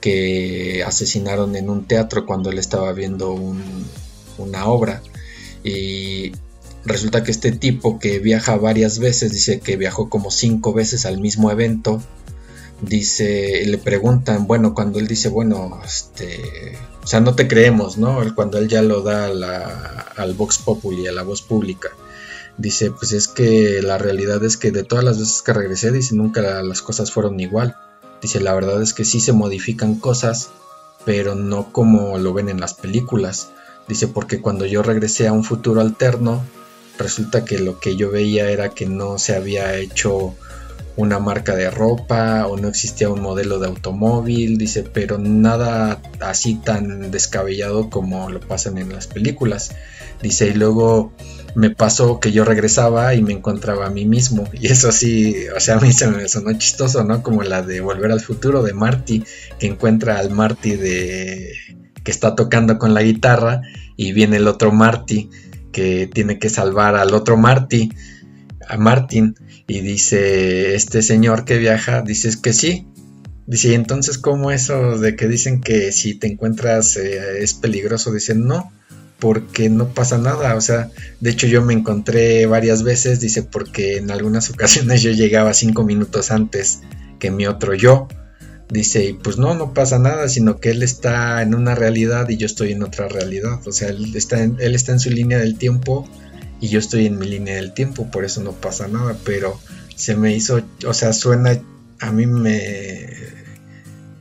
que 0.00 0.82
asesinaron 0.84 1.54
en 1.54 1.70
un 1.70 1.86
teatro 1.86 2.26
cuando 2.26 2.50
él 2.50 2.58
estaba 2.58 2.92
viendo 2.92 3.34
una 4.38 4.66
obra. 4.66 5.02
Y 5.62 6.32
resulta 6.84 7.22
que 7.22 7.30
este 7.30 7.52
tipo 7.52 7.98
que 7.98 8.18
viaja 8.18 8.56
varias 8.56 8.98
veces, 8.98 9.32
dice 9.32 9.60
que 9.60 9.76
viajó 9.76 10.08
como 10.08 10.30
cinco 10.30 10.72
veces 10.72 11.06
al 11.06 11.20
mismo 11.20 11.50
evento, 11.50 12.02
dice, 12.80 13.64
le 13.66 13.78
preguntan, 13.78 14.46
bueno, 14.46 14.74
cuando 14.74 14.98
él 14.98 15.06
dice, 15.06 15.28
bueno, 15.28 15.80
este, 15.84 16.76
o 17.02 17.06
sea, 17.06 17.20
no 17.20 17.34
te 17.34 17.48
creemos, 17.48 17.96
¿no? 17.96 18.20
Cuando 18.34 18.58
él 18.58 18.68
ya 18.68 18.82
lo 18.82 19.02
da 19.02 19.26
al 20.16 20.34
Vox 20.34 20.58
Populi, 20.58 21.06
a 21.06 21.12
la 21.12 21.22
voz 21.22 21.42
pública, 21.42 21.90
dice, 22.58 22.90
pues 22.90 23.12
es 23.12 23.28
que 23.28 23.80
la 23.82 23.98
realidad 23.98 24.44
es 24.44 24.56
que 24.56 24.72
de 24.72 24.82
todas 24.82 25.04
las 25.04 25.18
veces 25.18 25.42
que 25.42 25.52
regresé, 25.52 25.92
dice, 25.92 26.14
nunca 26.14 26.62
las 26.62 26.82
cosas 26.82 27.12
fueron 27.12 27.38
igual. 27.40 27.76
Dice, 28.20 28.40
la 28.40 28.54
verdad 28.54 28.82
es 28.82 28.94
que 28.94 29.04
sí 29.04 29.20
se 29.20 29.32
modifican 29.32 29.96
cosas, 29.96 30.50
pero 31.04 31.34
no 31.34 31.72
como 31.72 32.18
lo 32.18 32.32
ven 32.32 32.48
en 32.48 32.60
las 32.60 32.74
películas. 32.74 33.48
Dice, 33.88 34.06
porque 34.06 34.40
cuando 34.40 34.64
yo 34.66 34.82
regresé 34.82 35.26
a 35.26 35.32
un 35.32 35.42
futuro 35.42 35.80
alterno, 35.80 36.44
resulta 37.02 37.44
que 37.44 37.58
lo 37.58 37.78
que 37.80 37.96
yo 37.96 38.10
veía 38.10 38.50
era 38.50 38.70
que 38.70 38.86
no 38.86 39.18
se 39.18 39.34
había 39.34 39.76
hecho 39.76 40.34
una 40.96 41.18
marca 41.18 41.56
de 41.56 41.70
ropa 41.70 42.46
o 42.46 42.56
no 42.56 42.68
existía 42.68 43.08
un 43.08 43.20
modelo 43.20 43.58
de 43.58 43.66
automóvil, 43.66 44.58
dice, 44.58 44.82
pero 44.82 45.18
nada 45.18 46.00
así 46.20 46.54
tan 46.54 47.10
descabellado 47.10 47.88
como 47.88 48.28
lo 48.30 48.40
pasan 48.40 48.78
en 48.78 48.92
las 48.92 49.06
películas. 49.06 49.74
Dice, 50.22 50.48
y 50.48 50.54
luego 50.54 51.12
me 51.54 51.70
pasó 51.70 52.20
que 52.20 52.32
yo 52.32 52.44
regresaba 52.44 53.14
y 53.14 53.22
me 53.22 53.32
encontraba 53.32 53.86
a 53.86 53.90
mí 53.90 54.04
mismo. 54.04 54.44
Y 54.52 54.68
eso 54.68 54.92
sí, 54.92 55.34
o 55.56 55.60
sea, 55.60 55.76
a 55.76 55.80
mí 55.80 55.92
se 55.92 56.08
me 56.08 56.28
sonó 56.28 56.52
chistoso, 56.58 57.02
¿no? 57.04 57.22
Como 57.22 57.42
la 57.42 57.62
de 57.62 57.80
Volver 57.80 58.12
al 58.12 58.20
Futuro 58.20 58.62
de 58.62 58.74
Marty, 58.74 59.24
que 59.58 59.66
encuentra 59.66 60.18
al 60.18 60.30
Marty 60.30 60.76
de 60.76 61.52
que 62.04 62.10
está 62.10 62.34
tocando 62.34 62.78
con 62.78 62.94
la 62.94 63.02
guitarra 63.02 63.62
y 63.96 64.12
viene 64.12 64.36
el 64.36 64.48
otro 64.48 64.72
Marty 64.72 65.30
que 65.72 66.06
tiene 66.06 66.38
que 66.38 66.48
salvar 66.48 66.94
al 66.94 67.14
otro 67.14 67.36
Marty, 67.36 67.90
a 68.68 68.76
Martin 68.76 69.34
y 69.66 69.80
dice, 69.80 70.74
este 70.74 71.02
señor 71.02 71.44
que 71.44 71.58
viaja, 71.58 72.02
dices 72.02 72.36
que 72.36 72.52
sí. 72.52 72.86
Dice, 73.46 73.68
y 73.68 73.74
entonces, 73.74 74.18
¿cómo 74.18 74.50
eso 74.50 74.98
de 74.98 75.16
que 75.16 75.26
dicen 75.26 75.60
que 75.60 75.92
si 75.92 76.14
te 76.14 76.28
encuentras 76.28 76.96
eh, 76.96 77.42
es 77.42 77.54
peligroso? 77.54 78.12
Dicen, 78.12 78.46
no, 78.46 78.72
porque 79.18 79.68
no 79.68 79.88
pasa 79.88 80.18
nada. 80.18 80.56
O 80.56 80.60
sea, 80.60 80.90
de 81.20 81.30
hecho 81.30 81.46
yo 81.46 81.62
me 81.62 81.74
encontré 81.74 82.46
varias 82.46 82.82
veces, 82.82 83.20
dice, 83.20 83.42
porque 83.42 83.96
en 83.96 84.10
algunas 84.10 84.50
ocasiones 84.50 85.02
yo 85.02 85.10
llegaba 85.10 85.54
cinco 85.54 85.84
minutos 85.84 86.30
antes 86.30 86.80
que 87.18 87.30
mi 87.30 87.46
otro 87.46 87.74
yo. 87.74 88.08
Dice, 88.72 89.04
y 89.04 89.12
pues 89.12 89.36
no, 89.36 89.54
no 89.54 89.74
pasa 89.74 89.98
nada, 89.98 90.30
sino 90.30 90.58
que 90.58 90.70
él 90.70 90.82
está 90.82 91.42
en 91.42 91.54
una 91.54 91.74
realidad 91.74 92.30
y 92.30 92.38
yo 92.38 92.46
estoy 92.46 92.72
en 92.72 92.82
otra 92.82 93.06
realidad. 93.06 93.60
O 93.66 93.72
sea, 93.72 93.90
él 93.90 94.16
está 94.16 94.42
él 94.42 94.74
está 94.74 94.92
en 94.92 94.98
su 94.98 95.10
línea 95.10 95.38
del 95.38 95.58
tiempo 95.58 96.08
y 96.62 96.68
yo 96.68 96.78
estoy 96.78 97.06
en 97.06 97.18
mi 97.18 97.26
línea 97.26 97.56
del 97.56 97.74
tiempo, 97.74 98.08
por 98.10 98.24
eso 98.24 98.40
no 98.40 98.52
pasa 98.52 98.86
nada, 98.86 99.16
pero 99.24 99.60
se 99.96 100.16
me 100.16 100.34
hizo, 100.34 100.62
o 100.86 100.94
sea, 100.94 101.12
suena, 101.12 101.60
a 101.98 102.12
mí 102.12 102.24
me, 102.24 103.10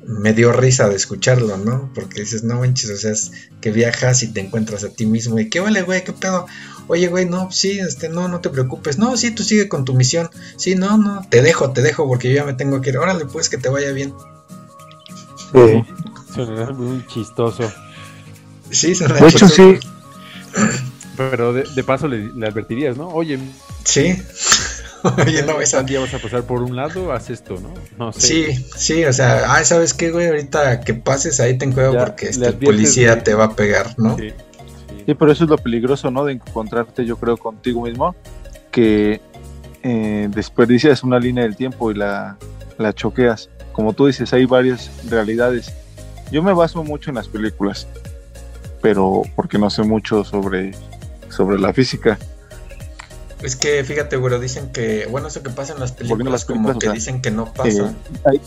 me 0.05 0.33
dio 0.33 0.51
risa 0.51 0.89
de 0.89 0.95
escucharlo, 0.95 1.57
¿no? 1.57 1.91
Porque 1.93 2.21
dices, 2.21 2.43
no 2.43 2.59
manches, 2.59 2.89
o 2.89 2.97
sea, 2.97 3.11
es 3.11 3.31
que 3.61 3.71
viajas 3.71 4.23
y 4.23 4.29
te 4.29 4.39
encuentras 4.39 4.83
a 4.83 4.89
ti 4.89 5.05
mismo 5.05 5.39
y 5.39 5.49
qué 5.49 5.59
vale, 5.59 5.83
güey, 5.83 6.03
qué 6.03 6.13
pedo. 6.13 6.47
Oye, 6.87 7.07
güey, 7.07 7.25
no, 7.25 7.51
sí, 7.51 7.79
este, 7.79 8.09
no, 8.09 8.27
no 8.27 8.41
te 8.41 8.49
preocupes. 8.49 8.97
No, 8.97 9.15
sí, 9.15 9.31
tú 9.31 9.43
sigue 9.43 9.69
con 9.69 9.85
tu 9.85 9.93
misión. 9.93 10.29
Sí, 10.57 10.73
no, 10.73 10.97
no, 10.97 11.25
te 11.29 11.43
dejo, 11.43 11.71
te 11.71 11.81
dejo 11.81 12.07
porque 12.07 12.29
yo 12.29 12.37
ya 12.37 12.43
me 12.43 12.55
tengo 12.55 12.81
que 12.81 12.89
ir. 12.89 12.97
Órale, 12.97 13.25
pues 13.27 13.49
que 13.49 13.57
te 13.57 13.69
vaya 13.69 13.91
bien. 13.91 14.13
Sí. 15.51 15.83
Suena 16.33 16.71
muy 16.71 17.05
chistoso. 17.07 17.71
Sí, 18.69 18.95
suena 18.95 19.15
De 19.15 19.27
hecho, 19.27 19.47
sí. 19.47 19.77
Pero 21.17 21.53
de, 21.53 21.83
paso 21.83 22.07
le, 22.07 22.47
advertirías, 22.47 22.97
¿no? 22.97 23.09
Oye, 23.09 23.37
sí. 23.83 24.15
Oye, 25.25 25.43
no, 25.43 25.59
esa... 25.61 25.83
día 25.83 25.99
vas 25.99 26.13
a 26.13 26.19
pasar 26.19 26.43
por 26.43 26.61
un 26.61 26.75
lado, 26.75 27.11
haz 27.11 27.29
esto, 27.29 27.59
¿no? 27.59 27.73
no 27.97 28.13
sé. 28.13 28.21
Sí, 28.21 28.65
sí, 28.75 29.05
o 29.05 29.13
sea, 29.13 29.53
ah, 29.53 29.63
¿sabes 29.63 29.93
qué, 29.93 30.11
güey? 30.11 30.27
Ahorita 30.27 30.81
que 30.81 30.93
pases 30.93 31.39
ahí 31.39 31.57
ten 31.57 31.73
cuidado 31.73 31.97
porque 31.97 32.29
este, 32.29 32.47
el 32.47 32.55
policía 32.55 33.23
te 33.23 33.33
va 33.33 33.45
a 33.45 33.55
pegar, 33.55 33.95
¿no? 33.97 34.15
Sí, 34.17 34.29
sí. 35.05 35.13
pero 35.15 35.31
eso 35.31 35.43
es 35.43 35.49
lo 35.49 35.57
peligroso, 35.57 36.11
¿no? 36.11 36.25
De 36.25 36.33
encontrarte, 36.33 37.03
yo 37.05 37.17
creo, 37.17 37.37
contigo 37.37 37.83
mismo, 37.83 38.15
que 38.71 39.21
eh, 39.83 40.27
desperdicias 40.31 41.03
una 41.03 41.19
línea 41.19 41.43
del 41.43 41.55
tiempo 41.55 41.91
y 41.91 41.95
la, 41.95 42.37
la 42.77 42.93
choqueas. 42.93 43.49
Como 43.71 43.93
tú 43.93 44.07
dices, 44.07 44.31
hay 44.33 44.45
varias 44.45 44.89
realidades 45.09 45.71
Yo 46.31 46.43
me 46.43 46.53
baso 46.53 46.83
mucho 46.83 47.09
en 47.09 47.15
las 47.15 47.27
películas, 47.27 47.87
pero 48.81 49.21
porque 49.35 49.57
no 49.57 49.69
sé 49.69 49.83
mucho 49.83 50.23
sobre, 50.23 50.73
sobre 51.29 51.59
la 51.59 51.73
física. 51.73 52.17
Es 53.41 53.55
que 53.55 53.83
fíjate, 53.83 54.17
güero, 54.17 54.39
dicen 54.39 54.71
que, 54.71 55.07
bueno, 55.09 55.27
eso 55.27 55.41
que 55.43 55.49
pasa 55.49 55.73
en 55.73 55.79
las 55.79 55.91
películas, 55.93 56.31
las 56.31 56.45
como 56.45 56.77
que 56.77 56.85
sea, 56.87 56.93
dicen 56.93 57.21
que 57.21 57.31
no 57.31 57.51
pasa. 57.53 57.69
Eh, 57.69 58.19
hay- 58.25 58.41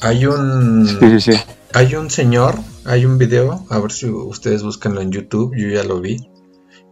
Hay 0.00 0.26
un 0.26 0.86
sí, 0.86 1.20
sí, 1.20 1.32
sí. 1.32 1.40
hay 1.74 1.96
un 1.96 2.08
señor, 2.08 2.54
hay 2.84 3.04
un 3.04 3.18
video, 3.18 3.66
a 3.68 3.78
ver 3.80 3.90
si 3.90 4.08
ustedes 4.08 4.62
buscanlo 4.62 5.00
en 5.00 5.10
YouTube, 5.10 5.56
yo 5.56 5.68
ya 5.68 5.82
lo 5.82 6.00
vi, 6.00 6.30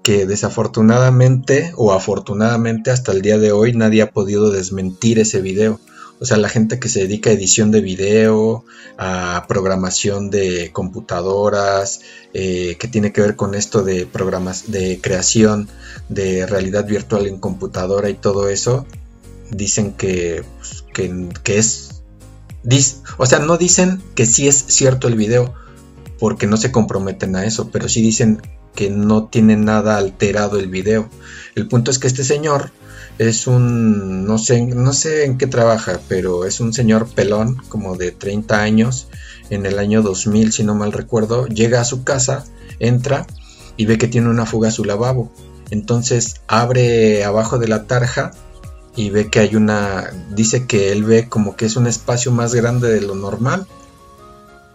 que 0.02 0.26
desafortunadamente 0.26 1.72
o 1.76 1.92
afortunadamente 1.92 2.90
hasta 2.90 3.12
el 3.12 3.22
día 3.22 3.38
de 3.38 3.52
hoy 3.52 3.72
nadie 3.74 4.02
ha 4.02 4.10
podido 4.10 4.50
desmentir 4.50 5.18
ese 5.20 5.40
video. 5.40 5.78
O 6.18 6.24
sea, 6.24 6.36
la 6.38 6.48
gente 6.48 6.78
que 6.78 6.88
se 6.88 7.00
dedica 7.00 7.30
a 7.30 7.34
edición 7.34 7.70
de 7.70 7.80
video, 7.80 8.64
a 8.98 9.44
programación 9.48 10.30
de 10.30 10.70
computadoras, 10.72 12.00
eh, 12.32 12.76
que 12.78 12.88
tiene 12.88 13.12
que 13.12 13.20
ver 13.20 13.36
con 13.36 13.54
esto 13.54 13.82
de 13.82 14.06
programas, 14.06 14.70
de 14.70 15.00
creación 15.02 15.68
de 16.08 16.46
realidad 16.46 16.86
virtual 16.86 17.26
en 17.26 17.38
computadora 17.38 18.08
y 18.08 18.14
todo 18.14 18.48
eso, 18.48 18.86
dicen 19.50 19.92
que, 19.92 20.42
pues, 20.58 20.84
que, 20.92 21.28
que 21.42 21.58
es 21.58 21.90
Dis- 22.64 23.02
o 23.16 23.26
sea, 23.26 23.38
no 23.38 23.58
dicen 23.58 24.02
que 24.16 24.26
sí 24.26 24.48
es 24.48 24.56
cierto 24.56 25.06
el 25.06 25.14
video, 25.14 25.54
porque 26.18 26.48
no 26.48 26.56
se 26.56 26.72
comprometen 26.72 27.36
a 27.36 27.44
eso, 27.44 27.70
pero 27.70 27.88
sí 27.88 28.02
dicen 28.02 28.42
que 28.74 28.90
no 28.90 29.28
tiene 29.28 29.56
nada 29.56 29.98
alterado 29.98 30.58
el 30.58 30.68
video. 30.68 31.08
El 31.54 31.68
punto 31.68 31.92
es 31.92 32.00
que 32.00 32.08
este 32.08 32.24
señor 32.24 32.72
es 33.18 33.46
un, 33.46 34.26
no 34.26 34.38
sé, 34.38 34.62
no 34.62 34.92
sé 34.92 35.24
en 35.24 35.38
qué 35.38 35.46
trabaja, 35.46 36.00
pero 36.08 36.44
es 36.44 36.60
un 36.60 36.72
señor 36.72 37.08
pelón, 37.08 37.56
como 37.68 37.96
de 37.96 38.12
30 38.12 38.60
años, 38.60 39.08
en 39.50 39.66
el 39.66 39.78
año 39.78 40.02
2000, 40.02 40.52
si 40.52 40.64
no 40.64 40.74
mal 40.74 40.92
recuerdo, 40.92 41.46
llega 41.46 41.80
a 41.80 41.84
su 41.84 42.04
casa, 42.04 42.44
entra 42.78 43.26
y 43.76 43.86
ve 43.86 43.98
que 43.98 44.08
tiene 44.08 44.28
una 44.28 44.46
fuga 44.46 44.68
a 44.68 44.72
su 44.72 44.84
lavabo. 44.84 45.30
Entonces 45.70 46.42
abre 46.46 47.24
abajo 47.24 47.58
de 47.58 47.68
la 47.68 47.84
tarja 47.84 48.32
y 48.94 49.10
ve 49.10 49.30
que 49.30 49.40
hay 49.40 49.56
una, 49.56 50.10
dice 50.34 50.66
que 50.66 50.92
él 50.92 51.04
ve 51.04 51.28
como 51.28 51.56
que 51.56 51.66
es 51.66 51.76
un 51.76 51.86
espacio 51.86 52.32
más 52.32 52.54
grande 52.54 52.90
de 52.90 53.00
lo 53.00 53.14
normal, 53.14 53.66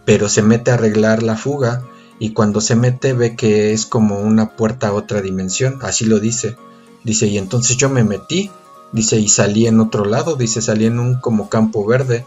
pero 0.04 0.28
se 0.28 0.42
mete 0.42 0.70
a 0.70 0.74
arreglar 0.74 1.22
la 1.22 1.36
fuga 1.36 1.82
y 2.18 2.32
cuando 2.32 2.60
se 2.60 2.76
mete 2.76 3.12
ve 3.14 3.36
que 3.36 3.72
es 3.72 3.86
como 3.86 4.20
una 4.20 4.56
puerta 4.56 4.88
a 4.88 4.92
otra 4.92 5.20
dimensión, 5.22 5.78
así 5.82 6.04
lo 6.04 6.20
dice. 6.20 6.56
Dice, 7.04 7.26
y 7.26 7.38
entonces 7.38 7.76
yo 7.76 7.88
me 7.88 8.04
metí, 8.04 8.50
dice, 8.92 9.18
y 9.18 9.28
salí 9.28 9.66
en 9.66 9.80
otro 9.80 10.04
lado, 10.04 10.36
dice, 10.36 10.62
salí 10.62 10.86
en 10.86 10.98
un 10.98 11.20
como 11.20 11.48
campo 11.48 11.84
verde 11.84 12.24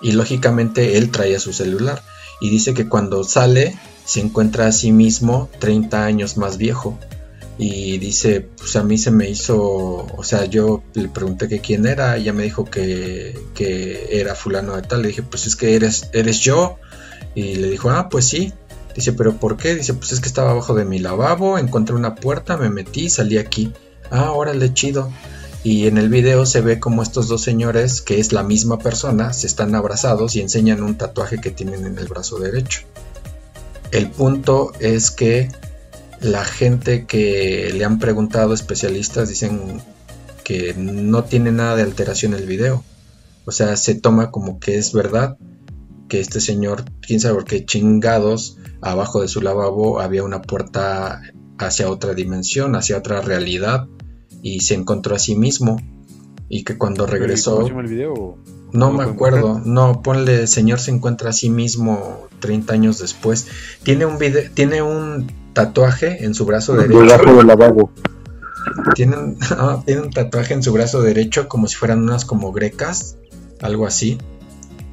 y 0.00 0.12
lógicamente 0.12 0.96
él 0.96 1.10
traía 1.10 1.38
su 1.38 1.52
celular. 1.52 2.02
Y 2.40 2.50
dice 2.50 2.74
que 2.74 2.88
cuando 2.88 3.22
sale 3.22 3.78
se 4.04 4.20
encuentra 4.20 4.66
a 4.66 4.72
sí 4.72 4.92
mismo 4.92 5.48
30 5.60 6.04
años 6.04 6.36
más 6.36 6.56
viejo. 6.56 6.98
Y 7.58 7.98
dice, 7.98 8.40
pues 8.40 8.74
a 8.76 8.82
mí 8.82 8.96
se 8.96 9.10
me 9.10 9.28
hizo, 9.28 9.58
o 9.58 10.24
sea, 10.24 10.46
yo 10.46 10.82
le 10.94 11.08
pregunté 11.08 11.46
que 11.46 11.60
quién 11.60 11.86
era, 11.86 12.16
ella 12.16 12.32
me 12.32 12.42
dijo 12.42 12.64
que, 12.64 13.38
que 13.54 14.18
era 14.18 14.34
fulano 14.34 14.76
de 14.76 14.82
tal, 14.82 15.02
le 15.02 15.08
dije, 15.08 15.22
pues 15.22 15.46
es 15.46 15.56
que 15.56 15.74
eres, 15.74 16.08
eres 16.14 16.40
yo, 16.40 16.78
y 17.34 17.56
le 17.56 17.68
dijo, 17.68 17.90
ah, 17.90 18.08
pues 18.08 18.24
sí, 18.24 18.54
dice, 18.94 19.12
pero 19.12 19.36
¿por 19.36 19.58
qué? 19.58 19.74
Dice, 19.74 19.92
pues 19.92 20.10
es 20.12 20.20
que 20.20 20.28
estaba 20.28 20.52
abajo 20.52 20.72
de 20.72 20.86
mi 20.86 21.00
lavabo, 21.00 21.58
encontré 21.58 21.94
una 21.94 22.14
puerta, 22.14 22.56
me 22.56 22.70
metí, 22.70 23.10
salí 23.10 23.36
aquí, 23.36 23.70
ah, 24.10 24.32
órale, 24.32 24.72
chido, 24.74 25.10
y 25.62 25.86
en 25.86 25.98
el 25.98 26.08
video 26.08 26.46
se 26.46 26.62
ve 26.62 26.80
como 26.80 27.02
estos 27.02 27.28
dos 27.28 27.42
señores, 27.42 28.00
que 28.00 28.18
es 28.18 28.32
la 28.32 28.42
misma 28.42 28.78
persona, 28.78 29.32
se 29.32 29.46
están 29.46 29.74
abrazados 29.74 30.34
y 30.36 30.40
enseñan 30.40 30.82
un 30.82 30.96
tatuaje 30.96 31.38
que 31.40 31.50
tienen 31.50 31.84
en 31.84 31.98
el 31.98 32.08
brazo 32.08 32.38
derecho. 32.38 32.82
El 33.92 34.10
punto 34.10 34.72
es 34.80 35.10
que 35.10 35.50
la 36.20 36.44
gente 36.44 37.06
que 37.06 37.72
le 37.74 37.84
han 37.84 37.98
preguntado 37.98 38.54
especialistas 38.54 39.28
dicen 39.28 39.82
que 40.44 40.74
no 40.74 41.24
tiene 41.24 41.52
nada 41.52 41.76
de 41.76 41.82
alteración 41.82 42.34
el 42.34 42.46
video. 42.46 42.82
O 43.44 43.52
sea, 43.52 43.76
se 43.76 43.94
toma 43.94 44.30
como 44.30 44.60
que 44.60 44.78
es 44.78 44.92
verdad 44.92 45.36
que 46.08 46.20
este 46.20 46.40
señor, 46.40 46.84
quién 47.00 47.20
sabe 47.20 47.34
por 47.34 47.44
qué 47.44 47.64
chingados, 47.64 48.56
abajo 48.80 49.20
de 49.20 49.28
su 49.28 49.42
lavabo 49.42 50.00
había 50.00 50.22
una 50.22 50.40
puerta 50.42 51.20
hacia 51.58 51.90
otra 51.90 52.14
dimensión, 52.14 52.74
hacia 52.76 52.96
otra 52.96 53.20
realidad, 53.20 53.86
y 54.42 54.60
se 54.60 54.74
encontró 54.74 55.14
a 55.16 55.18
sí 55.18 55.34
mismo. 55.36 55.80
Y 56.48 56.64
que 56.64 56.76
cuando 56.76 57.06
regresó... 57.06 57.52
¿Cómo 57.56 57.64
se 57.66 57.70
llama 57.70 57.82
el 57.82 57.88
video? 57.88 58.12
o- 58.14 58.38
No 58.72 58.90
¿Lo 58.90 58.98
me 58.98 59.04
acuerdo, 59.04 59.60
no, 59.64 60.02
ponle 60.02 60.46
Señor 60.46 60.80
se 60.80 60.90
encuentra 60.90 61.30
a 61.30 61.32
sí 61.32 61.48
mismo 61.50 62.26
30 62.40 62.72
años 62.72 62.98
después. 62.98 63.46
Tiene 63.82 64.06
un 64.06 64.18
video, 64.18 64.50
tiene 64.54 64.82
un 64.82 65.30
tatuaje 65.52 66.24
en 66.24 66.34
su 66.34 66.44
brazo 66.46 66.74
derecho. 66.74 67.00
Debajo 67.02 67.36
del 67.36 67.46
lavabo. 67.46 67.90
Tiene 68.94 69.16
un, 69.16 69.36
ah, 69.50 69.82
tiene 69.86 70.02
un 70.02 70.10
tatuaje 70.10 70.54
en 70.54 70.62
su 70.62 70.72
brazo 70.72 71.02
derecho 71.02 71.48
como 71.48 71.66
si 71.68 71.76
fueran 71.76 72.02
unas 72.02 72.24
como 72.24 72.52
grecas, 72.52 73.16
algo 73.60 73.86
así. 73.86 74.18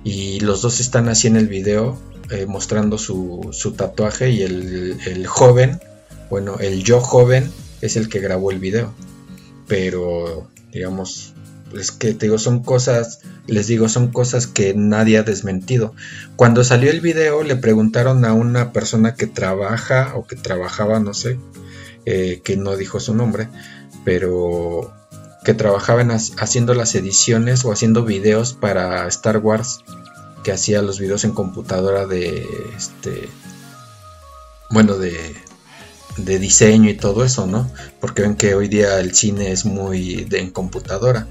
Y 0.04 0.40
los 0.42 0.62
dos 0.62 0.80
están 0.80 1.10
así 1.10 1.28
en 1.28 1.36
el 1.36 1.48
video 1.48 1.98
eh, 2.30 2.46
mostrando 2.48 2.98
su, 2.98 3.50
su 3.52 3.72
tatuaje 3.74 4.30
y 4.30 4.42
el, 4.44 4.98
el 5.06 5.28
joven, 5.28 5.80
bueno, 6.30 6.58
el 6.60 6.84
yo 6.84 7.00
joven 7.02 7.52
es 7.82 7.96
el 7.98 8.10
que 8.10 8.20
grabó 8.20 8.52
el 8.52 8.60
video. 8.60 8.94
Pero, 9.68 10.50
digamos, 10.72 11.34
es 11.78 11.92
que 11.92 12.14
digo, 12.14 12.38
son 12.38 12.64
cosas, 12.64 13.20
les 13.46 13.68
digo, 13.68 13.90
son 13.90 14.10
cosas 14.12 14.48
que 14.48 14.74
nadie 14.74 15.18
ha 15.18 15.24
desmentido. 15.24 15.94
Cuando 16.36 16.64
salió 16.64 16.90
el 16.90 17.02
video 17.02 17.44
le 17.44 17.56
preguntaron 17.56 18.24
a 18.26 18.34
una 18.34 18.72
persona 18.72 19.16
que 19.16 19.28
trabaja 19.28 20.14
o 20.16 20.26
que 20.26 20.36
trabajaba, 20.38 21.00
no 21.00 21.14
sé, 21.14 21.38
eh, 22.06 22.42
que 22.44 22.56
no 22.56 22.78
dijo 22.78 23.00
su 23.02 23.14
nombre, 23.14 23.50
pero 24.06 24.94
que 25.44 25.54
trabajaba 25.54 26.02
en 26.02 26.12
ha- 26.12 26.20
haciendo 26.40 26.74
las 26.74 26.96
ediciones 26.96 27.66
o 27.66 27.72
haciendo 27.72 28.06
videos 28.06 28.54
para 28.54 29.06
Star 29.08 29.38
Wars, 29.40 29.80
que 30.44 30.54
hacía 30.54 30.82
los 30.82 31.00
videos 31.00 31.26
en 31.26 31.34
computadora 31.34 32.06
de 32.06 32.46
este 32.78 33.28
bueno 34.70 34.98
de 34.98 35.36
de 36.18 36.40
diseño 36.40 36.90
y 36.90 36.96
todo 36.96 37.24
eso, 37.24 37.48
¿no? 37.48 37.70
Porque 38.00 38.22
ven 38.24 38.36
que 38.36 38.56
hoy 38.56 38.68
día 38.68 39.00
el 39.00 39.14
cine 39.14 39.52
es 39.52 39.66
muy 39.66 40.26
de 40.26 40.40
en 40.40 40.52
computadora. 40.52 41.28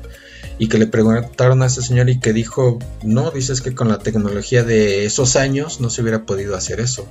Y 0.59 0.69
que 0.69 0.79
le 0.79 0.87
preguntaron 0.87 1.63
a 1.63 1.67
ese 1.67 1.83
señor 1.83 2.09
y 2.09 2.19
que 2.19 2.33
dijo, 2.33 2.79
no, 3.03 3.31
dices 3.31 3.61
que 3.61 3.75
con 3.75 3.89
la 3.89 3.99
tecnología 3.99 4.65
de 4.65 5.05
esos 5.05 5.37
años 5.37 5.81
no 5.81 5.91
se 5.91 6.01
hubiera 6.01 6.25
podido 6.25 6.57
hacer 6.57 6.81
eso. 6.81 7.07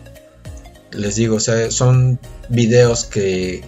Les 0.92 1.16
digo, 1.16 1.36
o 1.36 1.40
sea, 1.40 1.70
son 1.70 2.20
videos 2.50 3.06
que, 3.06 3.64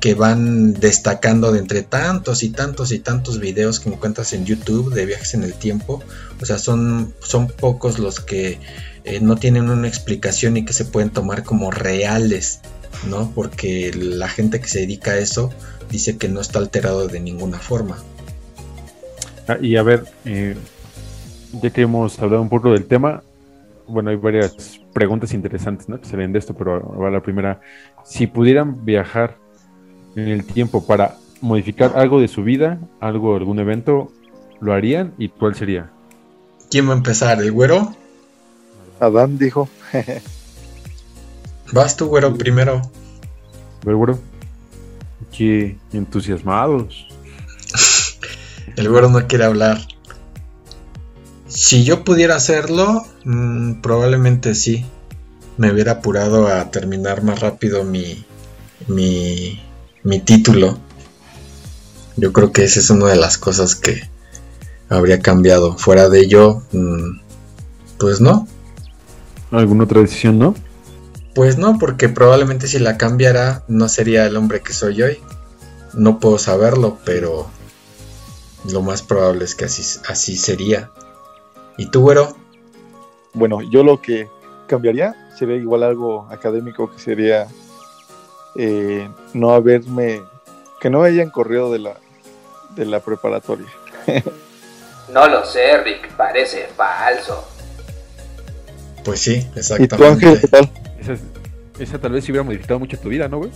que 0.00 0.14
van 0.14 0.74
destacando 0.74 1.52
de 1.52 1.60
entre 1.60 1.82
tantos 1.82 2.42
y 2.42 2.50
tantos 2.50 2.92
y 2.92 2.98
tantos 2.98 3.40
videos 3.40 3.80
que 3.80 3.88
encuentras 3.88 4.32
en 4.34 4.44
YouTube 4.44 4.92
de 4.92 5.06
viajes 5.06 5.32
en 5.32 5.44
el 5.44 5.54
tiempo. 5.54 6.02
O 6.42 6.44
sea, 6.44 6.58
son, 6.58 7.14
son 7.20 7.48
pocos 7.48 7.98
los 7.98 8.20
que 8.20 8.58
eh, 9.04 9.20
no 9.20 9.36
tienen 9.36 9.70
una 9.70 9.88
explicación 9.88 10.56
y 10.56 10.64
que 10.64 10.72
se 10.74 10.84
pueden 10.84 11.10
tomar 11.10 11.42
como 11.42 11.70
reales, 11.70 12.60
¿no? 13.08 13.30
Porque 13.34 13.92
la 13.94 14.28
gente 14.28 14.60
que 14.60 14.68
se 14.68 14.80
dedica 14.80 15.12
a 15.12 15.18
eso 15.18 15.50
dice 15.90 16.16
que 16.18 16.28
no 16.28 16.40
está 16.40 16.58
alterado 16.58 17.08
de 17.08 17.20
ninguna 17.20 17.58
forma. 17.58 17.98
Ah, 19.48 19.58
y 19.60 19.76
a 19.76 19.82
ver, 19.82 20.04
eh, 20.24 20.56
ya 21.60 21.70
que 21.70 21.82
hemos 21.82 22.18
hablado 22.18 22.42
un 22.42 22.48
poco 22.48 22.72
del 22.72 22.86
tema, 22.86 23.22
bueno, 23.86 24.10
hay 24.10 24.16
varias 24.16 24.80
preguntas 24.92 25.32
interesantes 25.32 25.88
¿no? 25.88 26.00
que 26.00 26.06
salen 26.06 26.32
de 26.32 26.38
esto, 26.38 26.54
pero 26.54 26.96
va 26.96 27.10
la 27.10 27.22
primera. 27.22 27.60
Si 28.04 28.26
pudieran 28.26 28.84
viajar 28.84 29.36
en 30.14 30.28
el 30.28 30.44
tiempo 30.44 30.86
para 30.86 31.16
modificar 31.40 31.92
algo 31.96 32.20
de 32.20 32.28
su 32.28 32.44
vida, 32.44 32.78
algo, 33.00 33.36
algún 33.36 33.58
evento, 33.58 34.12
¿lo 34.60 34.72
harían? 34.72 35.14
¿Y 35.18 35.28
cuál 35.28 35.54
sería? 35.54 35.90
¿Quién 36.70 36.88
va 36.88 36.92
a 36.92 36.96
empezar? 36.96 37.40
¿El 37.40 37.50
güero? 37.52 37.94
Adán 39.00 39.38
dijo. 39.38 39.68
Vas 41.72 41.96
tú, 41.96 42.06
güero, 42.06 42.34
primero. 42.36 42.82
Ver, 43.84 43.94
güero. 43.94 44.18
Qué 45.36 45.78
entusiasmados. 45.92 47.06
El 48.76 48.88
güero 48.88 49.08
no 49.08 49.26
quiere 49.26 49.44
hablar. 49.44 49.80
Si 51.46 51.84
yo 51.84 52.04
pudiera 52.04 52.36
hacerlo, 52.36 53.04
mm, 53.24 53.80
probablemente 53.80 54.54
sí. 54.54 54.84
Me 55.56 55.72
hubiera 55.72 55.92
apurado 55.92 56.48
a 56.48 56.70
terminar 56.70 57.22
más 57.22 57.40
rápido 57.40 57.84
mi, 57.84 58.24
mi, 58.88 59.60
mi 60.02 60.20
título. 60.20 60.78
Yo 62.16 62.32
creo 62.32 62.52
que 62.52 62.64
esa 62.64 62.80
es 62.80 62.90
una 62.90 63.06
de 63.06 63.16
las 63.16 63.38
cosas 63.38 63.76
que 63.76 64.08
habría 64.88 65.20
cambiado. 65.20 65.76
Fuera 65.76 66.08
de 66.08 66.20
ello, 66.20 66.62
mm, 66.72 67.20
pues 67.98 68.20
no. 68.20 68.48
¿Alguna 69.50 69.84
otra 69.84 70.00
decisión, 70.00 70.38
no? 70.38 70.54
Pues 71.34 71.58
no, 71.58 71.78
porque 71.78 72.08
probablemente 72.08 72.66
si 72.66 72.78
la 72.78 72.98
cambiara 72.98 73.62
no 73.68 73.88
sería 73.88 74.26
el 74.26 74.36
hombre 74.36 74.60
que 74.60 74.72
soy 74.72 75.02
hoy. 75.02 75.18
No 75.92 76.18
puedo 76.18 76.38
saberlo, 76.38 76.98
pero 77.04 77.48
lo 78.70 78.82
más 78.82 79.02
probable 79.02 79.44
es 79.44 79.54
que 79.54 79.64
así, 79.66 80.00
así 80.08 80.36
sería. 80.36 80.90
¿Y 81.76 81.86
tú, 81.86 82.02
güero? 82.02 82.36
Bueno, 83.32 83.60
yo 83.62 83.82
lo 83.82 84.02
que 84.02 84.28
cambiaría 84.66 85.14
sería 85.38 85.56
igual 85.56 85.82
algo 85.82 86.28
académico 86.30 86.90
que 86.90 86.98
sería 86.98 87.46
eh, 88.56 89.08
no 89.32 89.52
haberme, 89.52 90.22
que 90.80 90.90
no 90.90 91.02
hayan 91.02 91.30
corrido 91.30 91.72
de 91.72 91.78
la, 91.78 91.96
de 92.74 92.86
la 92.86 93.00
preparatoria. 93.00 93.68
no 95.12 95.28
lo 95.28 95.44
sé, 95.44 95.78
Rick, 95.82 96.12
parece 96.16 96.68
falso. 96.76 97.46
Pues 99.04 99.20
sí, 99.20 99.48
exactamente. 99.54 99.94
¿Y 99.94 99.98
tú, 99.98 100.04
Ángel, 100.04 100.40
qué 100.40 100.48
tal? 100.48 100.70
Esa, 101.78 101.98
tal 101.98 102.12
vez 102.12 102.24
si 102.24 102.32
hubiera 102.32 102.44
modificado 102.44 102.78
mucho 102.78 102.98
tu 102.98 103.08
vida, 103.08 103.28
¿no, 103.28 103.38
güey? 103.38 103.50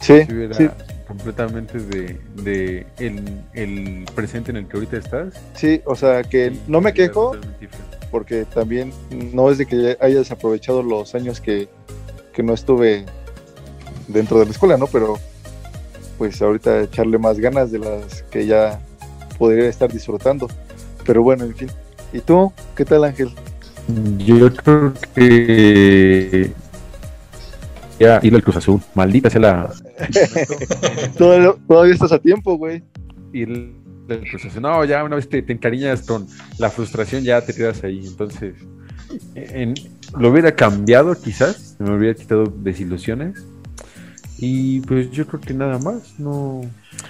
Sí, 0.00 0.22
sí. 0.52 0.68
completamente 1.06 1.78
de, 1.78 2.18
de 2.42 2.86
el, 2.98 3.42
el, 3.52 4.04
presente 4.14 4.50
en 4.50 4.58
el 4.58 4.68
que 4.68 4.76
ahorita 4.76 4.96
estás. 4.96 5.34
Sí, 5.54 5.82
o 5.84 5.94
sea, 5.94 6.22
que 6.22 6.52
no 6.66 6.80
me 6.80 6.94
quejo, 6.94 7.36
porque 8.10 8.44
también 8.44 8.92
no 9.10 9.50
es 9.50 9.58
de 9.58 9.66
que 9.66 9.96
haya 10.00 10.18
desaprovechado 10.18 10.82
los 10.82 11.14
años 11.14 11.40
que, 11.40 11.68
que 12.32 12.42
no 12.42 12.54
estuve 12.54 13.04
dentro 14.06 14.38
de 14.38 14.46
la 14.46 14.50
escuela, 14.52 14.76
¿no? 14.76 14.86
Pero 14.86 15.18
pues 16.16 16.42
ahorita 16.42 16.82
echarle 16.82 17.18
más 17.18 17.38
ganas 17.38 17.70
de 17.70 17.78
las 17.78 18.22
que 18.24 18.46
ya 18.46 18.80
podría 19.38 19.68
estar 19.68 19.90
disfrutando. 19.92 20.48
Pero 21.06 21.22
bueno, 21.22 21.44
en 21.44 21.54
fin. 21.54 21.70
¿Y 22.12 22.20
tú? 22.20 22.52
¿Qué 22.74 22.84
tal, 22.84 23.04
Ángel? 23.04 23.30
Yo 24.18 24.52
creo 24.52 24.92
que 25.14 26.50
ya 27.98 28.20
ir 28.22 28.34
al 28.34 28.42
Cruz 28.42 28.56
Azul. 28.56 28.80
Maldita 28.94 29.30
sea 29.30 29.40
la. 29.40 29.72
todavía, 31.18 31.94
estás 31.94 32.12
a 32.12 32.18
tiempo, 32.18 32.56
güey. 32.56 32.82
Ir 33.32 33.74
al 34.08 34.20
Cruz 34.28 34.44
Azul. 34.44 34.62
No, 34.62 34.84
ya 34.84 35.04
una 35.04 35.16
vez 35.16 35.28
te, 35.28 35.44
encariñas 35.46 36.02
con 36.02 36.26
la 36.58 36.70
frustración, 36.70 37.24
ya 37.24 37.40
te 37.40 37.54
quedas 37.54 37.82
ahí. 37.84 38.06
Entonces, 38.06 38.54
en, 39.34 39.74
lo 40.18 40.30
hubiera 40.30 40.54
cambiado 40.54 41.14
quizás, 41.14 41.76
me 41.78 41.94
hubiera 41.96 42.14
quitado 42.14 42.44
desilusiones 42.44 43.44
y 44.40 44.80
pues 44.82 45.10
yo 45.10 45.26
creo 45.26 45.40
que 45.40 45.52
nada 45.52 45.78
más, 45.78 46.14
no. 46.18 46.60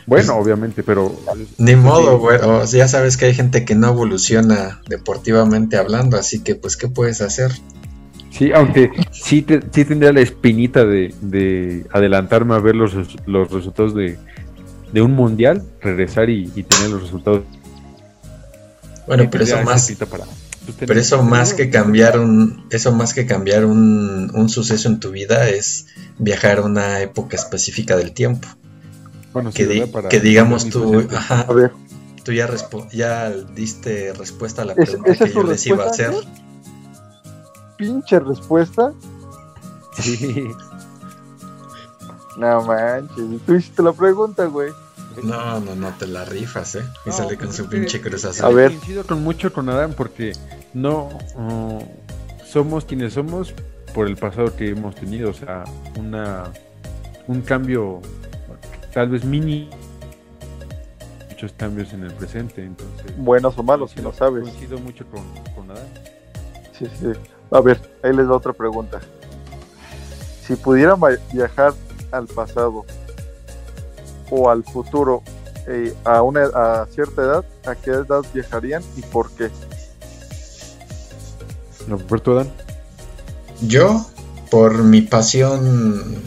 Bueno, 0.06 0.26
pues, 0.26 0.28
obviamente, 0.30 0.82
pero. 0.82 1.14
Ni 1.58 1.76
modo, 1.76 2.18
güey. 2.18 2.38
O 2.38 2.66
sea, 2.66 2.78
ya 2.78 2.88
sabes 2.88 3.18
que 3.18 3.26
hay 3.26 3.34
gente 3.34 3.66
que 3.66 3.74
no 3.74 3.88
evoluciona 3.88 4.80
deportivamente 4.88 5.76
hablando, 5.76 6.16
así 6.16 6.42
que, 6.42 6.54
pues, 6.54 6.78
¿qué 6.78 6.88
puedes 6.88 7.20
hacer? 7.20 7.52
Sí, 8.38 8.52
aunque 8.54 8.92
sí, 9.10 9.44
sí 9.72 9.84
tendría 9.84 10.12
la 10.12 10.20
espinita 10.20 10.84
de, 10.84 11.12
de 11.20 11.84
adelantarme 11.92 12.54
a 12.54 12.60
ver 12.60 12.76
los, 12.76 12.94
los 13.26 13.50
resultados 13.50 13.96
de, 13.96 14.16
de 14.92 15.02
un 15.02 15.10
mundial, 15.12 15.64
regresar 15.80 16.30
y, 16.30 16.46
tener 16.46 16.90
los 16.90 17.02
resultados. 17.02 17.42
Bueno, 19.08 19.28
pero 19.28 19.42
eso 19.42 19.60
más. 19.64 19.90
Para, 20.08 20.24
pero 20.78 21.00
eso 21.00 21.20
más 21.24 21.52
que 21.52 21.68
cambiar 21.68 22.20
un, 22.20 22.64
eso 22.70 22.92
más 22.92 23.12
que 23.12 23.26
cambiar 23.26 23.64
un, 23.64 24.30
un, 24.32 24.48
suceso 24.48 24.88
en 24.88 25.00
tu 25.00 25.10
vida 25.10 25.48
es 25.48 25.86
viajar 26.18 26.58
a 26.58 26.62
una 26.62 27.00
época 27.00 27.36
específica 27.36 27.96
del 27.96 28.12
tiempo. 28.12 28.46
Bueno, 29.32 29.50
que, 29.50 29.90
que 30.08 30.20
digamos 30.20 30.68
tú, 30.68 31.08
ajá, 31.10 31.40
a 31.40 31.52
ver. 31.52 31.72
tú 32.22 32.32
ya, 32.32 32.48
ya 32.92 33.30
diste 33.30 34.12
respuesta 34.12 34.62
a 34.62 34.64
la 34.64 34.74
pregunta 34.76 35.16
que 35.16 35.32
yo 35.32 35.42
les 35.42 35.66
iba 35.66 35.82
a 35.84 35.88
hacer. 35.88 36.12
Pinche 37.78 38.18
respuesta. 38.18 38.92
Sí. 39.94 40.48
no 42.36 42.62
manches, 42.62 43.40
tú 43.46 43.54
hiciste 43.54 43.82
la 43.82 43.92
pregunta, 43.92 44.44
güey. 44.46 44.70
No, 45.22 45.60
no, 45.60 45.74
no, 45.74 45.90
te 45.98 46.06
la 46.06 46.24
rifas, 46.24 46.76
¿eh? 46.76 46.84
Y 47.06 47.10
sale 47.10 47.36
con 47.36 47.52
su 47.52 47.68
pinche 47.68 48.00
cruz 48.00 48.24
azul. 48.24 48.44
A 48.44 48.48
ver. 48.50 48.70
Coincido 48.70 49.04
con 49.04 49.22
mucho 49.22 49.52
con 49.52 49.68
Adam 49.68 49.92
porque 49.94 50.32
no 50.74 51.08
somos 52.46 52.84
quienes 52.84 53.14
somos 53.14 53.54
por 53.94 54.06
el 54.06 54.16
pasado 54.16 54.54
que 54.54 54.70
hemos 54.70 54.94
tenido, 54.94 55.30
o 55.30 55.34
sea, 55.34 55.64
una 55.98 56.44
un 57.26 57.42
cambio 57.42 58.00
tal 58.92 59.08
vez 59.10 59.24
mini 59.24 59.68
muchos 61.28 61.52
cambios 61.52 61.92
en 61.92 62.04
el 62.04 62.12
presente, 62.14 62.64
entonces 62.64 63.16
buenos 63.16 63.56
o 63.58 63.62
malos, 63.62 63.92
si 63.92 64.00
no 64.00 64.12
sabes. 64.12 64.42
Coincido 64.42 64.78
mucho 64.78 65.06
con, 65.06 65.22
con 65.54 65.70
Adam. 65.70 65.86
Sí, 66.76 66.86
sí. 66.98 67.06
A 67.50 67.60
ver, 67.60 67.80
ahí 68.02 68.12
les 68.12 68.28
da 68.28 68.34
otra 68.34 68.52
pregunta. 68.52 69.00
Si 70.46 70.56
pudieran 70.56 71.00
viajar 71.32 71.74
al 72.10 72.26
pasado 72.26 72.84
o 74.30 74.50
al 74.50 74.64
futuro 74.64 75.22
eh, 75.66 75.94
a 76.04 76.22
una 76.22 76.44
a 76.44 76.86
cierta 76.86 77.22
edad, 77.22 77.44
¿a 77.66 77.74
qué 77.74 77.90
edad 77.90 78.22
viajarían 78.32 78.82
y 78.96 79.02
por 79.02 79.30
qué? 79.32 79.50
Roberto 81.88 82.34
Dan. 82.34 82.50
Yo, 83.60 84.06
por 84.50 84.84
mi 84.84 85.02
pasión, 85.02 86.22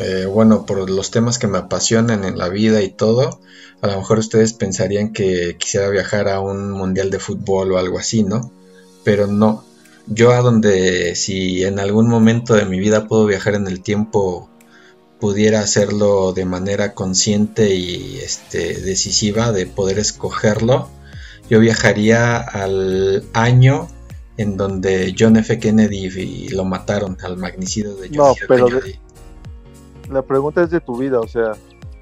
eh, 0.00 0.26
bueno, 0.26 0.66
por 0.66 0.88
los 0.88 1.10
temas 1.10 1.38
que 1.38 1.46
me 1.46 1.58
apasionan 1.58 2.24
en 2.24 2.38
la 2.38 2.48
vida 2.48 2.82
y 2.82 2.90
todo, 2.90 3.40
a 3.80 3.86
lo 3.86 3.98
mejor 3.98 4.18
ustedes 4.18 4.52
pensarían 4.52 5.12
que 5.12 5.56
quisiera 5.58 5.88
viajar 5.88 6.28
a 6.28 6.40
un 6.40 6.70
mundial 6.70 7.10
de 7.10 7.18
fútbol 7.18 7.72
o 7.72 7.78
algo 7.78 7.98
así, 7.98 8.24
¿no? 8.24 8.50
Pero 9.04 9.26
no. 9.26 9.64
Yo 10.10 10.32
a 10.32 10.38
donde 10.38 11.14
si 11.14 11.64
en 11.64 11.78
algún 11.78 12.08
momento 12.08 12.54
de 12.54 12.64
mi 12.64 12.78
vida 12.78 13.06
puedo 13.06 13.26
viajar 13.26 13.54
en 13.54 13.66
el 13.66 13.82
tiempo, 13.82 14.48
pudiera 15.20 15.60
hacerlo 15.60 16.32
de 16.32 16.44
manera 16.44 16.94
consciente 16.94 17.74
y 17.74 18.18
este, 18.18 18.80
decisiva 18.80 19.52
de 19.52 19.66
poder 19.66 19.98
escogerlo, 19.98 20.88
yo 21.50 21.60
viajaría 21.60 22.38
al 22.38 23.24
año 23.32 23.88
en 24.36 24.56
donde 24.56 25.14
John 25.18 25.36
F. 25.36 25.58
Kennedy 25.58 26.48
lo 26.48 26.64
mataron, 26.64 27.18
al 27.22 27.36
magnicidio 27.36 27.94
de 27.96 28.10
John 28.14 28.32
F. 28.36 28.46
pero 28.48 28.66
Kennedy. 28.66 28.98
la 30.10 30.22
pregunta 30.22 30.62
es 30.62 30.70
de 30.70 30.80
tu 30.80 30.96
vida, 30.96 31.20
o 31.20 31.28
sea, 31.28 31.52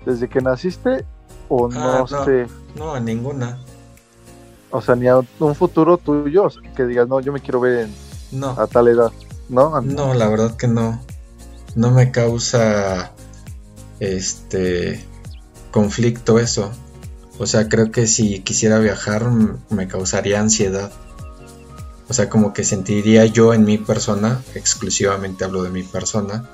¿desde 0.05 0.29
que 0.29 0.41
naciste 0.41 1.05
o 1.49 1.69
ah, 1.73 2.05
no, 2.09 2.25
sé? 2.25 2.47
No, 2.77 3.01
ninguna. 3.01 3.59
O 4.71 4.81
sea, 4.81 4.97
ni 4.97 5.07
a 5.07 5.19
un 5.39 5.55
futuro 5.55 5.97
tuyo, 5.99 6.49
que 6.75 6.85
digas, 6.85 7.09
no, 7.09 7.21
yo 7.21 7.33
me 7.33 7.41
quiero 7.41 7.61
ver 7.61 7.89
no. 8.33 8.51
a 8.51 8.67
tal 8.67 8.89
edad, 8.89 9.13
¿no? 9.49 9.81
No, 9.81 10.15
la 10.15 10.29
verdad 10.29 10.57
que 10.57 10.69
no. 10.69 11.01
No 11.75 11.91
me 11.91 12.11
causa 12.11 13.13
este 14.01 15.05
conflicto 15.71 16.39
eso. 16.39 16.71
O 17.39 17.47
sea, 17.47 17.69
creo 17.69 17.91
que 17.91 18.07
si 18.07 18.41
quisiera 18.41 18.79
viajar 18.79 19.31
me 19.71 19.89
causaría 19.89 20.41
ansiedad. 20.41 20.91
O 22.09 22.15
sea, 22.15 22.29
como 22.29 22.53
que 22.53 22.65
sentiría 22.65 23.27
yo 23.27 23.53
en 23.53 23.65
mi 23.65 23.79
persona, 23.79 24.41
exclusivamente 24.55 25.45
hablo 25.45 25.63
de 25.63 25.71
mi 25.71 25.83
persona, 25.83 26.49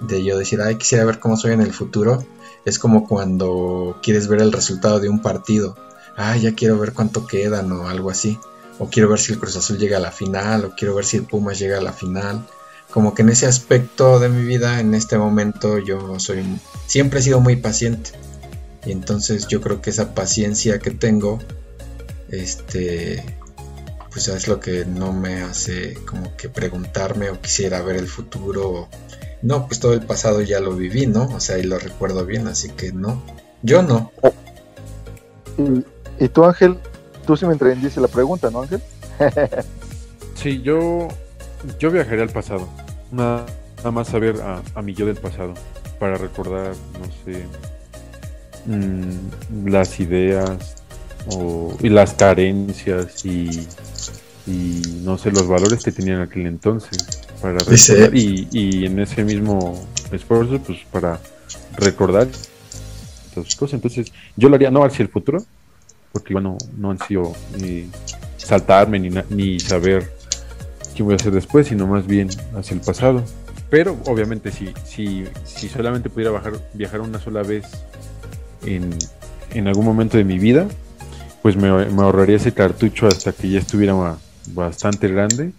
de 0.00 0.24
yo 0.24 0.38
decir, 0.38 0.60
ay, 0.60 0.76
quisiera 0.76 1.04
ver 1.04 1.20
cómo 1.20 1.36
soy 1.36 1.52
en 1.52 1.60
el 1.60 1.72
futuro. 1.72 2.24
Es 2.64 2.78
como 2.78 3.06
cuando 3.06 3.98
quieres 4.02 4.28
ver 4.28 4.40
el 4.40 4.52
resultado 4.52 4.98
de 5.00 5.08
un 5.08 5.20
partido. 5.20 5.76
Ay, 6.16 6.42
ya 6.42 6.54
quiero 6.54 6.78
ver 6.78 6.92
cuánto 6.92 7.26
quedan 7.26 7.70
o 7.72 7.88
algo 7.88 8.10
así. 8.10 8.38
O 8.78 8.88
quiero 8.88 9.08
ver 9.08 9.20
si 9.20 9.32
el 9.32 9.38
Cruz 9.38 9.56
Azul 9.56 9.78
llega 9.78 9.98
a 9.98 10.00
la 10.00 10.10
final, 10.10 10.64
o 10.64 10.74
quiero 10.74 10.94
ver 10.94 11.04
si 11.04 11.16
el 11.16 11.24
Pumas 11.24 11.58
llega 11.58 11.78
a 11.78 11.82
la 11.82 11.92
final. 11.92 12.44
Como 12.90 13.14
que 13.14 13.22
en 13.22 13.30
ese 13.30 13.46
aspecto 13.46 14.18
de 14.18 14.28
mi 14.28 14.44
vida, 14.44 14.80
en 14.80 14.94
este 14.94 15.18
momento, 15.18 15.78
yo 15.78 16.18
soy 16.18 16.44
siempre 16.86 17.20
he 17.20 17.22
sido 17.22 17.40
muy 17.40 17.56
paciente. 17.56 18.10
Y 18.84 18.92
entonces 18.92 19.48
yo 19.48 19.60
creo 19.60 19.80
que 19.80 19.90
esa 19.90 20.14
paciencia 20.14 20.78
que 20.78 20.90
tengo, 20.90 21.38
este, 22.28 23.24
pues 24.10 24.28
es 24.28 24.46
lo 24.46 24.60
que 24.60 24.84
no 24.84 25.12
me 25.12 25.42
hace 25.42 25.94
como 26.06 26.36
que 26.36 26.48
preguntarme 26.48 27.30
o 27.30 27.40
quisiera 27.40 27.82
ver 27.82 27.96
el 27.96 28.06
futuro. 28.06 28.88
No, 29.42 29.66
pues 29.66 29.80
todo 29.80 29.94
el 29.94 30.06
pasado 30.06 30.40
ya 30.40 30.60
lo 30.60 30.74
viví, 30.76 31.06
¿no? 31.06 31.26
O 31.26 31.40
sea, 31.40 31.58
y 31.58 31.64
lo 31.64 31.78
recuerdo 31.78 32.24
bien, 32.24 32.46
así 32.46 32.68
que 32.70 32.92
no. 32.92 33.22
Yo 33.62 33.82
no. 33.82 34.12
Y, 36.18 36.28
tú, 36.28 36.44
Ángel, 36.44 36.78
tú 37.26 37.36
sí 37.36 37.46
me 37.46 37.52
entendiste 37.52 38.00
la 38.00 38.08
pregunta, 38.08 38.50
¿no, 38.50 38.62
Ángel? 38.62 38.80
sí, 40.34 40.62
yo, 40.62 41.08
yo 41.78 41.90
viajaría 41.90 42.22
al 42.22 42.30
pasado. 42.30 42.68
Nada, 43.10 43.46
más 43.92 44.08
saber 44.08 44.40
a, 44.42 44.62
a 44.74 44.82
mi 44.82 44.94
yo 44.94 45.06
del 45.06 45.16
pasado. 45.16 45.54
Para 45.98 46.16
recordar, 46.16 46.74
no 46.98 47.06
sé, 47.24 47.44
mm, 48.66 49.68
las 49.68 50.00
ideas 50.00 50.76
o, 51.28 51.76
y 51.80 51.88
las 51.88 52.14
carencias 52.14 53.24
y 53.24 53.66
y 54.46 54.82
no 55.02 55.16
sé 55.16 55.30
los 55.30 55.46
valores 55.46 55.82
que 55.82 55.92
tenían 55.92 56.16
en 56.16 56.22
aquel 56.22 56.46
entonces 56.46 57.22
para 57.40 57.58
recordar, 57.58 58.14
y, 58.14 58.48
y, 58.52 58.86
en 58.86 58.98
ese 58.98 59.24
mismo 59.24 59.86
esfuerzo 60.12 60.58
pues 60.58 60.80
para 60.90 61.18
recordar 61.76 62.28
cosas 63.58 63.74
entonces 63.74 64.12
yo 64.36 64.48
lo 64.48 64.54
haría 64.54 64.70
no 64.70 64.84
hacia 64.84 65.02
el 65.02 65.08
futuro 65.08 65.44
porque 66.14 66.32
bueno 66.32 66.56
no 66.78 66.90
han 66.90 66.98
sido 66.98 67.34
ni 67.60 67.90
saltarme 68.38 68.98
ni, 68.98 69.10
ni 69.28 69.60
saber 69.60 70.10
qué 70.96 71.02
voy 71.02 71.12
a 71.12 71.16
hacer 71.16 71.32
después 71.32 71.66
sino 71.66 71.86
más 71.86 72.06
bien 72.06 72.30
hacia 72.56 72.74
el 72.74 72.80
pasado 72.80 73.22
pero 73.68 73.98
obviamente 74.06 74.50
si 74.50 74.72
si, 74.86 75.24
si 75.44 75.68
solamente 75.68 76.08
pudiera 76.08 76.30
bajar, 76.30 76.54
viajar 76.72 77.02
una 77.02 77.20
sola 77.20 77.42
vez 77.42 77.66
en, 78.64 78.90
en 79.52 79.68
algún 79.68 79.84
momento 79.84 80.16
de 80.16 80.24
mi 80.24 80.38
vida 80.38 80.66
pues 81.42 81.56
me, 81.56 81.70
me, 81.90 82.02
ahorraría 82.02 82.36
ese 82.36 82.54
cartucho 82.54 83.06
hasta 83.06 83.32
que 83.32 83.50
ya 83.50 83.58
estuviera 83.58 84.16
bastante 84.54 85.08
grande 85.08 85.52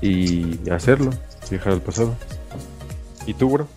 y 0.00 0.68
hacerlo, 0.68 1.10
viajar 1.48 1.74
al 1.74 1.80
pasado. 1.80 2.16
¿Y 3.24 3.34
tú, 3.34 3.50
bro? 3.50 3.68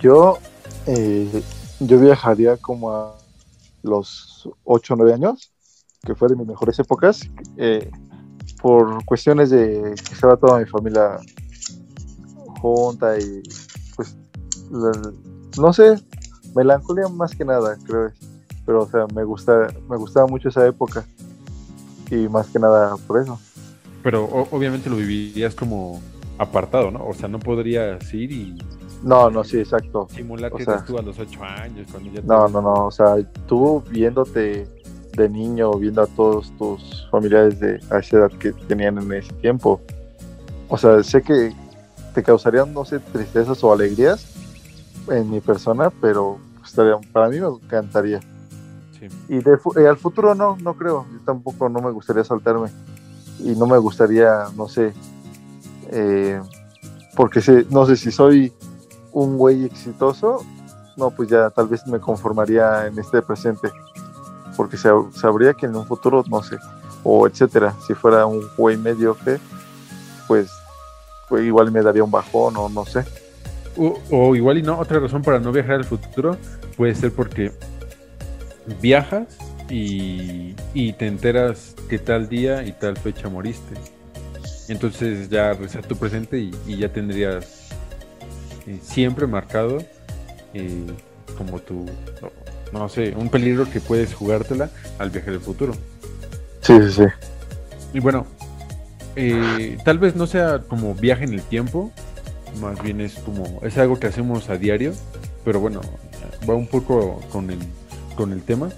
Yo, 0.00 0.38
eh, 0.86 1.42
yo 1.78 2.00
viajaría 2.00 2.56
como 2.56 2.90
a 2.90 3.16
los 3.82 4.48
8 4.64 4.94
o 4.94 4.96
9 4.96 5.14
años, 5.14 5.52
que 6.04 6.14
fue 6.14 6.28
de 6.28 6.36
mis 6.36 6.46
mejores 6.46 6.78
épocas, 6.78 7.20
eh, 7.56 7.90
por 8.62 9.04
cuestiones 9.04 9.50
de 9.50 9.94
que 10.06 10.14
estaba 10.14 10.36
toda 10.36 10.58
mi 10.58 10.66
familia 10.66 11.18
junta 12.60 13.18
y 13.18 13.42
pues 13.96 14.16
la- 14.70 15.12
no 15.58 15.72
sé, 15.72 16.00
melancolía 16.54 17.08
más 17.08 17.34
que 17.34 17.44
nada, 17.44 17.76
creo. 17.86 18.10
Pero 18.66 18.82
o 18.84 18.88
sea, 18.88 19.06
me 19.14 19.24
gusta, 19.24 19.68
me 19.88 19.96
gustaba 19.96 20.26
mucho 20.26 20.48
esa 20.48 20.66
época 20.66 21.04
y 22.10 22.28
más 22.28 22.48
que 22.48 22.58
nada 22.58 22.96
por 23.06 23.20
eso. 23.20 23.38
Pero 24.02 24.24
o- 24.24 24.48
obviamente 24.50 24.88
lo 24.88 24.96
vivirías 24.96 25.54
como 25.54 26.00
apartado, 26.38 26.90
¿no? 26.90 27.06
O 27.06 27.14
sea, 27.14 27.28
no 27.28 27.38
podrías 27.38 28.12
ir 28.14 28.32
y 28.32 28.58
No, 29.02 29.28
no, 29.30 29.44
sí, 29.44 29.58
exacto. 29.58 30.08
simular 30.14 30.50
O 30.52 30.56
que 30.56 30.64
sea, 30.64 30.82
tú 30.84 30.96
a 30.98 31.02
los 31.02 31.18
8 31.18 31.42
años. 31.44 31.86
Cuando 31.90 32.10
ya 32.10 32.20
No, 32.22 32.48
no, 32.48 32.62
no, 32.62 32.86
o 32.86 32.90
sea, 32.90 33.16
tú 33.46 33.82
viéndote 33.90 34.66
de 35.16 35.28
niño, 35.28 35.72
viendo 35.74 36.02
a 36.02 36.06
todos 36.06 36.52
tus 36.58 37.08
familiares 37.10 37.60
de 37.60 37.80
a 37.90 37.98
esa 37.98 38.18
edad 38.18 38.32
que 38.32 38.52
tenían 38.52 38.98
en 38.98 39.12
ese 39.12 39.32
tiempo, 39.34 39.80
o 40.68 40.76
sea, 40.76 41.02
sé 41.02 41.22
que 41.22 41.52
te 42.14 42.22
causarían, 42.22 42.72
no 42.72 42.84
sé, 42.84 42.98
tristezas 43.00 43.62
o 43.64 43.72
alegrías 43.72 44.26
en 45.08 45.30
mi 45.30 45.40
persona, 45.40 45.90
pero 46.00 46.38
estaría, 46.64 46.98
para 47.12 47.28
mí 47.28 47.40
me 47.40 47.48
encantaría. 47.48 48.20
Sí. 48.98 49.08
Y 49.28 49.38
de 49.38 49.58
eh, 49.76 49.88
al 49.88 49.96
futuro 49.96 50.34
no, 50.34 50.56
no 50.56 50.74
creo, 50.74 51.06
yo 51.12 51.18
tampoco 51.24 51.68
no 51.68 51.80
me 51.80 51.90
gustaría 51.90 52.24
saltarme 52.24 52.68
y 53.40 53.50
no 53.50 53.66
me 53.66 53.78
gustaría, 53.78 54.46
no 54.56 54.68
sé, 54.68 54.94
eh, 55.90 56.40
porque 57.16 57.40
sé, 57.40 57.66
no 57.70 57.86
sé 57.86 57.96
si 57.96 58.10
soy 58.10 58.52
un 59.12 59.36
güey 59.36 59.64
exitoso, 59.64 60.44
no, 60.96 61.10
pues 61.10 61.28
ya 61.28 61.50
tal 61.50 61.68
vez 61.68 61.86
me 61.86 61.98
conformaría 61.98 62.86
en 62.86 62.98
este 62.98 63.22
presente, 63.22 63.70
porque 64.56 64.76
sab- 64.76 65.12
sabría 65.12 65.54
que 65.54 65.66
en 65.66 65.76
un 65.76 65.86
futuro, 65.86 66.24
no 66.28 66.42
sé, 66.42 66.56
o 67.02 67.26
etcétera, 67.26 67.74
si 67.86 67.94
fuera 67.94 68.26
un 68.26 68.42
güey 68.56 68.76
mediocre, 68.76 69.38
pues, 70.26 70.50
pues 71.28 71.44
igual 71.44 71.70
me 71.70 71.82
daría 71.82 72.02
un 72.04 72.10
bajón 72.10 72.56
o 72.56 72.68
no 72.68 72.84
sé. 72.84 73.04
O, 73.76 73.98
o 74.10 74.36
igual 74.36 74.58
y 74.58 74.62
no, 74.62 74.78
otra 74.78 75.00
razón 75.00 75.22
para 75.22 75.38
no 75.40 75.50
viajar 75.52 75.74
al 75.74 75.84
futuro 75.84 76.36
puede 76.76 76.94
ser 76.94 77.12
porque 77.12 77.50
viajas 78.80 79.26
y, 79.68 80.54
y 80.72 80.92
te 80.92 81.06
enteras 81.06 81.74
que 81.88 81.98
tal 81.98 82.28
día 82.28 82.62
y 82.62 82.72
tal 82.72 82.96
fecha 82.96 83.28
moriste. 83.28 83.74
Entonces 84.68 85.28
ya 85.28 85.52
rezar 85.52 85.84
tu 85.84 85.96
presente 85.96 86.38
y, 86.38 86.50
y 86.66 86.78
ya 86.78 86.90
tendrías 86.92 87.68
eh, 88.66 88.78
siempre 88.82 89.26
marcado 89.26 89.78
eh, 90.54 90.86
como 91.36 91.58
tu, 91.58 91.84
no, 92.72 92.88
sé, 92.88 93.14
un 93.16 93.28
peligro 93.30 93.70
que 93.70 93.80
puedes 93.80 94.14
jugártela 94.14 94.70
al 94.98 95.10
viajar 95.10 95.34
al 95.34 95.40
futuro. 95.40 95.74
Sí, 96.60 96.74
sí, 96.82 96.90
sí. 96.92 97.04
Y 97.92 98.00
bueno, 98.00 98.26
eh, 99.16 99.78
tal 99.84 99.98
vez 99.98 100.16
no 100.16 100.26
sea 100.26 100.60
como 100.60 100.94
viaje 100.94 101.24
en 101.24 101.34
el 101.34 101.42
tiempo, 101.42 101.92
más 102.60 102.80
bien 102.82 103.00
es 103.00 103.14
como, 103.20 103.60
es 103.62 103.76
algo 103.78 103.98
que 104.00 104.06
hacemos 104.08 104.48
a 104.50 104.56
diario, 104.56 104.92
pero 105.44 105.60
bueno, 105.60 105.80
va 106.48 106.54
un 106.54 106.66
poco 106.66 107.20
con 107.30 107.50
el, 107.50 107.58
con 108.16 108.32
el 108.32 108.42
tema 108.42 108.70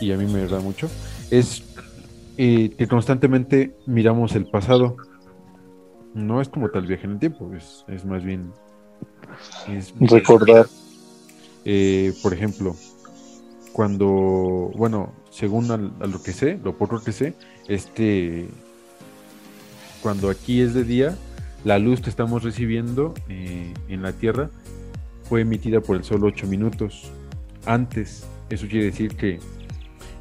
y 0.00 0.12
a 0.12 0.16
mí 0.16 0.26
me 0.26 0.46
da 0.46 0.60
mucho. 0.60 0.88
Es 1.30 1.64
eh, 2.36 2.70
que 2.76 2.86
constantemente 2.88 3.74
miramos 3.86 4.34
el 4.34 4.46
pasado. 4.46 4.96
No 6.14 6.40
es 6.40 6.48
como 6.48 6.70
tal 6.70 6.86
viaje 6.86 7.06
en 7.06 7.12
el 7.12 7.18
tiempo, 7.18 7.52
es, 7.56 7.84
es 7.88 8.04
más 8.04 8.22
bien... 8.22 8.52
es- 9.68 9.92
Recordar. 9.98 10.66
eh, 11.64 12.12
por 12.22 12.32
ejemplo, 12.34 12.76
cuando, 13.74 14.70
bueno, 14.76 15.12
según 15.30 15.68
a, 15.72 15.76
lo 15.76 16.22
que 16.22 16.32
sé, 16.32 16.60
lo 16.62 16.78
poco 16.78 17.02
que 17.02 17.10
sé, 17.10 17.34
es 17.66 17.86
que 17.86 18.46
cuando 20.00 20.30
aquí 20.30 20.60
es 20.60 20.74
de 20.74 20.84
día, 20.84 21.18
la 21.64 21.80
luz 21.80 22.00
que 22.00 22.08
estamos 22.08 22.44
recibiendo 22.44 23.14
eh, 23.28 23.74
en 23.88 24.02
la 24.02 24.12
Tierra 24.12 24.48
fue 25.24 25.40
emitida 25.40 25.80
por 25.80 25.96
el 25.96 26.04
sol 26.04 26.24
8 26.24 26.46
minutos 26.46 27.10
antes. 27.66 28.24
Eso 28.48 28.68
quiere 28.68 28.84
decir 28.84 29.16
que 29.16 29.40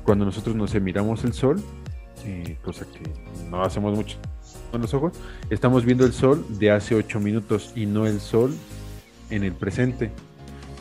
cuando 0.04 0.26
nosotros 0.26 0.56
nos 0.56 0.74
miramos 0.82 1.24
el 1.24 1.34
sol, 1.34 1.62
eh, 2.26 2.58
cosa 2.66 2.88
que 2.88 3.04
no 3.52 3.62
hacemos 3.62 3.96
mucho 3.96 4.18
con 4.72 4.82
los 4.82 4.96
ojos, 4.96 5.14
estamos 5.52 5.86
viendo 5.86 6.08
el 6.08 6.14
sol 6.14 6.44
de 6.58 6.72
hace 6.72 6.96
8 6.96 7.20
minutos 7.20 7.72
y 7.76 7.86
no 7.86 8.08
el 8.08 8.20
sol 8.20 8.52
en 9.30 9.44
el 9.44 9.54
presente 9.54 10.10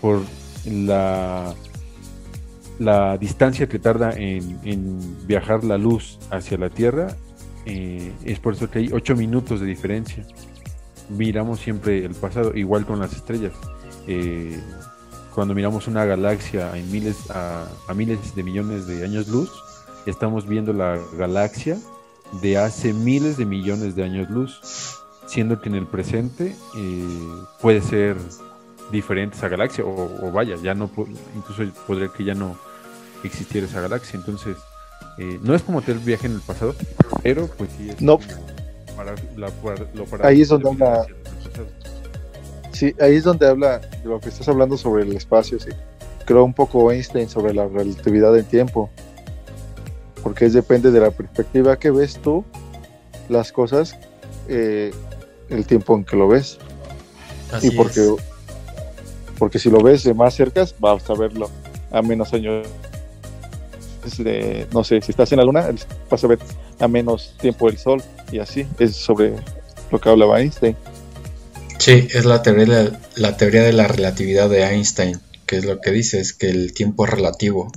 por 0.01 0.23
la, 0.64 1.55
la 2.83 3.16
distancia 3.16 3.68
que 3.68 3.78
tarda 3.78 4.12
en, 4.16 5.26
viajar 5.26 5.64
la 5.64 5.78
luz 5.78 6.18
hacia 6.30 6.59
la 6.59 6.68
Tierra. 6.70 7.16
eh, 7.64 8.12
es 8.24 8.41
por 8.41 8.55
eso 8.55 8.68
que 8.68 8.80
hay 8.80 8.91
8 8.93 9.14
minutos 9.14 9.61
de 9.61 9.66
diferencia. 9.66 10.26
Miramos 11.09 11.61
siempre 11.61 12.05
el 12.05 12.14
pasado, 12.14 12.57
igual 12.57 12.85
con 12.87 12.99
las 12.99 13.12
estrellas. 13.12 13.53
Eh, 14.07 14.59
cuando 15.35 15.55
miramos 15.55 15.87
una 15.87 16.05
galaxia 16.05 16.76
en 16.76 16.91
miles, 16.91 17.30
a, 17.30 17.66
miles 17.95 18.35
de 18.35 18.43
millones 18.43 18.87
de 18.87 19.05
años 19.05 19.28
luz, 19.28 19.51
estamos 20.07 20.47
viendo 20.47 20.72
la 20.72 20.99
galaxia 21.16 21.78
de 22.43 22.59
hace 22.59 22.93
miles 22.93 23.37
de 23.37 23.47
millones 23.47 23.95
de 23.95 24.05
años 24.05 24.28
luz, 24.28 24.61
siendo 25.26 25.61
que 25.61 25.68
en 25.68 25.76
el 25.76 25.87
presente 25.87 26.57
eh, 26.76 27.28
puede 27.61 27.80
ser 27.80 28.16
diferente 28.91 29.37
esa 29.37 29.49
galaxia, 29.49 29.85
o, 29.85 30.26
o 30.26 30.33
vaya, 30.33 30.57
ya 30.57 30.74
no, 30.74 30.91
incluso 31.37 31.62
podría 31.87 32.09
que 32.09 32.24
ya 32.24 32.35
no 32.35 32.57
existiera 33.29 33.66
esa 33.66 33.81
galaxia, 33.81 34.18
entonces 34.18 34.57
eh, 35.18 35.39
no 35.43 35.55
es 35.55 35.62
como 35.62 35.83
tener 35.83 36.01
viaje 36.03 36.27
en 36.27 36.35
el 36.35 36.41
pasado, 36.41 36.75
pero 37.23 37.47
pues 37.47 37.70
sí 37.77 37.91
es 37.91 38.01
No. 38.01 38.18
para, 38.97 39.14
la, 39.37 39.49
para- 39.51 39.87
lo 39.95 40.05
para- 40.05 40.29
Ahí 40.29 40.41
es 40.43 40.49
donde 40.49 40.68
pasado. 40.68 41.07
Sí, 42.73 42.95
ahí 43.01 43.16
es 43.16 43.25
donde 43.25 43.47
habla 43.47 43.79
de 43.79 44.05
lo 44.09 44.18
que 44.18 44.29
estás 44.31 44.49
hablando 44.49 44.77
sobre 44.77 45.05
el 45.05 45.14
espacio, 45.14 45.61
sí. 45.61 45.70
Creo 46.25 46.45
un 46.45 46.55
poco 46.55 46.91
Einstein 46.91 47.29
sobre 47.29 47.53
la 47.53 47.66
relatividad 47.68 48.33
del 48.33 48.45
tiempo. 48.47 48.91
Porque 50.23 50.47
es 50.47 50.53
depende 50.53 50.91
de 50.91 51.01
la 51.01 51.11
perspectiva 51.11 51.77
que 51.79 51.91
ves 51.91 52.16
tú, 52.23 52.45
las 53.29 53.53
cosas, 53.53 53.97
eh, 54.49 54.93
el 55.51 55.66
tiempo 55.66 55.97
en 55.97 56.05
que 56.05 56.16
lo 56.16 56.29
ves. 56.29 56.59
Así 57.53 57.68
y 57.68 57.70
porque, 57.73 58.01
es. 58.01 58.11
porque 59.39 59.59
si 59.59 59.68
lo 59.70 59.83
ves 59.83 60.05
de 60.05 60.14
más 60.14 60.35
cerca, 60.35 60.64
vas 60.79 61.09
a 61.11 61.14
verlo 61.14 61.51
a 61.91 62.01
menos 62.03 62.33
años. 62.33 62.66
De- 64.18 64.66
no 64.72 64.82
sé, 64.84 65.00
si 65.00 65.12
estás 65.12 65.30
en 65.32 65.38
la 65.38 65.44
luna, 65.44 65.68
vas 66.11 66.24
a 66.24 66.26
ver 66.26 66.38
a 66.78 66.88
menos 66.88 67.34
tiempo 67.40 67.68
el 67.68 67.78
sol 67.78 68.03
y 68.30 68.38
así. 68.38 68.66
Es 68.78 68.96
sobre 68.96 69.34
lo 69.90 70.00
que 70.00 70.09
hablaba 70.09 70.40
Einstein. 70.40 70.76
Sí, 71.78 72.09
es 72.12 72.24
la 72.24 72.42
teoría, 72.42 72.64
de 72.64 72.90
la, 72.90 73.00
la 73.16 73.36
teoría 73.36 73.62
de 73.62 73.72
la 73.72 73.88
relatividad 73.88 74.48
de 74.48 74.62
Einstein, 74.62 75.20
que 75.46 75.57
es 75.57 75.64
lo 75.64 75.80
que 75.80 75.90
dice, 75.90 76.20
es 76.20 76.32
que 76.32 76.48
el 76.48 76.72
tiempo 76.74 77.05
es 77.05 77.11
relativo. 77.12 77.70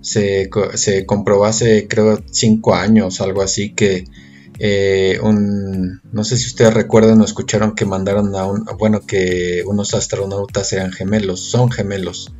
Se, 0.00 0.48
se 0.74 1.06
comprobó 1.06 1.44
hace, 1.44 1.88
creo, 1.88 2.22
cinco 2.30 2.74
años, 2.74 3.20
algo 3.20 3.42
así, 3.42 3.74
que 3.74 4.04
eh, 4.58 5.18
un, 5.22 6.00
no 6.12 6.24
sé 6.24 6.36
si 6.36 6.46
ustedes 6.46 6.72
recuerdan 6.74 7.20
o 7.20 7.24
escucharon 7.24 7.74
que 7.74 7.84
mandaron 7.84 8.34
a 8.34 8.46
un, 8.46 8.64
bueno, 8.78 9.00
que 9.06 9.62
unos 9.66 9.94
astronautas 9.94 10.72
eran 10.72 10.92
gemelos, 10.92 11.40
son 11.50 11.70
gemelos. 11.70 12.32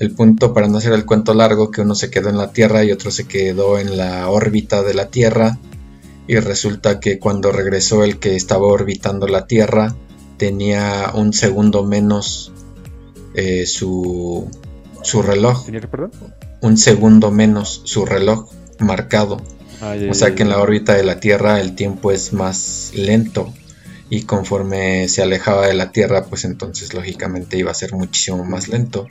El 0.00 0.12
punto, 0.12 0.54
para 0.54 0.66
no 0.66 0.78
hacer 0.78 0.94
el 0.94 1.04
cuento 1.04 1.34
largo, 1.34 1.70
que 1.70 1.82
uno 1.82 1.94
se 1.94 2.10
quedó 2.10 2.30
en 2.30 2.38
la 2.38 2.52
Tierra 2.52 2.82
y 2.82 2.90
otro 2.90 3.10
se 3.10 3.28
quedó 3.28 3.78
en 3.78 3.98
la 3.98 4.30
órbita 4.30 4.82
de 4.82 4.94
la 4.94 5.10
Tierra. 5.10 5.58
Y 6.26 6.36
resulta 6.36 7.00
que 7.00 7.18
cuando 7.18 7.52
regresó 7.52 8.02
el 8.02 8.18
que 8.18 8.34
estaba 8.34 8.66
orbitando 8.66 9.28
la 9.28 9.46
Tierra, 9.46 9.94
tenía 10.38 11.12
un 11.12 11.34
segundo 11.34 11.84
menos 11.84 12.50
eh, 13.34 13.66
su, 13.66 14.50
su 15.02 15.20
reloj. 15.20 15.66
¿Tenía 15.66 15.82
que 15.82 15.88
perdón? 15.88 16.12
Un 16.62 16.78
segundo 16.78 17.30
menos 17.30 17.82
su 17.84 18.06
reloj 18.06 18.50
marcado. 18.78 19.42
Ah, 19.82 19.96
ya, 19.96 20.10
O 20.10 20.14
sea 20.14 20.30
ya, 20.30 20.34
que 20.34 20.44
en 20.44 20.48
la 20.48 20.62
órbita 20.62 20.94
de 20.94 21.04
la 21.04 21.20
Tierra 21.20 21.60
el 21.60 21.74
tiempo 21.74 22.10
es 22.10 22.32
más 22.32 22.92
lento. 22.94 23.52
Y 24.08 24.22
conforme 24.22 25.08
se 25.08 25.22
alejaba 25.22 25.66
de 25.66 25.74
la 25.74 25.92
Tierra, 25.92 26.24
pues 26.24 26.46
entonces 26.46 26.94
lógicamente 26.94 27.58
iba 27.58 27.70
a 27.70 27.74
ser 27.74 27.92
muchísimo 27.92 28.44
más 28.44 28.68
lento. 28.68 29.06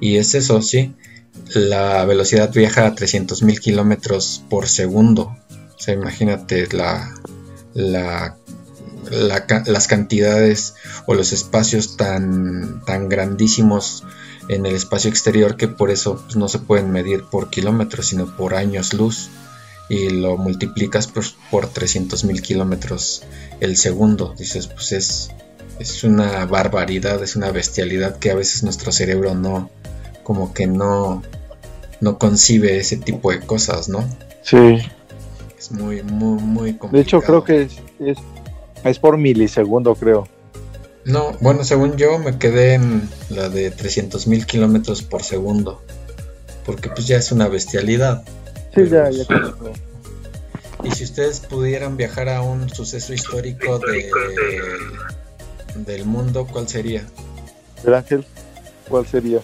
Y 0.00 0.16
es 0.16 0.34
eso, 0.34 0.62
sí. 0.62 0.94
La 1.54 2.04
velocidad 2.04 2.52
viaja 2.52 2.86
a 2.86 2.94
300.000 2.94 3.60
kilómetros 3.60 4.42
por 4.48 4.68
segundo. 4.68 5.36
O 5.76 5.78
sea, 5.78 5.94
imagínate 5.94 6.68
la, 6.72 7.14
la, 7.74 8.36
la 9.10 9.46
las 9.66 9.86
cantidades 9.86 10.74
o 11.06 11.14
los 11.14 11.32
espacios 11.32 11.96
tan, 11.96 12.82
tan 12.84 13.08
grandísimos 13.08 14.04
en 14.48 14.66
el 14.66 14.74
espacio 14.74 15.10
exterior 15.10 15.56
que 15.56 15.68
por 15.68 15.90
eso 15.90 16.22
pues, 16.22 16.36
no 16.36 16.48
se 16.48 16.58
pueden 16.58 16.90
medir 16.90 17.24
por 17.24 17.50
kilómetros, 17.50 18.06
sino 18.06 18.36
por 18.36 18.54
años 18.54 18.92
luz. 18.94 19.30
y 19.88 20.10
lo 20.10 20.36
multiplicas 20.36 21.06
pues, 21.06 21.36
por 21.50 21.68
300 21.68 22.24
mil 22.24 22.42
kilómetros 22.42 23.22
el 23.60 23.76
segundo. 23.76 24.34
Dices, 24.36 24.66
pues 24.66 24.92
es, 24.92 25.30
es 25.78 26.04
una 26.04 26.46
barbaridad, 26.46 27.22
es 27.22 27.36
una 27.36 27.50
bestialidad 27.50 28.18
que 28.18 28.30
a 28.30 28.34
veces 28.34 28.62
nuestro 28.62 28.92
cerebro 28.92 29.34
no, 29.34 29.70
como 30.22 30.52
que 30.52 30.66
no, 30.66 31.22
no 32.00 32.18
concibe 32.18 32.78
ese 32.78 32.96
tipo 32.96 33.30
de 33.30 33.40
cosas, 33.40 33.88
¿no? 33.88 34.04
Sí. 34.42 34.78
Es 35.58 35.72
muy, 35.72 36.02
muy, 36.02 36.40
muy 36.40 36.74
complicado. 36.74 36.92
De 36.92 37.00
hecho, 37.00 37.20
creo 37.20 37.44
que 37.44 37.62
es, 37.62 37.72
es, 38.00 38.18
es 38.84 38.98
por 38.98 39.16
milisegundo, 39.18 39.94
creo. 39.94 40.28
No, 41.04 41.32
bueno, 41.40 41.62
según 41.62 41.96
yo 41.96 42.18
me 42.18 42.36
quedé 42.38 42.74
en 42.74 43.08
la 43.28 43.48
de 43.48 43.70
300 43.70 44.26
mil 44.26 44.44
kilómetros 44.44 45.02
por 45.02 45.22
segundo. 45.22 45.80
Porque 46.64 46.88
pues 46.88 47.06
ya 47.06 47.16
es 47.16 47.30
una 47.30 47.46
bestialidad. 47.46 48.24
Sí, 48.74 48.88
ya, 48.88 49.08
ya 49.10 49.24
creo. 49.24 49.54
Y 50.82 50.90
si 50.90 51.04
ustedes 51.04 51.40
pudieran 51.40 51.96
viajar 51.96 52.28
a 52.28 52.42
un 52.42 52.68
suceso 52.68 53.14
histórico 53.14 53.78
de, 53.78 54.10
del 55.84 56.04
mundo, 56.04 56.46
¿cuál 56.50 56.68
sería? 56.68 57.06
El 57.84 57.94
ángel, 57.94 58.24
¿cuál 58.88 59.06
sería? 59.06 59.40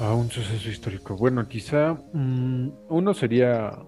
Ah, 0.00 0.14
un 0.14 0.30
suceso 0.30 0.68
histórico. 0.68 1.16
Bueno, 1.16 1.46
quizá 1.46 1.98
mm, 2.12 2.68
uno 2.88 3.14
sería. 3.14 3.78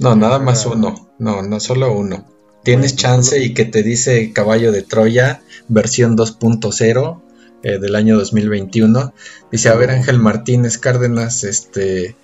No, 0.00 0.16
nada 0.16 0.38
más 0.38 0.66
uno. 0.66 1.08
No, 1.18 1.42
no 1.42 1.60
solo 1.60 1.92
uno. 1.92 2.26
Tienes 2.64 2.94
Bueno, 2.94 3.02
chance 3.02 3.42
y 3.42 3.54
que 3.54 3.64
te 3.64 3.84
dice 3.84 4.32
Caballo 4.32 4.72
de 4.72 4.82
Troya, 4.82 5.42
versión 5.68 6.16
2.0 6.16 7.20
eh, 7.62 7.78
del 7.78 7.94
año 7.94 8.18
2021. 8.18 9.14
Dice, 9.52 9.68
a 9.68 9.74
ver 9.76 9.90
Ángel 9.90 10.18
Martínez 10.18 10.78
Cárdenas, 10.78 11.44
este, 11.44 12.16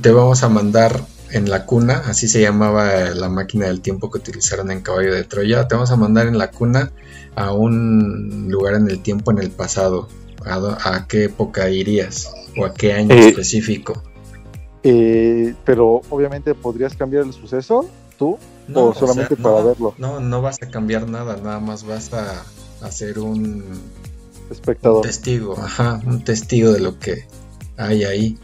te 0.00 0.10
vamos 0.10 0.42
a 0.42 0.48
mandar 0.48 1.00
en 1.32 1.50
la 1.50 1.66
cuna, 1.66 2.02
así 2.06 2.28
se 2.28 2.40
llamaba 2.40 2.94
eh, 2.94 3.14
la 3.14 3.28
máquina 3.28 3.66
del 3.66 3.80
tiempo 3.80 4.10
que 4.10 4.18
utilizaron 4.18 4.70
en 4.70 4.80
Caballo 4.80 5.14
de 5.14 5.24
Troya, 5.24 5.68
te 5.68 5.74
vamos 5.74 5.90
a 5.90 5.96
mandar 5.96 6.26
en 6.26 6.38
la 6.38 6.50
cuna 6.50 6.90
a 7.36 7.52
un 7.52 8.46
lugar 8.48 8.74
en 8.74 8.88
el 8.90 9.00
tiempo 9.02 9.30
en 9.30 9.38
el 9.38 9.50
pasado. 9.50 10.08
¿A, 10.44 11.06
qué 11.08 11.24
época 11.24 11.68
irías? 11.68 12.30
¿O 12.58 12.64
a 12.64 12.72
qué 12.72 12.92
año 12.94 13.14
Eh, 13.14 13.28
específico? 13.28 14.02
Eh, 14.82 15.54
pero 15.64 16.00
obviamente 16.10 16.54
podrías 16.54 16.94
cambiar 16.94 17.24
el 17.24 17.32
suceso, 17.32 17.86
tú, 18.18 18.38
o 18.72 18.94
solamente 18.94 19.36
para 19.36 19.60
no, 19.60 19.64
verlo, 19.64 19.94
No, 19.98 20.20
no 20.20 20.40
vas 20.40 20.62
a 20.62 20.68
cambiar 20.70 21.08
nada, 21.08 21.36
nada 21.36 21.60
más 21.60 21.84
vas 21.84 22.12
a 22.14 22.44
hacer 22.80 23.18
un 23.18 23.64
espectador. 24.50 25.02
testigo, 25.02 25.58
ajá, 25.58 26.00
un 26.06 26.24
testigo 26.24 26.72
de 26.72 26.80
lo 26.80 26.98
que 26.98 27.26
hay 27.76 28.04
ahí. 28.04 28.38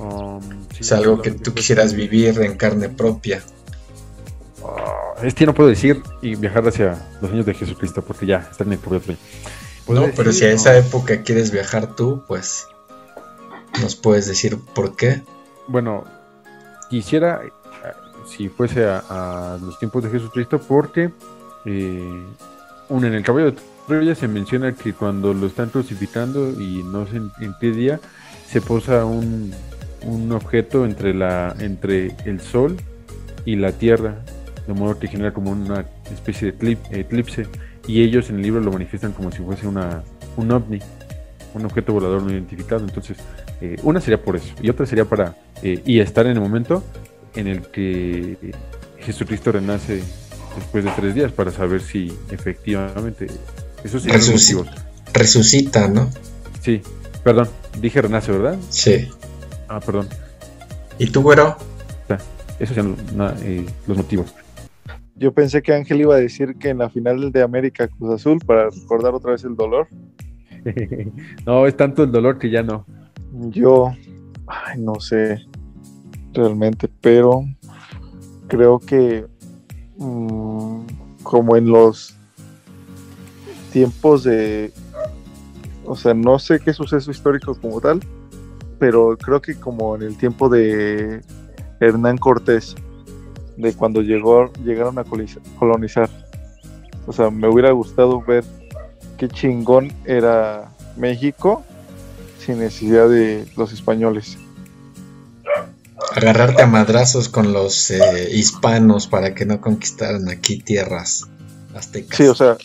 Um, 0.00 0.40
sí, 0.72 0.80
Es 0.80 0.92
algo 0.92 1.20
que 1.20 1.30
tú 1.30 1.54
quisieras 1.54 1.94
vivir 1.94 2.40
en 2.40 2.56
carne 2.56 2.88
propia. 2.88 3.42
Es 5.22 5.34
que 5.34 5.46
no 5.46 5.54
puedo 5.54 5.68
decir 5.68 6.02
y 6.22 6.34
viajar 6.34 6.66
hacia 6.66 6.98
los 7.20 7.30
años 7.30 7.46
de 7.46 7.54
Jesucristo 7.54 8.02
porque 8.02 8.26
ya 8.26 8.48
están 8.50 8.68
en 8.68 8.74
el 8.74 8.78
purgatorio. 8.78 9.18
No, 9.88 10.02
Podría 10.02 10.14
pero 10.16 10.32
si 10.32 10.44
a 10.44 10.52
esa 10.52 10.72
no. 10.72 10.78
época 10.78 11.22
quieres 11.22 11.50
viajar 11.50 11.94
tú, 11.94 12.22
pues 12.26 12.66
nos 13.82 13.96
puedes 13.96 14.26
decir 14.26 14.58
por 14.74 14.96
qué. 14.96 15.22
Bueno, 15.66 16.04
quisiera, 16.88 17.42
eh, 17.44 17.50
si 18.26 18.48
fuese 18.48 18.84
a, 18.84 19.02
a 19.08 19.58
los 19.58 19.78
tiempos 19.78 20.04
de 20.04 20.10
Jesucristo, 20.10 20.60
porque 20.60 21.10
eh, 21.64 22.24
uno, 22.88 23.06
en 23.06 23.14
el 23.14 23.22
caballo 23.22 23.52
de 23.52 23.58
Troya 23.86 24.14
se 24.14 24.28
menciona 24.28 24.72
que 24.74 24.94
cuando 24.94 25.34
lo 25.34 25.46
están 25.46 25.70
crucificando 25.70 26.50
y 26.50 26.82
no 26.84 27.06
sé 27.06 27.16
en, 27.16 27.30
en 27.40 27.54
qué 27.60 27.70
día, 27.72 28.00
se 28.48 28.60
posa 28.60 29.04
un, 29.04 29.52
un 30.04 30.32
objeto 30.32 30.84
entre, 30.84 31.14
la, 31.14 31.54
entre 31.60 32.12
el 32.24 32.40
sol 32.40 32.76
y 33.44 33.56
la 33.56 33.72
tierra, 33.72 34.16
de 34.66 34.72
modo 34.74 34.98
que 34.98 35.08
genera 35.08 35.32
como 35.32 35.50
una 35.50 35.84
especie 36.12 36.52
de 36.52 36.58
eclip- 36.58 36.92
eclipse, 36.92 37.46
y 37.86 38.02
ellos 38.02 38.30
en 38.30 38.36
el 38.36 38.42
libro 38.42 38.60
lo 38.60 38.72
manifiestan 38.72 39.12
como 39.12 39.30
si 39.32 39.38
fuese 39.38 39.66
una, 39.66 40.02
un 40.36 40.50
ovni, 40.52 40.78
un 41.54 41.64
objeto 41.64 41.92
volador 41.92 42.22
no 42.22 42.30
identificado. 42.30 42.84
Entonces, 42.84 43.16
eh, 43.60 43.76
una 43.82 44.00
sería 44.00 44.22
por 44.22 44.36
eso, 44.36 44.52
y 44.62 44.70
otra 44.70 44.86
sería 44.86 45.04
para 45.04 45.36
eh, 45.62 45.82
y 45.84 46.00
estar 46.00 46.26
en 46.26 46.32
el 46.32 46.40
momento 46.40 46.84
en 47.34 47.46
el 47.46 47.62
que 47.62 48.52
Jesucristo 48.98 49.52
renace 49.52 50.02
después 50.56 50.84
de 50.84 50.90
tres 50.96 51.14
días 51.14 51.32
para 51.32 51.50
saber 51.50 51.80
si 51.80 52.12
efectivamente 52.30 53.26
eso 53.84 53.98
sí 53.98 54.08
Resuci- 54.08 54.66
Resucita, 55.12 55.88
¿no? 55.88 56.10
Sí, 56.60 56.82
perdón, 57.24 57.48
dije 57.80 58.02
renace, 58.02 58.32
¿verdad? 58.32 58.58
Sí. 58.68 59.08
Ah, 59.72 59.78
perdón, 59.78 60.08
¿Y 60.98 61.06
tú, 61.06 61.22
güero? 61.22 61.56
esos 62.58 62.74
son 62.76 62.96
na- 63.16 63.34
eh, 63.42 63.64
los 63.86 63.96
motivos. 63.96 64.34
Yo 65.14 65.32
pensé 65.32 65.62
que 65.62 65.72
Ángel 65.72 66.00
iba 66.00 66.14
a 66.16 66.18
decir 66.18 66.56
que 66.56 66.70
en 66.70 66.78
la 66.78 66.90
final 66.90 67.30
de 67.30 67.40
América 67.42 67.86
Cruz 67.88 68.14
Azul, 68.14 68.38
para 68.44 68.68
recordar 68.68 69.14
otra 69.14 69.30
vez 69.30 69.44
el 69.44 69.54
dolor, 69.54 69.86
no, 71.46 71.66
es 71.66 71.76
tanto 71.76 72.02
el 72.02 72.10
dolor 72.12 72.38
que 72.38 72.50
ya 72.50 72.62
no. 72.64 72.84
yo, 73.32 73.94
ay, 74.48 74.78
no 74.80 74.98
sé 75.00 75.40
realmente, 76.34 76.88
pero 77.00 77.44
creo 78.48 78.78
que 78.80 79.24
mm, 79.96 80.80
como 81.22 81.56
en 81.56 81.68
los 81.68 82.14
tiempos 83.72 84.24
de, 84.24 84.72
o 85.86 85.94
sea, 85.96 86.12
no 86.12 86.38
sé 86.40 86.58
qué 86.58 86.72
suceso 86.74 87.10
histórico 87.10 87.54
como 87.54 87.80
tal, 87.80 88.00
pero 88.80 89.16
creo 89.18 89.42
que 89.42 89.60
como 89.60 89.94
en 89.94 90.02
el 90.02 90.16
tiempo 90.16 90.48
de 90.48 91.20
Hernán 91.80 92.16
Cortés, 92.16 92.74
de 93.58 93.74
cuando 93.74 94.00
llegó, 94.00 94.50
llegaron 94.64 94.98
a 94.98 95.04
colonizar. 95.58 96.08
O 97.06 97.12
sea, 97.12 97.30
me 97.30 97.46
hubiera 97.46 97.72
gustado 97.72 98.22
ver 98.22 98.42
qué 99.18 99.28
chingón 99.28 99.92
era 100.06 100.72
México 100.96 101.62
sin 102.38 102.60
necesidad 102.60 103.06
de 103.10 103.46
los 103.54 103.72
españoles. 103.74 104.38
Agarrarte 106.16 106.62
a 106.62 106.66
madrazos 106.66 107.28
con 107.28 107.52
los 107.52 107.90
eh, 107.90 108.30
hispanos 108.32 109.06
para 109.06 109.34
que 109.34 109.44
no 109.44 109.60
conquistaran 109.60 110.30
aquí 110.30 110.58
tierras 110.58 111.28
aztecas. 111.74 112.16
Sí, 112.16 112.24
o 112.24 112.34
sea, 112.34 112.56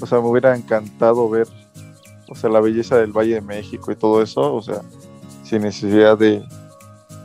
o 0.00 0.06
sea, 0.06 0.20
me 0.20 0.28
hubiera 0.28 0.56
encantado 0.56 1.28
ver, 1.28 1.48
o 2.28 2.36
sea, 2.36 2.48
la 2.50 2.60
belleza 2.60 2.96
del 2.98 3.10
Valle 3.10 3.34
de 3.34 3.40
México 3.40 3.90
y 3.90 3.96
todo 3.96 4.22
eso, 4.22 4.54
o 4.54 4.62
sea, 4.62 4.82
sin 5.50 5.62
necesidad 5.62 6.16
de, 6.16 6.42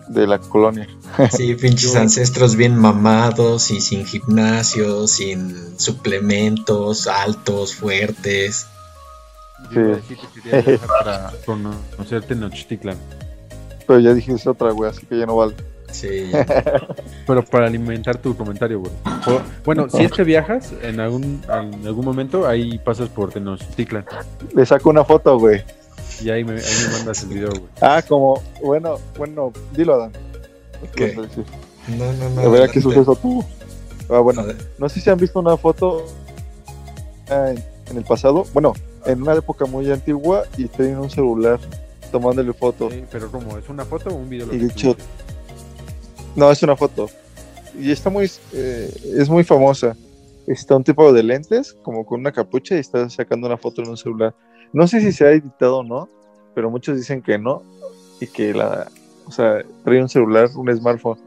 de 0.09 0.27
la 0.27 0.39
colonia. 0.39 0.87
Sí, 1.31 1.53
pinches 1.61 1.93
Yo- 1.93 1.99
ancestros 1.99 2.55
bien 2.55 2.75
mamados 2.75 3.69
y 3.71 3.79
sin 3.79 4.05
gimnasio, 4.05 5.07
sin 5.07 5.79
suplementos, 5.79 7.07
altos, 7.07 7.75
fuertes. 7.75 8.67
Yo 9.71 9.95
Sí. 10.07 10.15
que 10.15 10.41
quería 10.41 10.61
viajar 10.61 10.87
para 10.87 11.31
conocer 11.45 12.23
Tenochtitlan, 12.23 12.97
Pero 13.87 13.99
ya 13.99 14.13
dijiste 14.13 14.49
otra, 14.49 14.71
güey, 14.71 14.89
así 14.89 15.05
que 15.05 15.17
ya 15.19 15.25
no 15.25 15.37
vale. 15.37 15.55
Sí, 15.91 16.29
pero 17.27 17.43
para 17.45 17.67
alimentar 17.67 18.17
tu 18.17 18.35
comentario, 18.35 18.79
güey. 18.81 18.91
Bueno, 19.63 19.87
si 19.89 20.03
es 20.03 20.11
que 20.11 20.23
viajas 20.23 20.73
en 20.81 20.99
algún, 20.99 21.41
en 21.47 21.87
algún 21.87 22.03
momento, 22.03 22.45
ahí 22.47 22.77
pasas 22.79 23.07
por 23.09 23.31
Tenochtitlan 23.31 24.05
Le 24.53 24.65
saco 24.65 24.89
una 24.89 25.05
foto, 25.05 25.39
güey. 25.39 25.63
Y 26.21 26.29
ahí 26.29 26.43
me, 26.43 26.53
ahí 26.53 26.85
me 26.87 26.93
mandas 26.93 27.23
el 27.23 27.29
video, 27.29 27.49
güey. 27.49 27.63
Ah, 27.81 28.01
como, 28.07 28.41
bueno, 28.63 28.97
bueno, 29.17 29.51
dilo, 29.75 29.95
Adán. 29.95 30.11
¿Qué? 30.95 31.11
¿Qué 31.11 31.15
vas 31.15 31.17
a 31.17 31.21
decir? 31.29 31.45
No, 31.97 32.13
no, 32.13 32.29
no. 32.29 32.41
A 32.41 32.47
ver, 32.49 32.63
¿a 32.63 32.67
qué 32.67 32.81
suceso 32.81 33.15
tuvo? 33.15 33.45
Ah, 34.09 34.19
bueno, 34.19 34.45
no 34.77 34.89
sé 34.89 35.01
si 35.01 35.09
han 35.09 35.17
visto 35.17 35.39
una 35.39 35.57
foto 35.57 36.05
ah, 37.29 37.49
en, 37.49 37.63
en 37.89 37.97
el 37.97 38.03
pasado, 38.03 38.45
bueno, 38.53 38.73
en 39.05 39.21
una 39.21 39.33
época 39.33 39.65
muy 39.65 39.91
antigua 39.91 40.43
y 40.57 40.65
tienen 40.65 40.97
un 40.97 41.09
celular 41.09 41.59
tomándole 42.11 42.53
foto. 42.53 42.89
Sí, 42.89 43.03
pero 43.11 43.31
como 43.31 43.57
es 43.57 43.67
una 43.69 43.85
foto 43.85 44.09
o 44.09 44.15
un 44.15 44.29
video. 44.29 44.47
lo 44.47 44.55
Y 44.55 44.59
que 44.59 44.65
hecho-? 44.65 44.97
No, 46.35 46.51
es 46.51 46.61
una 46.63 46.75
foto. 46.75 47.09
Y 47.79 47.91
está 47.91 48.09
muy, 48.09 48.29
eh, 48.53 48.93
es 49.17 49.29
muy 49.29 49.43
famosa. 49.43 49.95
Está 50.47 50.75
un 50.75 50.83
tipo 50.83 51.11
de 51.11 51.23
lentes, 51.23 51.75
como 51.81 52.05
con 52.05 52.19
una 52.19 52.31
capucha, 52.31 52.75
y 52.75 52.79
está 52.79 53.09
sacando 53.09 53.47
una 53.47 53.57
foto 53.57 53.81
en 53.81 53.89
un 53.89 53.97
celular. 53.97 54.35
No 54.75 54.87
sé 54.87 54.99
si 54.99 55.13
se 55.13 55.25
ha 55.25 55.31
editado 55.31 55.77
o 55.77 55.83
no, 55.83 56.09
pero 56.53 56.69
muchos 56.69 56.97
dicen 56.97 57.21
que 57.21 57.37
no. 57.39 57.63
Y 58.19 58.27
que 58.27 58.53
la, 58.53 58.87
o 59.25 59.31
sea, 59.31 59.63
trae 59.85 60.01
un 60.01 60.09
celular, 60.09 60.49
un 60.55 60.75
smartphone. 60.75 61.17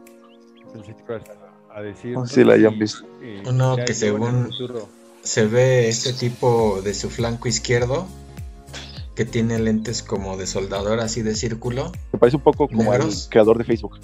A 1.75 1.81
decir. 1.81 2.13
No 2.13 2.27
sé 2.27 2.35
si 2.35 2.45
la 2.45 2.55
hayan 2.55 2.79
visto. 2.79 3.05
eh, 3.23 3.43
Uno 3.47 3.77
ya 3.79 3.85
que 3.87 3.95
según-. 3.95 4.51
Se 5.23 5.47
ve 5.47 5.89
este 5.89 6.13
tipo 6.13 6.81
de 6.83 6.93
su 6.95 7.09
flanco 7.11 7.49
izquierdo 7.49 8.07
que 9.15 9.25
tiene 9.25 9.59
lentes 9.59 10.03
como 10.03 10.37
de 10.37 10.47
soldador 10.47 11.01
así 11.01 11.23
de 11.23 11.35
círculo. 11.35 11.91
Me 12.13 12.19
parece 12.19 12.37
un 12.37 12.43
poco 12.43 12.69
como 12.69 12.93
¿Negros? 12.93 13.25
el 13.25 13.31
creador 13.31 13.57
de 13.59 13.65
Facebook. 13.65 13.99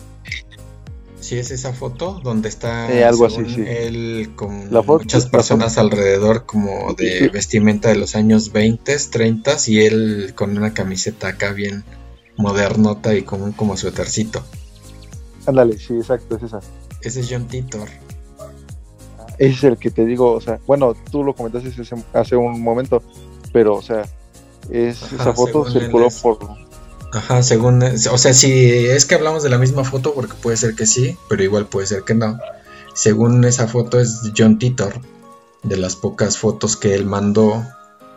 Sí, 1.24 1.38
es 1.38 1.50
esa 1.50 1.72
foto 1.72 2.20
donde 2.22 2.50
está 2.50 2.92
Eh, 2.92 3.02
algo 3.02 3.24
así, 3.24 3.42
sí. 3.46 3.64
él 3.66 4.32
con 4.36 4.70
La 4.70 4.82
foto- 4.82 5.04
muchas 5.04 5.24
la 5.24 5.30
personas 5.30 5.78
alrededor 5.78 6.44
como 6.44 6.92
de 6.92 7.30
vestimenta 7.30 7.88
de 7.88 7.96
los 7.96 8.14
años 8.14 8.52
20, 8.52 8.94
30 9.10 9.56
y 9.68 9.80
él 9.80 10.32
con 10.34 10.54
una 10.58 10.74
camiseta 10.74 11.28
acá 11.28 11.52
bien 11.52 11.82
modernota 12.36 13.14
y 13.14 13.22
con 13.22 13.40
un 13.40 13.52
como 13.52 13.74
suétercito. 13.78 14.44
Ándale, 15.46 15.78
sí, 15.78 15.94
exacto, 15.94 16.36
es 16.36 16.42
esa. 16.42 16.60
Ese 17.00 17.20
es 17.20 17.28
John 17.30 17.48
Titor. 17.48 17.88
Ese 19.38 19.52
es 19.54 19.64
el 19.64 19.78
que 19.78 19.90
te 19.90 20.04
digo, 20.04 20.32
o 20.32 20.40
sea, 20.42 20.60
bueno, 20.66 20.94
tú 21.10 21.24
lo 21.24 21.34
comentaste 21.34 21.70
hace, 21.70 21.94
hace 22.12 22.36
un 22.36 22.60
momento, 22.62 23.02
pero, 23.50 23.76
o 23.76 23.82
sea, 23.82 24.02
es, 24.70 25.02
Ajá, 25.02 25.16
esa 25.16 25.32
foto 25.32 25.70
circuló 25.70 26.08
es- 26.08 26.20
por... 26.20 26.38
Ajá, 27.14 27.44
según, 27.44 27.80
o 27.80 28.18
sea, 28.18 28.34
si 28.34 28.86
es 28.86 29.06
que 29.06 29.14
hablamos 29.14 29.44
de 29.44 29.48
la 29.48 29.58
misma 29.58 29.84
foto, 29.84 30.14
porque 30.14 30.34
puede 30.34 30.56
ser 30.56 30.74
que 30.74 30.84
sí, 30.84 31.16
pero 31.28 31.44
igual 31.44 31.66
puede 31.66 31.86
ser 31.86 32.02
que 32.02 32.14
no. 32.14 32.40
Según 32.92 33.44
esa 33.44 33.68
foto 33.68 34.00
es 34.00 34.32
John 34.36 34.58
Titor, 34.58 35.00
de 35.62 35.76
las 35.76 35.94
pocas 35.94 36.38
fotos 36.38 36.76
que 36.76 36.92
él 36.92 37.06
mandó 37.06 37.64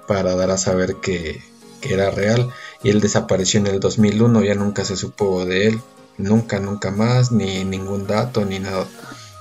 para 0.07 0.35
dar 0.35 0.49
a 0.49 0.57
saber 0.57 0.95
que, 0.95 1.43
era 1.83 2.09
real. 2.09 2.49
Y 2.81 2.89
él 2.89 2.99
desapareció 2.99 3.59
en 3.59 3.67
el 3.67 3.79
2001, 3.79 4.43
ya 4.43 4.55
nunca 4.55 4.83
se 4.83 4.97
supo 4.97 5.45
de 5.45 5.67
él, 5.67 5.81
nunca, 6.17 6.59
nunca 6.59 6.89
más, 6.89 7.31
ni 7.31 7.63
ningún 7.65 8.07
dato, 8.07 8.45
ni 8.45 8.57
nada. 8.57 8.87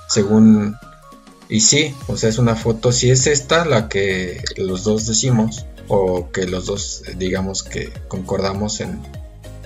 Según... 0.07 0.77
Y 1.49 1.61
sí, 1.61 1.95
o 2.07 2.15
sea, 2.15 2.29
es 2.29 2.37
una 2.37 2.55
foto, 2.55 2.91
si 2.91 3.09
es 3.09 3.25
esta 3.25 3.65
la 3.65 3.89
que 3.89 4.43
los 4.55 4.83
dos 4.83 5.07
decimos, 5.07 5.65
o 5.87 6.29
que 6.31 6.45
los 6.45 6.67
dos 6.67 7.03
digamos 7.17 7.63
que 7.63 7.91
concordamos 8.07 8.81
en, 8.81 9.01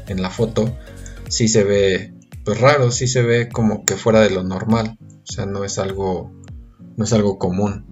en 0.08 0.22
la 0.22 0.30
foto, 0.30 0.76
sí 1.30 1.48
se 1.48 1.64
ve 1.64 2.14
pues 2.44 2.60
raro, 2.60 2.92
sí 2.92 3.08
se 3.08 3.22
ve 3.22 3.50
como 3.50 3.86
que 3.86 3.96
fuera 3.96 4.22
de 4.22 4.32
lo 4.32 4.44
normal, 4.44 4.98
o 5.00 5.32
sea, 5.32 5.46
no 5.46 5.64
es 5.64 5.78
algo 5.78 6.32
no 6.98 7.06
es 7.06 7.14
algo 7.14 7.38
común. 7.38 7.86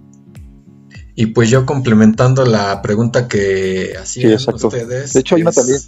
Y 1.14 1.26
pues 1.26 1.50
yo 1.50 1.66
complementando 1.66 2.46
la 2.46 2.80
pregunta 2.82 3.28
que 3.28 3.94
hacían 4.00 4.32
ustedes. 4.34 5.12
De 5.12 5.20
hecho, 5.20 5.34
hay 5.34 5.42
una 5.42 5.52
también. 5.52 5.80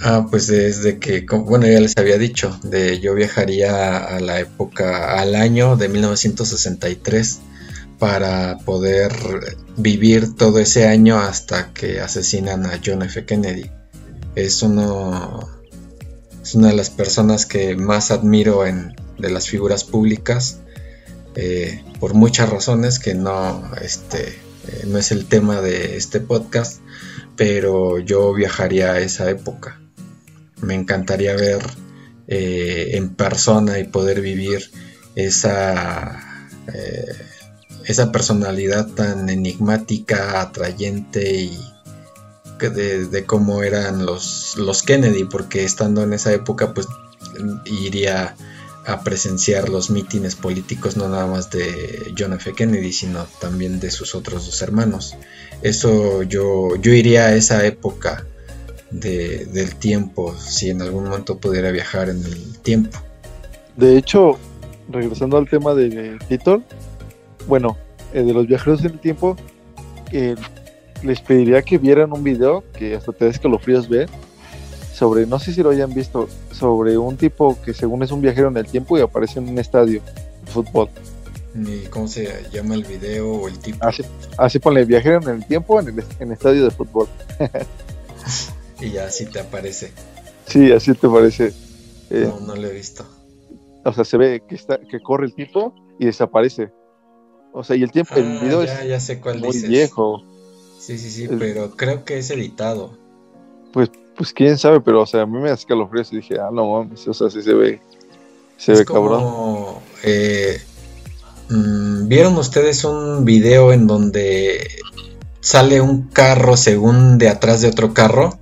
Ah, 0.00 0.26
pues 0.30 0.46
desde 0.46 0.98
que, 0.98 1.26
bueno, 1.26 1.66
ya 1.66 1.80
les 1.80 1.96
había 1.96 2.18
dicho, 2.18 2.58
de 2.62 3.00
yo 3.00 3.14
viajaría 3.14 3.96
a 3.96 4.20
la 4.20 4.38
época, 4.38 5.18
al 5.18 5.34
año 5.34 5.76
de 5.76 5.88
1963 5.88 7.40
para 7.98 8.58
poder 8.58 9.12
vivir 9.76 10.36
todo 10.36 10.60
ese 10.60 10.86
año 10.86 11.18
hasta 11.18 11.72
que 11.72 12.00
asesinan 12.00 12.66
a 12.66 12.78
John 12.84 13.02
F. 13.02 13.24
Kennedy. 13.24 13.70
Es 14.38 14.62
es 14.62 16.54
una 16.54 16.68
de 16.68 16.74
las 16.74 16.90
personas 16.90 17.44
que 17.44 17.74
más 17.74 18.12
admiro 18.12 18.62
de 18.62 19.30
las 19.30 19.48
figuras 19.48 19.82
públicas, 19.82 20.60
eh, 21.34 21.82
por 21.98 22.14
muchas 22.14 22.48
razones 22.48 23.00
que 23.00 23.14
no, 23.14 23.68
este, 23.82 24.28
eh, 24.28 24.84
no 24.86 24.98
es 24.98 25.10
el 25.10 25.26
tema 25.26 25.60
de 25.60 25.96
este 25.96 26.20
podcast, 26.20 26.80
pero 27.36 27.98
yo 27.98 28.32
viajaría 28.32 28.92
a 28.92 29.00
esa 29.00 29.28
época. 29.28 29.80
Me 30.62 30.74
encantaría 30.74 31.34
ver 31.34 31.62
eh, 32.28 32.90
en 32.92 33.16
persona 33.16 33.80
y 33.80 33.88
poder 33.88 34.20
vivir 34.20 34.70
esa, 35.16 36.48
esa 37.86 38.12
personalidad 38.12 38.86
tan 38.86 39.28
enigmática, 39.28 40.40
atrayente 40.40 41.42
y 41.42 41.58
de, 42.58 43.24
cómo 43.24 43.62
eran 43.62 44.04
los, 44.04 44.56
los 44.56 44.82
Kennedy, 44.82 45.24
porque 45.24 45.64
estando 45.64 46.02
en 46.02 46.12
esa 46.12 46.32
época 46.32 46.74
pues 46.74 46.86
iría 47.64 48.34
a 48.86 49.00
presenciar 49.02 49.68
los 49.68 49.90
mítines 49.90 50.34
políticos 50.34 50.96
no 50.96 51.08
nada 51.08 51.26
más 51.26 51.50
de 51.50 52.12
John 52.18 52.32
F. 52.32 52.54
Kennedy, 52.54 52.92
sino 52.92 53.26
también 53.40 53.80
de 53.80 53.90
sus 53.90 54.14
otros 54.14 54.46
dos 54.46 54.62
hermanos. 54.62 55.14
Eso 55.62 56.22
yo, 56.22 56.74
yo 56.76 56.92
iría 56.92 57.26
a 57.26 57.34
esa 57.34 57.66
época 57.66 58.24
de- 58.90 59.44
del 59.46 59.74
tiempo, 59.76 60.34
si 60.38 60.70
en 60.70 60.80
algún 60.80 61.04
momento 61.04 61.38
pudiera 61.38 61.70
viajar 61.70 62.08
en 62.08 62.24
el 62.24 62.58
tiempo. 62.60 62.98
De 63.76 63.98
hecho, 63.98 64.38
regresando 64.90 65.36
al 65.36 65.48
tema 65.48 65.74
de 65.74 66.18
Titor, 66.28 66.62
bueno, 67.46 67.76
eh, 68.14 68.22
de 68.22 68.32
los 68.32 68.46
viajeros 68.46 68.80
en 68.80 68.92
el 68.92 69.00
tiempo, 69.00 69.36
eh, 70.12 70.34
les 71.02 71.20
pediría 71.20 71.62
que 71.62 71.78
vieran 71.78 72.12
un 72.12 72.22
video 72.24 72.64
que 72.76 72.94
hasta 72.96 73.12
te 73.12 73.28
escalofríos 73.28 73.88
ver 73.88 74.08
sobre, 74.92 75.26
no 75.26 75.38
sé 75.38 75.52
si 75.52 75.62
lo 75.62 75.70
hayan 75.70 75.94
visto, 75.94 76.28
sobre 76.50 76.98
un 76.98 77.16
tipo 77.16 77.56
que 77.64 77.72
según 77.72 78.02
es 78.02 78.10
un 78.10 78.20
viajero 78.20 78.48
en 78.48 78.56
el 78.56 78.66
tiempo 78.66 78.98
y 78.98 79.00
aparece 79.00 79.38
en 79.38 79.48
un 79.48 79.58
estadio 79.58 80.00
de 80.44 80.50
fútbol. 80.50 80.88
Ni 81.54 81.82
cómo 81.86 82.06
se 82.08 82.28
llama 82.52 82.74
el 82.74 82.84
video 82.84 83.30
o 83.32 83.48
el 83.48 83.58
tipo. 83.58 83.78
Así, 83.86 84.02
así 84.36 84.58
ponle 84.58 84.84
viajero 84.84 85.22
en 85.22 85.28
el 85.28 85.46
tiempo 85.46 85.80
en 85.80 85.88
el 85.88 86.04
en 86.20 86.32
estadio 86.32 86.64
de 86.64 86.70
fútbol. 86.70 87.08
Y 88.80 88.90
ya 88.92 89.06
así 89.06 89.26
te 89.26 89.40
aparece. 89.40 89.90
Sí, 90.46 90.70
así 90.70 90.94
te 90.94 91.08
parece. 91.08 91.52
Eh, 92.10 92.30
No, 92.32 92.38
no 92.46 92.56
lo 92.56 92.68
he 92.68 92.72
visto. 92.72 93.04
O 93.84 93.92
sea, 93.92 94.04
se 94.04 94.16
ve 94.16 94.42
que 94.48 94.54
está 94.54 94.78
que 94.78 95.00
corre 95.00 95.26
el 95.26 95.34
tipo 95.34 95.74
y 95.98 96.06
desaparece. 96.06 96.70
O 97.52 97.64
sea, 97.64 97.74
y 97.74 97.82
el 97.82 97.90
tiempo, 97.90 98.14
el 98.14 98.36
Ah, 98.38 98.40
video 98.40 98.64
ya, 98.64 98.82
es 98.82 98.88
ya 98.88 99.00
sé 99.00 99.20
cuál 99.20 99.40
muy 99.40 99.48
dices. 99.48 99.68
viejo. 99.68 100.22
Sí, 100.88 100.96
sí, 100.96 101.10
sí, 101.10 101.28
pero 101.38 101.72
creo 101.76 102.02
que 102.06 102.16
es 102.16 102.30
editado. 102.30 102.96
Pues, 103.74 103.90
pues 104.16 104.32
quién 104.32 104.56
sabe, 104.56 104.80
pero 104.80 105.02
o 105.02 105.06
sea, 105.06 105.20
a 105.20 105.26
mí 105.26 105.38
me 105.38 105.50
da 105.50 105.54
escalofríos 105.54 106.10
y 106.14 106.16
dije, 106.16 106.36
ah, 106.40 106.48
no 106.50 106.66
mames, 106.66 107.06
o 107.06 107.12
sea, 107.12 107.28
sí 107.28 107.42
se 107.42 107.52
ve, 107.52 107.78
se 108.56 108.72
es 108.72 108.78
ve 108.78 108.84
cabrón. 108.86 109.22
eh, 110.02 110.62
mm, 111.50 112.08
¿Vieron 112.08 112.38
ustedes 112.38 112.84
un 112.84 113.26
video 113.26 113.74
en 113.74 113.86
donde 113.86 114.66
sale 115.40 115.82
un 115.82 116.08
carro 116.08 116.56
según 116.56 117.18
de 117.18 117.28
atrás 117.28 117.60
de 117.60 117.68
otro 117.68 117.92
carro? 117.92 118.38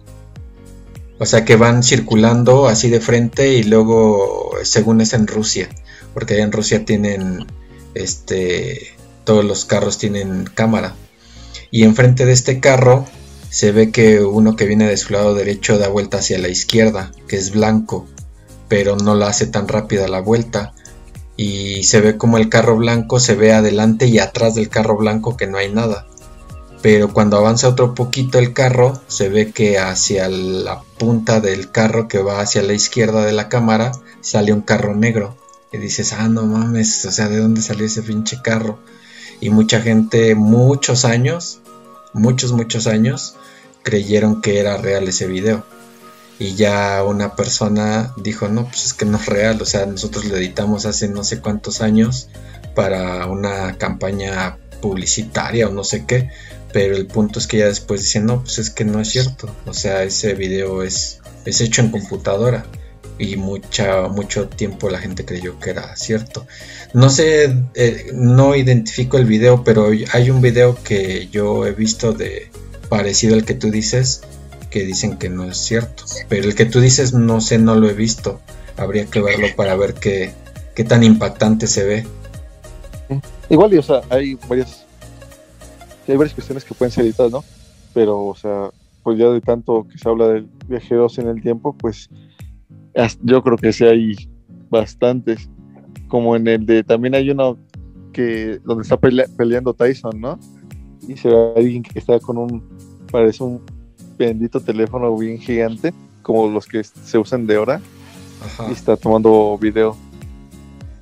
O 1.18 1.26
sea 1.26 1.44
que 1.44 1.56
van 1.56 1.82
circulando 1.82 2.68
así 2.68 2.90
de 2.90 3.00
frente 3.00 3.54
y 3.54 3.64
luego 3.64 4.52
según 4.62 5.00
es 5.00 5.14
en 5.14 5.26
Rusia, 5.26 5.68
porque 6.14 6.34
allá 6.34 6.44
en 6.44 6.52
Rusia 6.52 6.84
tienen 6.84 7.44
este 7.94 8.94
todos 9.24 9.44
los 9.44 9.64
carros 9.64 9.98
tienen 9.98 10.44
cámara. 10.44 10.94
Y 11.70 11.84
enfrente 11.84 12.26
de 12.26 12.32
este 12.32 12.60
carro 12.60 13.06
se 13.50 13.72
ve 13.72 13.90
que 13.90 14.20
uno 14.20 14.56
que 14.56 14.66
viene 14.66 14.86
de 14.86 14.96
su 14.96 15.12
lado 15.12 15.34
derecho 15.34 15.78
da 15.78 15.88
vuelta 15.88 16.18
hacia 16.18 16.38
la 16.38 16.48
izquierda, 16.48 17.12
que 17.28 17.36
es 17.36 17.52
blanco, 17.52 18.06
pero 18.68 18.96
no 18.96 19.14
la 19.14 19.28
hace 19.28 19.46
tan 19.46 19.68
rápida 19.68 20.08
la 20.08 20.20
vuelta. 20.20 20.72
Y 21.36 21.82
se 21.84 22.00
ve 22.00 22.16
como 22.16 22.38
el 22.38 22.48
carro 22.48 22.76
blanco 22.76 23.20
se 23.20 23.34
ve 23.34 23.52
adelante 23.52 24.06
y 24.06 24.18
atrás 24.18 24.54
del 24.54 24.68
carro 24.68 24.96
blanco 24.96 25.36
que 25.36 25.46
no 25.46 25.58
hay 25.58 25.72
nada. 25.72 26.06
Pero 26.82 27.12
cuando 27.12 27.36
avanza 27.36 27.68
otro 27.68 27.94
poquito 27.94 28.38
el 28.38 28.52
carro, 28.52 29.00
se 29.08 29.28
ve 29.28 29.50
que 29.50 29.78
hacia 29.78 30.28
la 30.28 30.82
punta 30.98 31.40
del 31.40 31.70
carro 31.70 32.08
que 32.08 32.18
va 32.18 32.40
hacia 32.40 32.62
la 32.62 32.74
izquierda 32.74 33.24
de 33.24 33.32
la 33.32 33.48
cámara 33.48 33.92
sale 34.20 34.52
un 34.52 34.60
carro 34.60 34.94
negro. 34.94 35.36
Y 35.72 35.78
dices, 35.78 36.12
ah, 36.12 36.28
no 36.28 36.46
mames, 36.46 37.04
o 37.04 37.10
sea, 37.10 37.28
¿de 37.28 37.38
dónde 37.38 37.60
salió 37.60 37.86
ese 37.86 38.02
pinche 38.02 38.40
carro? 38.42 38.78
Y 39.40 39.50
mucha 39.50 39.80
gente, 39.80 40.34
muchos 40.34 41.04
años, 41.04 41.60
muchos, 42.12 42.52
muchos 42.52 42.86
años, 42.86 43.36
creyeron 43.82 44.40
que 44.40 44.58
era 44.58 44.76
real 44.76 45.06
ese 45.08 45.26
video. 45.26 45.64
Y 46.38 46.54
ya 46.54 47.02
una 47.04 47.34
persona 47.34 48.14
dijo, 48.16 48.48
no, 48.48 48.64
pues 48.64 48.86
es 48.86 48.94
que 48.94 49.04
no 49.04 49.16
es 49.16 49.26
real, 49.26 49.60
o 49.62 49.64
sea, 49.64 49.86
nosotros 49.86 50.26
lo 50.26 50.36
editamos 50.36 50.84
hace 50.84 51.08
no 51.08 51.24
sé 51.24 51.40
cuántos 51.40 51.80
años 51.80 52.28
para 52.74 53.26
una 53.26 53.78
campaña 53.78 54.58
publicitaria 54.82 55.68
o 55.68 55.72
no 55.72 55.82
sé 55.82 56.04
qué, 56.04 56.30
pero 56.74 56.94
el 56.94 57.06
punto 57.06 57.38
es 57.38 57.46
que 57.46 57.58
ya 57.58 57.66
después 57.66 58.02
dicen, 58.02 58.26
no, 58.26 58.42
pues 58.42 58.58
es 58.58 58.68
que 58.68 58.84
no 58.84 59.00
es 59.00 59.08
cierto, 59.08 59.48
o 59.64 59.72
sea, 59.72 60.02
ese 60.02 60.34
video 60.34 60.82
es, 60.82 61.20
es 61.46 61.62
hecho 61.62 61.80
en 61.80 61.90
computadora 61.90 62.66
y 63.18 63.36
mucha, 63.36 64.08
mucho 64.08 64.48
tiempo 64.48 64.90
la 64.90 64.98
gente 64.98 65.24
creyó 65.24 65.58
que 65.58 65.70
era 65.70 65.96
cierto. 65.96 66.46
No 66.92 67.10
sé, 67.10 67.54
eh, 67.74 68.10
no 68.14 68.54
identifico 68.54 69.18
el 69.18 69.24
video, 69.24 69.64
pero 69.64 69.88
hay 70.12 70.30
un 70.30 70.40
video 70.40 70.76
que 70.82 71.28
yo 71.28 71.66
he 71.66 71.72
visto 71.72 72.12
de 72.12 72.50
parecido 72.88 73.34
al 73.34 73.44
que 73.44 73.54
tú 73.54 73.70
dices, 73.70 74.22
que 74.70 74.84
dicen 74.84 75.16
que 75.16 75.28
no 75.28 75.44
es 75.44 75.56
cierto. 75.56 76.04
Pero 76.28 76.48
el 76.48 76.54
que 76.54 76.66
tú 76.66 76.80
dices, 76.80 77.12
no 77.12 77.40
sé, 77.40 77.58
no 77.58 77.74
lo 77.74 77.88
he 77.88 77.94
visto. 77.94 78.40
Habría 78.76 79.06
que 79.06 79.20
verlo 79.20 79.46
para 79.56 79.76
ver 79.76 79.94
qué, 79.94 80.32
qué 80.74 80.84
tan 80.84 81.02
impactante 81.02 81.66
se 81.66 81.84
ve. 81.84 82.06
Igual, 83.48 83.72
y, 83.74 83.78
o 83.78 83.82
sea, 83.82 84.02
hay 84.10 84.34
varias, 84.48 84.84
hay 86.06 86.16
varias 86.16 86.34
cuestiones 86.34 86.64
que 86.64 86.74
pueden 86.74 86.92
ser 86.92 87.04
editadas, 87.04 87.32
¿no? 87.32 87.44
Pero, 87.94 88.24
o 88.26 88.36
sea, 88.36 88.70
pues 89.02 89.18
ya 89.18 89.28
de 89.30 89.40
tanto 89.40 89.86
que 89.90 89.98
se 89.98 90.08
habla 90.08 90.28
de 90.28 90.44
viajeros 90.66 91.18
en 91.18 91.28
el 91.28 91.40
tiempo, 91.40 91.72
pues 91.72 92.10
yo 93.22 93.42
creo 93.42 93.56
que 93.56 93.72
sí 93.72 93.84
hay 93.84 94.14
bastantes. 94.70 95.48
Como 96.08 96.36
en 96.36 96.46
el 96.46 96.64
de, 96.66 96.84
también 96.84 97.14
hay 97.14 97.30
uno 97.30 97.58
que, 98.12 98.60
donde 98.64 98.82
está 98.82 98.96
pelea- 98.96 99.28
peleando 99.36 99.74
Tyson, 99.74 100.20
¿no? 100.20 100.38
Y 101.08 101.16
se 101.16 101.28
ve 101.28 101.34
a 101.36 101.58
alguien 101.58 101.82
que 101.82 101.98
está 101.98 102.18
con 102.20 102.38
un, 102.38 102.62
parece 103.10 103.42
un 103.42 103.60
bendito 104.18 104.60
teléfono 104.60 105.16
bien 105.16 105.38
gigante, 105.38 105.92
como 106.22 106.48
los 106.48 106.66
que 106.66 106.82
se 106.84 107.18
usan 107.18 107.46
de 107.46 107.58
hora, 107.58 107.80
Ajá. 108.44 108.66
y 108.68 108.72
está 108.72 108.96
tomando 108.96 109.58
video. 109.58 109.96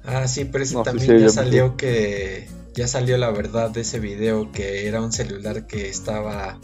Ah, 0.05 0.27
sí, 0.27 0.45
pero 0.47 0.65
ese 0.65 0.75
No, 0.75 0.83
también 0.83 1.19
sí, 1.19 1.23
ya 1.25 1.29
salió 1.31 1.77
que 1.77 2.47
ya 2.75 2.89
salió 2.89 3.17
la 3.19 3.31
verdad 3.31 3.71
de 3.71 3.83
ese 3.83 4.01
video 4.01 4.51
que 4.53 4.87
era 4.89 5.01
un 5.01 5.13
celular 5.13 5.67
que 5.67 5.89
estaba 5.89 6.59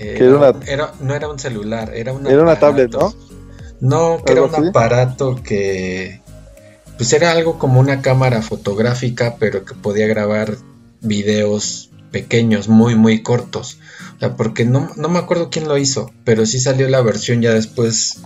eh, 0.00 0.14
Que 0.18 0.24
era 0.24 0.36
una- 0.36 0.60
era- 0.66 0.92
no 1.00 1.14
era 1.14 1.28
un 1.28 1.38
celular, 1.38 1.92
era 1.94 2.12
una 2.12 2.30
Era 2.30 2.42
una 2.42 2.58
tablet, 2.58 2.92
¿no? 2.92 3.14
No, 3.80 4.22
que 4.24 4.32
era 4.32 4.42
un 4.42 4.54
aparato 4.68 5.36
que 5.42 6.20
pues 6.96 7.12
era 7.12 7.32
algo 7.32 7.58
como 7.58 7.78
una 7.80 8.00
cámara 8.00 8.40
fotográfica, 8.42 9.36
pero 9.38 9.64
que 9.64 9.74
podía 9.74 10.06
grabar 10.06 10.56
videos 11.02 11.90
pequeños, 12.10 12.68
muy, 12.68 12.94
muy 12.94 13.22
cortos. 13.22 13.78
O 14.16 14.18
sea, 14.18 14.36
porque 14.36 14.64
no, 14.64 14.90
no 14.96 15.08
me 15.10 15.18
acuerdo 15.18 15.50
quién 15.50 15.68
lo 15.68 15.76
hizo, 15.76 16.10
pero 16.24 16.46
sí 16.46 16.58
salió 16.58 16.88
la 16.88 17.02
versión 17.02 17.42
ya 17.42 17.52
después, 17.52 18.20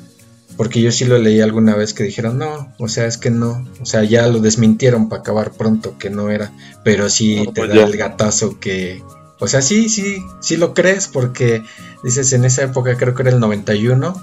porque 0.57 0.80
yo 0.80 0.92
sí 0.92 1.05
lo 1.05 1.18
leí 1.18 1.40
alguna 1.40 1.74
vez 1.74 1.94
que 1.94 2.05
dijeron, 2.05 2.38
no, 2.38 2.72
o 2.78 2.86
sea, 2.86 3.07
es 3.07 3.18
que 3.18 3.30
no, 3.30 3.66
o 3.80 3.86
sea, 3.86 4.05
ya 4.05 4.28
lo 4.28 4.38
desmintieron 4.38 5.09
para 5.09 5.22
acabar 5.22 5.51
pronto, 5.53 5.98
que 5.98 6.11
no 6.11 6.30
era, 6.30 6.53
pero 6.84 7.09
sí 7.11 7.42
No, 7.44 7.53
te 7.53 7.62
pues 7.62 7.70
da 7.70 7.76
ya. 7.76 7.84
el 7.86 7.96
gatazo 7.96 8.61
que, 8.61 9.03
o 9.40 9.48
sea, 9.48 9.62
sí, 9.62 9.88
sí, 9.88 10.18
sí 10.40 10.57
lo 10.57 10.74
crees, 10.74 11.09
porque 11.09 11.64
dices, 12.05 12.32
en 12.32 12.44
esa 12.44 12.62
época 12.62 12.96
creo 12.96 13.14
que 13.16 13.22
era 13.22 13.32
el 13.32 13.40
91, 13.40 14.14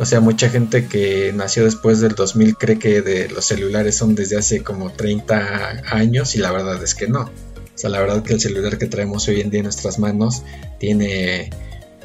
o 0.00 0.06
sea, 0.06 0.20
mucha 0.20 0.48
gente 0.48 0.86
que 0.86 1.30
nació 1.34 1.64
después 1.64 2.00
del 2.00 2.14
2000 2.14 2.56
cree 2.56 2.78
que 2.78 3.02
de 3.02 3.28
los 3.28 3.44
celulares 3.44 3.98
son 3.98 4.14
desde 4.14 4.38
hace 4.38 4.62
como 4.62 4.90
30 4.90 5.82
años 5.90 6.34
y 6.34 6.38
la 6.38 6.50
verdad 6.50 6.82
es 6.82 6.94
que 6.94 7.06
no. 7.06 7.24
O 7.24 7.30
sea, 7.74 7.90
la 7.90 8.00
verdad 8.00 8.22
que 8.22 8.32
el 8.32 8.40
celular 8.40 8.78
que 8.78 8.86
traemos 8.86 9.28
hoy 9.28 9.42
en 9.42 9.50
día 9.50 9.60
en 9.60 9.64
nuestras 9.64 9.98
manos 9.98 10.42
tiene 10.78 11.50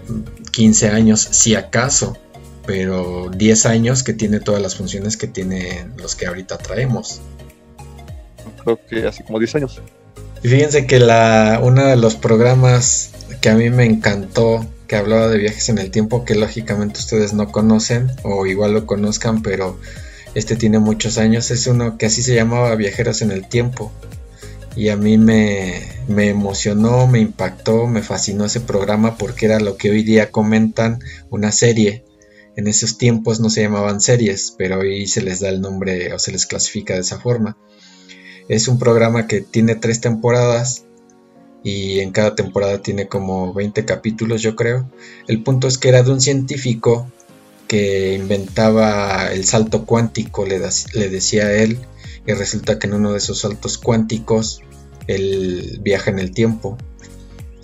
mm, 0.10 0.43
15 0.52 0.89
años, 0.89 1.22
si 1.22 1.56
acaso, 1.56 2.18
pero 2.66 3.32
10 3.34 3.66
años 3.66 4.04
que 4.04 4.12
tiene 4.12 4.41
todas 4.41 4.62
las 4.62 4.76
funciones 4.76 5.16
que 5.16 5.28
tienen 5.28 5.93
los 5.96 6.16
que 6.16 6.26
ahorita 6.26 6.58
traemos. 6.58 7.22
Creo 8.62 8.78
que 8.89 9.08
hace 9.08 9.24
como 9.24 9.39
10 9.39 9.56
años. 9.56 9.82
Y 10.43 10.50
fíjense 10.50 10.86
que 10.86 11.00
la, 11.00 11.62
uno 11.64 11.86
de 11.86 11.96
los 11.96 12.16
programas 12.16 13.12
que 13.39 13.48
a 13.48 13.56
mí 13.56 13.70
me 13.70 13.86
encantó, 13.86 14.68
que 14.88 14.96
hablaba 14.96 15.28
de 15.28 15.38
viajes 15.38 15.70
en 15.70 15.78
el 15.78 15.92
tiempo, 15.92 16.26
que 16.26 16.36
lógicamente 16.36 17.00
ustedes 17.00 17.34
no 17.34 17.52
conocen 17.52 18.12
o 18.24 18.46
igual 18.46 18.74
lo 18.74 18.86
conozcan, 18.86 19.42
pero 19.42 19.80
este 20.36 20.56
tiene 20.56 20.80
muchos 20.80 21.18
años, 21.18 21.50
es 21.52 21.66
uno 21.68 21.98
que 21.98 22.08
así 22.08 22.22
se 22.22 22.36
llamaba 22.36 22.76
Viajeros 22.76 23.22
en 23.22 23.32
el 23.32 23.48
Tiempo. 23.48 23.92
Y 24.76 24.90
a 24.90 24.98
mí 24.98 25.18
me, 25.18 25.82
me 26.10 26.28
emocionó, 26.28 27.08
me 27.08 27.20
impactó, 27.20 27.88
me 27.88 28.02
fascinó 28.02 28.44
ese 28.44 28.60
programa 28.60 29.18
porque 29.18 29.46
era 29.46 29.62
lo 29.62 29.78
que 29.78 29.90
hoy 29.90 30.04
día 30.04 30.32
comentan 30.32 31.00
una 31.30 31.54
serie. 31.54 32.04
En 32.58 32.68
esos 32.68 32.98
tiempos 32.98 33.40
no 33.40 33.50
se 33.50 33.62
llamaban 33.62 34.02
series, 34.02 34.54
pero 34.58 34.80
hoy 34.80 35.08
se 35.08 35.22
les 35.22 35.40
da 35.40 35.48
el 35.48 35.62
nombre 35.62 36.14
o 36.14 36.20
se 36.20 36.34
les 36.34 36.46
clasifica 36.46 36.96
de 36.96 37.02
esa 37.02 37.20
forma. 37.20 37.58
Es 38.50 38.68
un 38.68 38.78
programa 38.78 39.28
que 39.28 39.40
tiene 39.40 39.76
tres 39.76 40.02
temporadas 40.02 40.84
y 41.66 41.99
en 42.01 42.11
cada 42.11 42.36
temporada 42.36 42.84
tiene 42.84 43.07
como 43.07 43.51
20 43.51 43.86
capítulos 43.86 44.43
yo 44.43 44.55
creo. 44.55 44.88
El 45.28 45.41
punto 45.41 45.68
es 45.68 45.80
que 45.80 45.89
era 45.89 46.03
de 46.03 46.11
un 46.11 46.22
científico 46.22 47.11
que 47.68 48.13
inventaba 48.13 49.32
el 49.34 49.45
salto 49.45 49.84
cuántico, 49.84 50.45
le, 50.45 50.59
le 50.59 51.09
decía 51.09 51.47
a 51.47 51.53
él, 51.53 51.80
y 52.28 52.34
resulta 52.34 52.78
que 52.78 52.86
en 52.86 52.93
uno 52.93 53.11
de 53.11 53.18
esos 53.18 53.39
saltos 53.39 53.80
cuánticos 53.80 54.61
él 55.07 55.80
viaja 55.82 56.11
en 56.11 56.20
el 56.20 56.32
tiempo. 56.32 56.78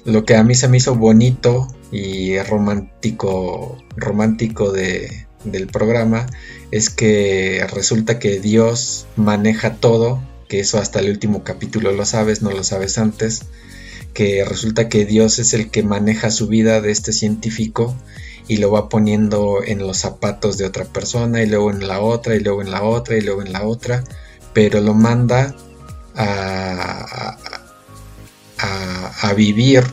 Lo 0.04 0.26
que 0.26 0.36
a 0.36 0.44
mí 0.44 0.56
se 0.56 0.68
me 0.68 0.78
hizo 0.78 0.96
bonito 0.96 1.68
y 1.92 2.40
romántico, 2.40 3.78
romántico 3.96 4.72
de, 4.72 5.28
del 5.44 5.68
programa 5.68 6.26
es 6.72 6.90
que 6.90 7.64
resulta 7.72 8.18
que 8.18 8.40
Dios 8.40 9.06
maneja 9.16 9.76
todo, 9.76 10.24
que 10.50 10.60
eso 10.60 10.80
hasta 10.80 11.02
el 11.02 11.12
último 11.12 11.44
capítulo 11.44 11.92
lo 11.92 12.06
sabes, 12.06 12.42
no 12.42 12.50
lo 12.50 12.64
sabes 12.64 12.98
antes, 12.98 13.44
que 14.14 14.44
resulta 14.46 14.90
que 14.90 15.06
Dios 15.06 15.40
es 15.40 15.54
el 15.54 15.70
que 15.70 15.84
maneja 15.84 16.32
su 16.32 16.48
vida 16.48 16.82
de 16.82 16.92
este 16.92 17.14
científico 17.14 17.96
y 18.48 18.58
lo 18.58 18.72
va 18.72 18.90
poniendo 18.90 19.64
en 19.64 19.80
los 19.80 19.98
zapatos 19.98 20.58
de 20.58 20.66
otra 20.66 20.86
persona 20.86 21.42
y 21.42 21.48
luego 21.48 21.72
en 21.72 21.88
la 21.88 22.02
otra 22.02 22.36
y 22.36 22.40
luego 22.40 22.62
en 22.62 22.72
la 22.72 22.84
otra 22.84 23.18
y 23.18 23.22
luego 23.22 23.42
en 23.42 23.54
la 23.54 23.64
otra, 23.64 24.04
pero 24.54 24.82
lo 24.82 24.94
manda 24.94 25.56
a, 26.16 27.38
a, 28.58 29.12
a 29.22 29.34
vivir 29.34 29.84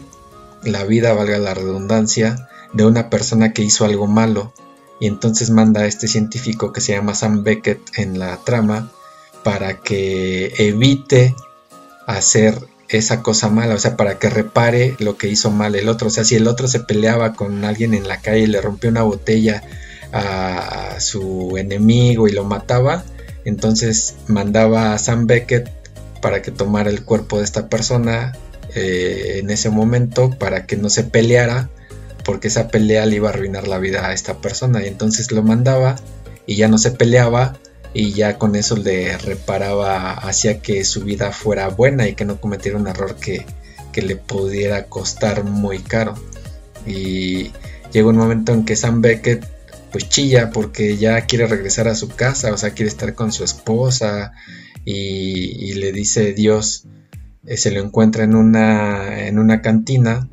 la 0.65 0.85
vida, 0.85 1.13
valga 1.13 1.39
la 1.39 1.55
redundancia, 1.55 2.49
de 2.73 2.85
una 2.85 3.11
persona 3.11 3.53
que 3.53 3.63
hizo 3.63 3.85
algo 3.85 4.07
malo. 4.07 4.53
Y 5.01 5.07
entonces 5.07 5.51
manda 5.51 5.83
a 5.83 5.87
este 5.87 6.09
científico 6.09 6.73
que 6.73 6.81
se 6.81 6.93
llama 6.93 7.15
Sam 7.15 7.45
Beckett 7.45 7.81
en 7.97 8.19
la 8.19 8.37
trama 8.39 8.91
para 9.45 9.81
que 9.81 10.53
evite 10.59 11.37
hacer 12.07 12.59
esa 12.89 13.23
cosa 13.23 13.49
mala, 13.49 13.75
o 13.75 13.79
sea, 13.79 13.97
para 13.97 14.19
que 14.19 14.31
repare 14.31 14.97
lo 14.99 15.17
que 15.17 15.29
hizo 15.29 15.51
mal 15.51 15.75
el 15.75 15.89
otro. 15.89 16.09
O 16.09 16.11
sea, 16.11 16.25
si 16.25 16.37
el 16.37 16.47
otro 16.47 16.69
se 16.69 16.81
peleaba 16.81 17.35
con 17.35 17.65
alguien 17.65 17.95
en 17.95 18.09
la 18.09 18.21
calle 18.21 18.41
y 18.41 18.47
le 18.47 18.61
rompió 18.61 18.91
una 18.91 19.03
botella 19.03 19.63
a 20.13 20.97
su 21.01 21.57
enemigo 21.59 22.29
y 22.29 22.33
lo 22.33 22.45
mataba, 22.45 23.05
entonces 23.45 24.17
mandaba 24.27 24.95
a 24.95 24.99
Sam 24.99 25.27
Beckett 25.27 25.71
para 26.21 26.43
que 26.43 26.51
tomara 26.51 26.91
el 26.91 27.05
cuerpo 27.05 27.39
de 27.39 27.45
esta 27.45 27.69
persona 27.69 28.33
eh, 28.75 29.39
en 29.39 29.51
ese 29.51 29.71
momento 29.71 30.31
para 30.31 30.67
que 30.67 30.77
no 30.77 30.91
se 30.91 31.05
peleara 31.05 31.71
porque 32.25 32.49
esa 32.49 32.69
pelea 32.69 33.07
le 33.07 33.17
iba 33.17 33.31
a 33.31 33.33
arruinar 33.33 33.67
la 33.67 33.79
vida 33.79 34.07
a 34.07 34.13
esta 34.13 34.39
persona 34.43 34.85
y 34.85 34.89
entonces 34.89 35.33
lo 35.33 35.43
mandaba 35.43 35.97
y 36.47 36.57
ya 36.57 36.69
no 36.69 36.77
se 36.77 36.91
peleaba 36.91 37.57
y 37.95 38.13
ya 38.13 38.39
con 38.39 38.55
eso 38.55 38.77
le 38.77 39.17
reparaba 39.19 40.13
hacia 40.13 40.61
que 40.61 40.85
su 40.85 41.05
vida 41.05 41.33
fuera 41.33 41.69
buena 41.69 42.09
y 42.09 42.15
que 42.15 42.25
no 42.25 42.41
cometiera 42.41 42.79
un 42.79 42.87
error 42.87 43.17
que, 43.17 43.47
que 43.93 44.03
le 44.03 44.17
pudiera 44.17 44.87
costar 44.87 45.45
muy 45.45 45.79
caro. 45.79 46.15
Y 46.87 47.53
llega 47.93 48.09
un 48.09 48.17
momento 48.17 48.53
en 48.53 48.65
que 48.65 48.77
Sam 48.77 49.01
Beckett 49.01 49.47
pues 49.91 50.09
chilla 50.09 50.51
porque 50.51 50.97
ya 50.99 51.23
quiere 51.23 51.47
regresar 51.47 51.89
a 51.89 51.95
su 51.95 52.09
casa, 52.09 52.53
o 52.53 52.59
sea, 52.59 52.71
quiere 52.71 52.91
estar 52.91 53.15
con 53.15 53.33
su 53.33 53.43
esposa 53.43 54.33
y, 54.85 55.71
y 55.71 55.75
le 55.75 55.93
dice 55.93 56.35
Dios, 56.35 56.87
eh, 57.47 57.57
se 57.57 57.71
lo 57.71 57.81
encuentra 57.81 58.25
en 58.25 58.35
una, 58.35 59.27
en 59.27 59.39
una 59.39 59.63
cantina, 59.63 60.29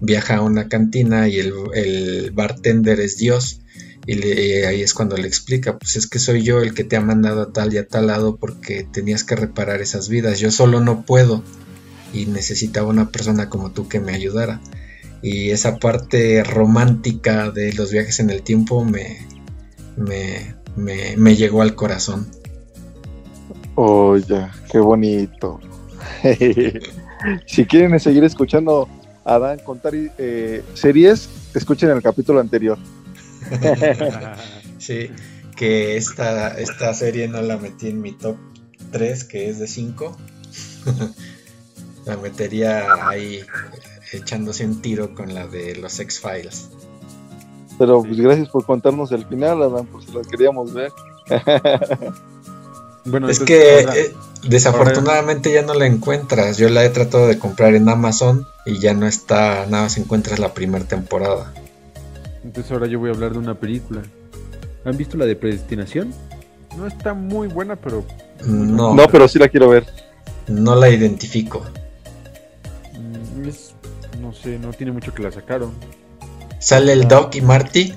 viaja 0.00 0.36
a 0.36 0.42
una 0.42 0.68
cantina 0.68 1.28
y 1.28 1.38
el, 1.38 1.52
el 1.74 2.30
bartender 2.32 2.98
es 2.98 3.16
Dios 3.16 3.60
y, 4.06 4.14
le- 4.14 4.66
ahí 4.66 4.82
es 4.82 4.94
cuando 4.94 5.16
le 5.16 5.26
explica, 5.26 5.78
pues 5.78 5.96
es 5.96 6.06
que 6.06 6.18
soy 6.18 6.42
yo 6.42 6.60
el 6.60 6.74
que 6.74 6.84
te 6.84 6.96
ha 6.96 7.00
mandado 7.00 7.42
a 7.42 7.52
tal 7.52 7.74
y 7.74 7.78
a 7.78 7.86
tal 7.86 8.06
lado 8.06 8.36
porque 8.36 8.84
tenías 8.84 9.24
que 9.24 9.36
reparar 9.36 9.80
esas 9.82 10.08
vidas, 10.08 10.38
yo 10.38 10.50
solo 10.50 10.80
no 10.80 11.02
puedo 11.02 11.42
y 12.12 12.26
necesitaba 12.26 12.88
una 12.88 13.10
persona 13.10 13.48
como 13.50 13.72
tú 13.72 13.88
que 13.88 14.00
me 14.00 14.12
ayudara. 14.14 14.60
Y 15.22 15.50
esa 15.50 15.78
parte 15.78 16.44
romántica 16.44 17.50
de 17.50 17.72
los 17.72 17.90
viajes 17.90 18.20
en 18.20 18.30
el 18.30 18.42
tiempo 18.42 18.84
me, 18.84 19.26
me, 19.96 20.54
me, 20.76 21.16
me 21.16 21.34
llegó 21.34 21.62
al 21.62 21.74
corazón. 21.74 22.28
Oh, 23.74 24.16
qué 24.70 24.78
bonito. 24.78 25.60
si 27.46 27.64
quieren 27.66 27.98
seguir 27.98 28.24
escuchando 28.24 28.88
a 29.24 29.38
Dan 29.38 29.58
contar 29.58 29.92
eh, 29.94 30.62
series, 30.74 31.28
escuchen 31.54 31.90
el 31.90 32.02
capítulo 32.02 32.40
anterior. 32.40 32.78
Sí, 34.78 35.10
que 35.56 35.96
esta, 35.96 36.48
esta 36.58 36.92
serie 36.94 37.28
no 37.28 37.40
la 37.42 37.56
metí 37.56 37.88
en 37.88 38.00
mi 38.02 38.12
top 38.12 38.36
3, 38.92 39.24
que 39.24 39.48
es 39.48 39.58
de 39.58 39.66
5. 39.66 40.16
la 42.04 42.16
metería 42.18 43.08
ahí 43.08 43.40
echándose 44.12 44.64
un 44.64 44.80
tiro 44.82 45.14
con 45.14 45.34
la 45.34 45.46
de 45.46 45.76
los 45.76 45.98
X-Files. 45.98 46.68
Pero 47.78 48.02
pues 48.02 48.16
gracias 48.18 48.48
por 48.48 48.64
contarnos 48.64 49.12
el 49.12 49.26
final, 49.26 49.62
Adán, 49.62 49.86
por 49.86 50.04
si 50.04 50.12
lo 50.12 50.22
queríamos 50.22 50.72
ver. 50.72 50.92
Bueno, 53.08 53.28
Es 53.28 53.38
que 53.38 53.82
ahora- 53.86 53.96
eh, 53.96 54.12
desafortunadamente 54.48 55.52
ya 55.52 55.62
no 55.62 55.74
la 55.74 55.86
encuentras. 55.86 56.56
Yo 56.58 56.68
la 56.68 56.84
he 56.84 56.90
tratado 56.90 57.28
de 57.28 57.38
comprar 57.38 57.76
en 57.76 57.88
Amazon 57.88 58.46
y 58.64 58.80
ya 58.80 58.94
no 58.94 59.06
está, 59.06 59.64
nada 59.66 59.84
más 59.84 59.96
encuentras 59.96 60.40
la 60.40 60.52
primera 60.54 60.84
temporada. 60.84 61.54
Entonces 62.46 62.70
ahora 62.70 62.86
yo 62.86 63.00
voy 63.00 63.10
a 63.10 63.12
hablar 63.12 63.32
de 63.32 63.38
una 63.38 63.54
película. 63.58 64.02
¿Han 64.84 64.96
visto 64.96 65.16
la 65.16 65.26
de 65.26 65.34
Predestinación? 65.34 66.14
No 66.78 66.86
está 66.86 67.12
muy 67.12 67.48
buena, 67.48 67.74
pero 67.74 68.04
No, 68.44 68.94
No, 68.94 69.06
pero 69.08 69.26
sí 69.26 69.38
la 69.40 69.48
quiero 69.48 69.68
ver. 69.68 69.84
no 70.46 70.76
la 70.76 70.88
identifico. 70.88 71.64
mm, 72.94 73.48
es, 73.48 73.74
no 74.20 74.32
sé, 74.32 74.60
no 74.60 74.72
tiene 74.72 74.92
mucho 74.92 75.12
que 75.12 75.24
la 75.24 75.32
sacaron. 75.32 75.72
¿Sale 76.60 76.92
el 76.92 77.08
Doc 77.08 77.34
y 77.34 77.40
Marty? 77.40 77.94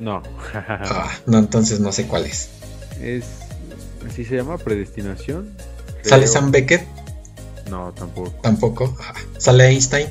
No. 0.00 0.22
Ah, 0.54 1.10
no, 1.26 1.36
entonces 1.38 1.78
no 1.78 1.92
sé 1.92 2.06
cuál 2.08 2.24
es. 2.24 2.48
es 3.02 3.24
así 4.08 4.24
se 4.24 4.36
llama 4.36 4.56
Predestinación. 4.56 5.50
¿Sale. 6.02 6.26
Sam 6.26 6.50
Beckett? 6.50 6.86
No, 7.70 7.92
tampoco. 7.92 8.30
Tampoco. 8.42 8.96
Ah, 9.02 9.12
¿Sale 9.36 9.68
Einstein? 9.68 10.08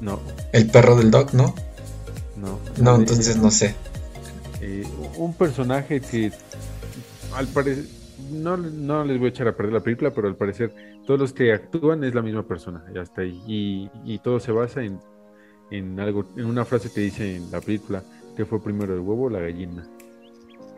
No, 0.00 0.20
El 0.52 0.68
perro 0.70 0.96
del 0.96 1.10
Doc, 1.10 1.32
¿no? 1.34 1.54
No. 2.38 2.60
No, 2.76 2.96
Eh, 2.96 2.96
entonces 2.96 3.36
no 3.36 3.50
sé. 3.50 3.74
eh, 4.60 4.84
un 5.16 5.34
personaje 5.34 6.00
que 6.00 6.32
al 7.30 7.48
parecer 7.48 7.84
no, 8.30 8.56
no 8.56 9.04
les 9.04 9.18
voy 9.18 9.26
a 9.28 9.30
echar 9.30 9.48
a 9.48 9.56
perder 9.56 9.74
la 9.74 9.80
película, 9.82 10.12
pero 10.14 10.28
al 10.28 10.36
parecer 10.36 10.74
todos 11.06 11.20
los 11.20 11.32
que 11.32 11.52
actúan 11.52 12.04
es 12.04 12.14
la 12.14 12.22
misma 12.22 12.46
persona, 12.46 12.84
ya 12.94 13.02
está 13.02 13.22
ahí. 13.22 13.42
Y, 13.46 13.90
y 14.04 14.18
todo 14.20 14.40
se 14.40 14.52
basa 14.52 14.82
en, 14.82 15.00
en 15.70 16.00
algo, 16.00 16.26
en 16.36 16.46
una 16.46 16.64
frase 16.64 16.90
que 16.92 17.00
dice 17.02 17.36
en 17.36 17.50
la 17.50 17.60
película, 17.60 18.04
¿Qué 18.36 18.46
fue 18.46 18.62
primero, 18.62 18.94
el 18.94 19.00
huevo 19.00 19.24
o 19.26 19.30
la 19.30 19.40
gallina? 19.40 19.88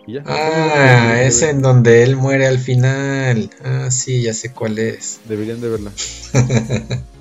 Y 0.07 0.15
ya. 0.15 0.27
Ah, 0.27 1.21
es 1.23 1.43
en 1.43 1.61
donde 1.63 2.03
él 2.03 2.17
muere 2.17 2.47
al 2.47 2.59
final. 2.59 3.51
Ah, 3.63 3.91
sí, 3.91 4.23
ya 4.23 4.33
sé 4.35 4.53
cuál 4.53 4.79
es. 4.79 5.21
Deberían 5.29 5.61
de 5.61 5.69
verla. 5.69 5.93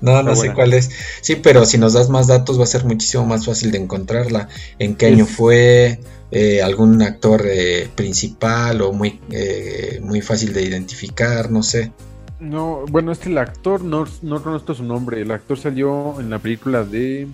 No, 0.00 0.22
no 0.22 0.34
sé 0.36 0.52
cuál 0.52 0.74
es. 0.74 0.90
Sí, 1.20 1.36
pero 1.36 1.64
si 1.64 1.78
nos 1.78 1.92
das 1.92 2.08
más 2.08 2.26
datos 2.26 2.58
va 2.58 2.64
a 2.64 2.66
ser 2.66 2.84
muchísimo 2.84 3.24
más 3.26 3.46
fácil 3.46 3.70
de 3.70 3.78
encontrarla. 3.78 4.48
¿En 4.78 4.94
qué 4.94 5.06
año 5.06 5.26
fue? 5.26 6.00
Eh, 6.30 6.62
¿Algún 6.62 7.00
actor 7.02 7.42
eh, 7.46 7.88
principal 7.94 8.82
o 8.82 8.92
muy, 8.92 9.20
eh, 9.30 10.00
muy 10.02 10.20
fácil 10.20 10.52
de 10.52 10.62
identificar? 10.62 11.50
No 11.50 11.62
sé. 11.62 11.92
No, 12.40 12.84
bueno, 12.90 13.10
este 13.12 13.30
el 13.30 13.38
actor, 13.38 13.82
no, 13.82 14.06
no 14.22 14.42
conozco 14.42 14.74
su 14.74 14.84
nombre. 14.84 15.22
El 15.22 15.30
actor 15.30 15.58
salió 15.58 16.20
en 16.20 16.30
la 16.30 16.38
película 16.38 16.84
de 16.84 17.26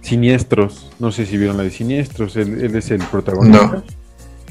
Siniestros. 0.00 0.90
No 0.98 1.12
sé 1.12 1.26
si 1.26 1.36
vieron 1.36 1.56
la 1.56 1.64
de 1.64 1.70
Siniestros. 1.70 2.36
Él, 2.36 2.60
él 2.60 2.74
es 2.76 2.90
el 2.90 3.02
protagonista. 3.04 3.82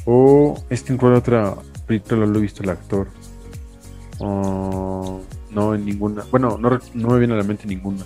O 0.06 0.64
este 0.70 0.94
en 0.94 0.98
cuál 0.98 1.16
otra 1.16 1.56
película 1.86 2.26
lo 2.26 2.38
he 2.38 2.42
visto 2.42 2.64
el 2.64 2.70
actor. 2.70 3.08
Oh, 4.20 5.22
no, 5.52 5.74
en 5.76 5.86
ninguna. 5.86 6.24
Bueno, 6.32 6.58
no, 6.60 6.80
no 6.94 7.08
me 7.10 7.20
viene 7.20 7.34
a 7.34 7.38
la 7.38 7.44
mente 7.44 7.68
ninguna. 7.68 8.04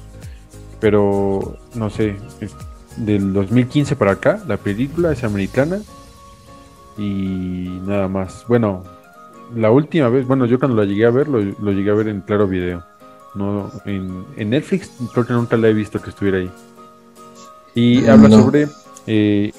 Pero 0.79 1.57
no 1.75 1.89
sé. 1.89 2.15
es 2.39 2.51
del 2.97 3.33
2015 3.33 3.95
para 3.95 4.11
acá, 4.11 4.41
la 4.47 4.57
película 4.57 5.11
es 5.11 5.23
americana. 5.23 5.79
Y 6.97 7.79
nada 7.85 8.07
más. 8.07 8.45
Bueno, 8.47 8.83
la 9.55 9.71
última 9.71 10.09
vez, 10.09 10.27
bueno, 10.27 10.45
yo 10.45 10.59
cuando 10.59 10.77
la 10.77 10.85
llegué 10.87 11.05
a 11.05 11.11
ver, 11.11 11.27
lo, 11.27 11.39
lo 11.41 11.71
llegué 11.71 11.89
a 11.91 11.95
ver 11.95 12.07
en 12.07 12.21
Claro 12.21 12.47
Video. 12.47 12.83
No, 13.33 13.71
en, 13.85 14.25
en 14.35 14.49
Netflix 14.49 14.91
creo 15.13 15.25
que 15.25 15.33
nunca 15.33 15.55
la 15.55 15.69
he 15.69 15.73
visto 15.73 16.01
que 16.01 16.09
estuviera 16.09 16.39
ahí. 16.39 16.51
Y 17.73 18.05
habla 18.07 18.27
No. 18.27 18.41
sobre 18.41 18.67
eh, 19.07 19.51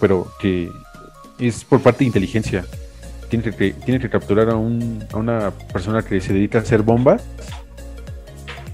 pero 0.00 0.26
que 0.40 0.70
es 1.38 1.64
por 1.64 1.80
parte 1.80 2.00
de 2.00 2.06
inteligencia. 2.06 2.64
Tiene 3.28 3.44
que, 3.50 3.72
tiene 3.72 4.00
que 4.00 4.08
capturar 4.08 4.50
a, 4.50 4.56
un, 4.56 5.04
a 5.12 5.16
una 5.16 5.50
persona 5.72 6.02
que 6.02 6.20
se 6.20 6.32
dedica 6.32 6.58
a 6.58 6.62
hacer 6.62 6.82
bombas 6.82 7.24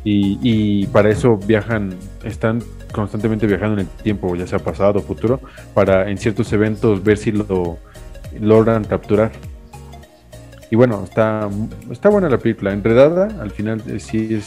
y, 0.04 0.38
y 0.42 0.86
para 0.88 1.10
eso 1.10 1.36
viajan, 1.36 1.94
están 2.24 2.62
constantemente 2.92 3.46
viajando 3.46 3.80
en 3.80 3.86
el 3.86 4.02
tiempo, 4.02 4.34
ya 4.36 4.46
sea 4.46 4.58
pasado 4.58 4.98
o 4.98 5.02
futuro, 5.02 5.40
para 5.74 6.10
en 6.10 6.18
ciertos 6.18 6.52
eventos 6.52 7.02
ver 7.02 7.16
si 7.18 7.32
lo 7.32 7.78
logran 8.38 8.84
capturar. 8.84 9.32
Y 10.70 10.76
bueno, 10.76 11.02
está, 11.04 11.48
está 11.90 12.08
buena 12.08 12.28
la 12.28 12.38
película, 12.38 12.72
enredada, 12.72 13.28
al 13.40 13.50
final 13.50 13.82
eh, 13.88 14.00
sí 14.00 14.34
es 14.34 14.46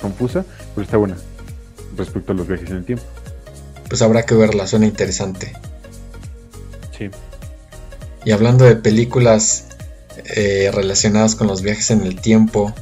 confusa, 0.00 0.44
pero 0.74 0.84
está 0.84 0.96
buena 0.96 1.16
respecto 1.96 2.32
a 2.32 2.34
los 2.34 2.46
viajes 2.46 2.70
en 2.70 2.76
el 2.78 2.84
tiempo. 2.84 3.04
Pues 3.88 4.02
habrá 4.02 4.24
que 4.24 4.34
verla, 4.34 4.66
suena 4.66 4.86
interesante. 4.86 5.52
Sí. 6.96 7.10
Y 8.24 8.32
hablando 8.32 8.64
de 8.64 8.76
películas 8.76 9.66
eh, 10.36 10.70
relacionadas 10.72 11.34
con 11.34 11.46
los 11.46 11.62
viajes 11.62 11.90
en 11.90 12.02
el 12.02 12.20
tiempo, 12.20 12.72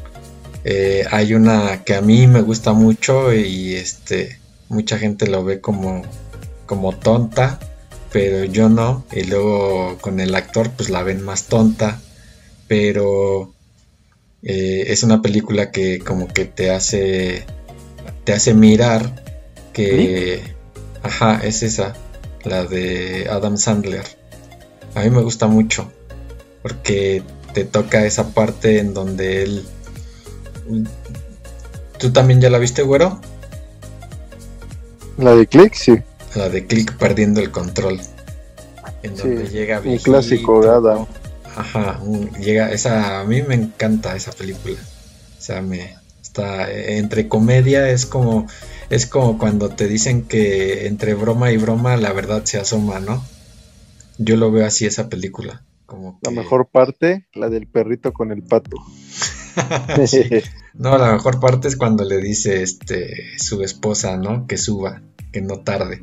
eh, 0.65 1.05
hay 1.11 1.35
una 1.35 1.83
que 1.85 1.95
a 1.95 2.01
mí 2.01 2.27
me 2.27 2.41
gusta 2.41 2.73
mucho 2.73 3.33
y 3.33 3.75
este 3.75 4.39
mucha 4.69 4.99
gente 4.99 5.27
lo 5.27 5.45
ve 5.45 5.61
como, 5.61 6.03
como 6.67 6.97
tonta, 6.97 7.59
pero 8.13 8.45
yo 8.45 8.69
no. 8.69 9.05
Y 9.13 9.25
luego 9.25 9.99
con 10.01 10.21
el 10.21 10.35
actor 10.35 10.71
pues 10.71 10.91
la 10.91 11.03
ven 11.03 11.23
más 11.23 11.45
tonta, 11.45 12.01
pero 12.69 13.53
eh, 14.43 14.85
es 14.89 15.03
una 15.03 15.23
película 15.23 15.71
que 15.71 15.99
como 15.99 16.29
que 16.29 16.45
te 16.45 16.71
hace 16.71 17.45
te 18.25 18.33
hace 18.33 18.55
mirar 18.55 19.25
que 19.73 20.43
ajá 21.03 21.41
es 21.43 21.63
esa 21.63 21.95
la 22.45 22.65
de 22.65 23.29
Adam 23.31 23.57
Sandler 23.57 24.22
a 24.95 25.01
mí 25.01 25.11
me 25.11 25.23
gusta 25.23 25.47
mucho 25.47 25.91
porque 26.63 27.23
te 27.55 27.65
toca 27.65 28.05
esa 28.07 28.29
parte 28.31 28.79
en 28.79 28.95
donde 28.95 29.43
él 29.43 29.65
tú 31.99 32.11
también 32.13 32.41
ya 32.41 32.51
la 32.51 32.59
viste 32.59 32.83
güero 32.83 33.21
La 35.19 35.35
de 35.35 35.47
Click, 35.47 35.75
sí. 35.75 35.99
la 36.35 36.49
de 36.49 36.67
Click 36.67 36.97
perdiendo 36.97 37.41
el 37.41 37.51
control 37.51 38.01
en 39.03 39.17
Sí, 39.17 39.23
donde 39.29 39.49
llega 39.49 39.79
Un 39.79 39.85
viejito. 39.85 40.11
clásico 40.13 40.63
de 40.63 40.69
Adam. 40.71 41.07
Ajá, 41.57 41.99
un- 42.03 42.31
llega 42.41 42.71
esa 42.73 43.21
a 43.21 43.25
mí 43.25 43.43
me 43.43 43.55
encanta 43.57 44.17
esa 44.17 44.33
película. 44.33 44.77
O 45.39 45.43
sea, 45.43 45.61
me 45.61 45.97
está 46.23 46.71
entre 46.73 47.29
comedia 47.29 47.91
es 47.91 48.07
como 48.07 48.47
es 48.89 49.07
como 49.07 49.37
cuando 49.39 49.69
te 49.71 49.87
dicen 49.89 50.23
que 50.23 50.87
entre 50.87 51.15
broma 51.15 51.51
y 51.53 51.57
broma 51.57 51.97
la 51.97 52.13
verdad 52.13 52.45
se 52.45 52.59
asoma, 52.59 53.01
¿no? 53.01 53.23
Yo 54.19 54.37
lo 54.37 54.51
veo 54.51 54.67
así 54.67 54.87
esa 54.87 55.09
película, 55.09 55.65
como 55.87 56.19
La 56.23 56.31
mejor 56.31 56.69
parte, 56.69 57.27
la 57.35 57.49
del 57.49 57.67
perrito 57.67 58.13
con 58.13 58.33
el 58.33 58.43
pato. 58.43 58.77
Sí. 60.07 60.23
No, 60.73 60.97
la 60.97 61.13
mejor 61.13 61.39
parte 61.39 61.69
es 61.69 61.77
cuando 61.77 62.05
le 62.05 62.17
dice 62.19 62.63
este 62.63 63.39
su 63.39 63.63
esposa, 63.63 64.17
¿no? 64.17 64.47
Que 64.47 64.57
suba, 64.57 65.03
que 65.31 65.43
no 65.43 65.59
tarde. 65.61 66.03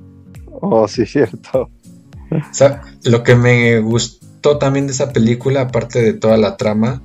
oh, 0.52 0.88
sí, 0.88 1.06
cierto. 1.08 1.72
O 2.32 2.54
sea, 2.54 2.84
lo 3.04 3.24
que 3.24 3.36
me 3.36 3.80
gustó 3.80 4.60
también 4.60 4.86
de 4.86 4.94
esa 4.94 5.12
película, 5.12 5.62
aparte 5.62 6.02
de 6.02 6.14
toda 6.14 6.38
la 6.38 6.58
trama, 6.58 7.02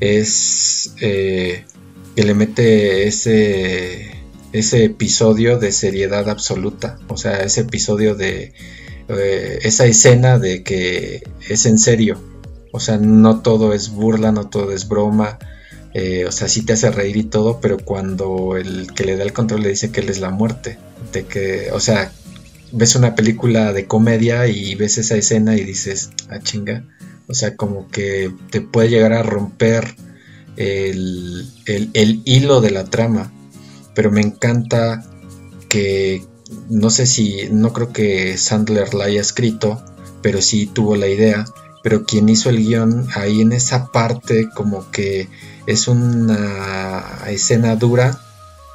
es 0.00 0.94
eh, 1.00 1.64
que 2.14 2.22
le 2.22 2.34
mete 2.34 3.08
ese, 3.08 4.10
ese 4.52 4.84
episodio 4.84 5.58
de 5.58 5.72
seriedad 5.72 6.28
absoluta. 6.28 6.98
O 7.08 7.16
sea, 7.16 7.42
ese 7.42 7.62
episodio 7.62 8.14
de 8.14 8.54
eh, 9.08 9.58
esa 9.62 9.86
escena 9.86 10.38
de 10.38 10.62
que 10.62 11.22
es 11.48 11.66
en 11.66 11.78
serio. 11.78 12.20
O 12.72 12.80
sea, 12.80 12.98
no 12.98 13.40
todo 13.40 13.72
es 13.72 13.90
burla, 13.90 14.32
no 14.32 14.48
todo 14.48 14.72
es 14.72 14.88
broma. 14.88 15.38
eh, 15.94 16.26
o 16.26 16.32
sea, 16.32 16.48
sí 16.48 16.62
te 16.62 16.74
hace 16.74 16.90
reír 16.90 17.16
y 17.16 17.24
todo, 17.24 17.60
pero 17.60 17.78
cuando 17.78 18.56
el 18.56 18.92
que 18.94 19.04
le 19.04 19.16
da 19.16 19.24
el 19.24 19.32
control 19.32 19.62
le 19.62 19.70
dice 19.70 19.90
que 19.90 20.00
él 20.00 20.10
es 20.10 20.20
la 20.20 20.30
muerte. 20.30 20.78
De 21.12 21.24
que, 21.24 21.70
o 21.72 21.80
sea, 21.80 22.12
ves 22.72 22.94
una 22.94 23.14
película 23.14 23.72
de 23.72 23.86
comedia 23.86 24.46
y 24.48 24.74
ves 24.74 24.98
esa 24.98 25.16
escena 25.16 25.56
y 25.56 25.64
dices, 25.64 26.10
ah, 26.30 26.40
chinga. 26.40 26.84
O 27.26 27.34
sea, 27.34 27.56
como 27.56 27.88
que 27.88 28.30
te 28.50 28.60
puede 28.60 28.90
llegar 28.90 29.12
a 29.14 29.22
romper 29.22 29.94
el, 30.56 31.46
el- 31.66 31.90
el 31.94 32.22
hilo 32.24 32.60
de 32.60 32.70
la 32.70 32.84
trama. 32.84 33.32
Pero 33.94 34.10
me 34.12 34.20
encanta 34.20 35.04
que, 35.68 36.22
no 36.68 36.90
sé 36.90 37.06
si, 37.06 37.48
no 37.50 37.72
creo 37.72 37.92
que 37.92 38.36
Sandler 38.38 38.94
la 38.94 39.04
haya 39.04 39.20
escrito, 39.20 39.82
pero 40.22 40.40
sí 40.42 40.66
tuvo 40.66 40.96
la 40.96 41.08
idea. 41.08 41.44
Pero 41.82 42.04
quien 42.04 42.28
hizo 42.28 42.50
el 42.50 42.58
guion 42.58 43.06
ahí 43.14 43.40
en 43.40 43.52
esa 43.52 43.92
parte 43.92 44.48
como 44.54 44.90
que 44.90 45.28
es 45.66 45.86
una 45.88 47.04
escena 47.28 47.76
dura, 47.76 48.18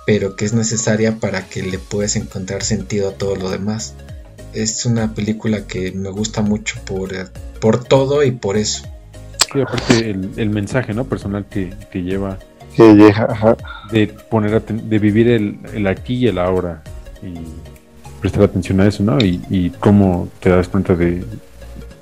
pero 0.06 0.36
que 0.36 0.46
es 0.46 0.54
necesaria 0.54 1.20
para 1.20 1.48
que 1.48 1.64
le 1.64 1.80
puedas 1.80 2.16
encontrar 2.16 2.64
sentido 2.64 3.10
a 3.10 3.14
todo 3.14 3.36
lo 3.36 3.50
demás. 3.50 3.94
Es 4.54 4.86
una 4.86 5.14
película 5.14 5.68
que 5.68 5.92
me 5.92 6.10
gusta 6.10 6.42
mucho 6.42 6.80
por, 6.86 7.12
por 7.60 7.84
todo 7.84 8.24
y 8.24 8.32
por 8.32 8.56
eso. 8.58 8.84
Sí, 9.52 9.62
aparte 9.62 10.10
el, 10.10 10.32
el 10.38 10.50
mensaje 10.50 10.94
¿no? 10.94 11.04
personal 11.06 11.46
que, 11.48 11.74
que 11.92 12.02
lleva 12.04 12.40
Que 12.76 12.84
de 13.92 14.08
poner 14.08 14.54
aten- 14.66 14.88
de 14.88 15.00
vivir 15.00 15.28
el, 15.28 15.60
el 15.74 15.86
aquí 15.88 16.16
y 16.16 16.28
el 16.28 16.40
ahora 16.40 16.84
y 17.22 17.34
prestar 18.24 18.44
atención 18.44 18.80
a 18.80 18.88
eso, 18.88 19.04
¿no? 19.04 19.20
Y, 19.20 19.42
y 19.50 19.70
cómo 19.70 20.30
te 20.40 20.50
das 20.50 20.70
cuenta 20.70 20.96
de 20.96 21.26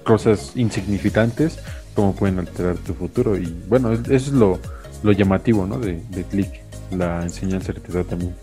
cosas 0.04 0.52
insignificantes, 0.56 1.58
cómo 1.96 2.14
pueden 2.16 2.38
alterar 2.38 2.76
tu 2.78 2.94
futuro. 2.94 3.36
Y 3.38 3.48
bueno, 3.68 3.92
es- 3.92 4.02
eso 4.02 4.28
es 4.30 4.34
lo, 4.34 4.60
lo 5.02 5.12
llamativo, 5.14 5.66
¿no? 5.66 5.80
De, 5.80 6.00
de 6.10 6.24
Click, 6.26 6.62
la 6.92 7.24
enseñanza 7.24 7.74
que 7.74 7.80
te 7.80 7.92
da 7.92 8.04
también. 8.04 8.36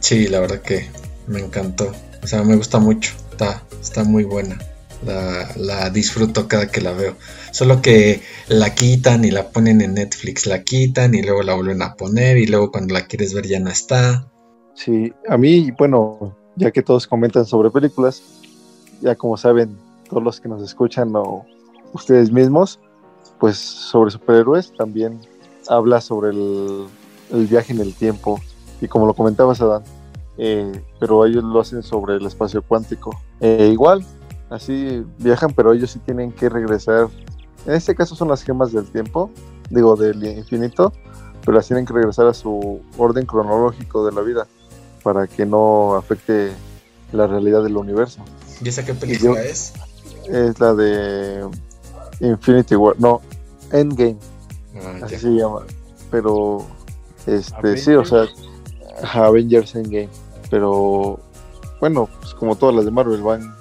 Sí, 0.00 0.28
la 0.28 0.38
verdad 0.38 0.60
que 0.62 0.86
me 1.26 1.40
encantó. 1.40 1.92
O 2.22 2.26
sea, 2.28 2.44
me 2.44 2.54
gusta 2.54 2.78
mucho. 2.78 3.12
Está, 3.32 3.60
está 3.82 4.04
muy 4.04 4.22
buena. 4.22 4.56
La, 5.04 5.48
la 5.56 5.90
disfruto 5.90 6.46
cada 6.46 6.68
que 6.68 6.80
la 6.80 6.92
veo. 6.92 7.16
Solo 7.50 7.82
que 7.82 8.20
la 8.48 8.72
quitan 8.74 9.24
y 9.24 9.32
la 9.32 9.48
ponen 9.50 9.80
en 9.80 9.94
Netflix. 9.94 10.46
La 10.46 10.62
quitan 10.62 11.14
y 11.16 11.22
luego 11.22 11.42
la 11.42 11.54
vuelven 11.54 11.82
a 11.82 11.94
poner 11.96 12.36
y 12.38 12.46
luego 12.46 12.70
cuando 12.70 12.94
la 12.94 13.06
quieres 13.06 13.34
ver 13.34 13.46
ya 13.48 13.58
no 13.58 13.70
está. 13.70 14.30
Sí, 14.74 15.12
a 15.28 15.36
mí, 15.36 15.72
bueno, 15.76 16.36
ya 16.56 16.70
que 16.70 16.82
todos 16.82 17.06
comentan 17.06 17.44
sobre 17.44 17.70
películas, 17.70 18.22
ya 19.00 19.14
como 19.14 19.36
saben, 19.36 19.76
todos 20.08 20.22
los 20.22 20.40
que 20.40 20.48
nos 20.48 20.62
escuchan 20.62 21.14
o 21.14 21.44
ustedes 21.92 22.32
mismos, 22.32 22.80
pues 23.38 23.56
sobre 23.56 24.10
superhéroes 24.10 24.72
también 24.76 25.20
habla 25.68 26.00
sobre 26.00 26.30
el, 26.30 26.86
viaje 27.48 27.72
en 27.72 27.80
el 27.80 27.94
tiempo. 27.94 28.40
Y 28.80 28.88
como 28.88 29.06
lo 29.06 29.14
comentabas, 29.14 29.60
Adán, 29.60 29.82
eh, 30.38 30.82
pero 30.98 31.24
ellos 31.26 31.44
lo 31.44 31.60
hacen 31.60 31.82
sobre 31.82 32.16
el 32.16 32.26
espacio 32.26 32.62
cuántico. 32.62 33.18
Eh, 33.40 33.70
igual, 33.72 34.04
así 34.50 35.04
viajan, 35.18 35.52
pero 35.52 35.72
ellos 35.72 35.90
sí 35.90 35.98
tienen 35.98 36.32
que 36.32 36.48
regresar. 36.48 37.08
En 37.66 37.74
este 37.74 37.94
caso 37.94 38.14
son 38.14 38.28
las 38.28 38.42
gemas 38.42 38.72
del 38.72 38.86
tiempo, 38.90 39.30
digo, 39.70 39.96
del 39.96 40.24
infinito, 40.24 40.92
pero 41.44 41.56
las 41.56 41.66
tienen 41.66 41.84
que 41.84 41.92
regresar 41.92 42.26
a 42.26 42.34
su 42.34 42.80
orden 42.96 43.26
cronológico 43.26 44.06
de 44.06 44.12
la 44.12 44.20
vida 44.20 44.46
para 45.06 45.28
que 45.28 45.46
no 45.46 45.94
afecte 45.94 46.50
la 47.12 47.28
realidad 47.28 47.62
del 47.62 47.76
universo. 47.76 48.24
¿Y 48.60 48.68
esa 48.68 48.84
qué 48.84 48.92
película 48.92 49.40
es? 49.40 49.72
Es 50.28 50.58
la 50.58 50.74
de 50.74 51.48
Infinity 52.18 52.74
War, 52.74 52.96
no, 52.98 53.20
Endgame, 53.70 54.16
Ah, 54.74 54.98
así 55.04 55.12
ya. 55.14 55.18
se 55.20 55.28
llama. 55.28 55.60
Pero, 56.10 56.66
este, 57.24 57.54
Avengers. 57.56 57.84
sí, 57.84 57.92
o 57.92 58.04
sea, 58.04 58.24
Avengers 59.14 59.76
Endgame. 59.76 60.08
Pero, 60.50 61.20
bueno, 61.78 62.08
pues 62.20 62.34
como 62.34 62.56
todas 62.56 62.74
las 62.74 62.84
de 62.84 62.90
Marvel 62.90 63.22
van, 63.22 63.54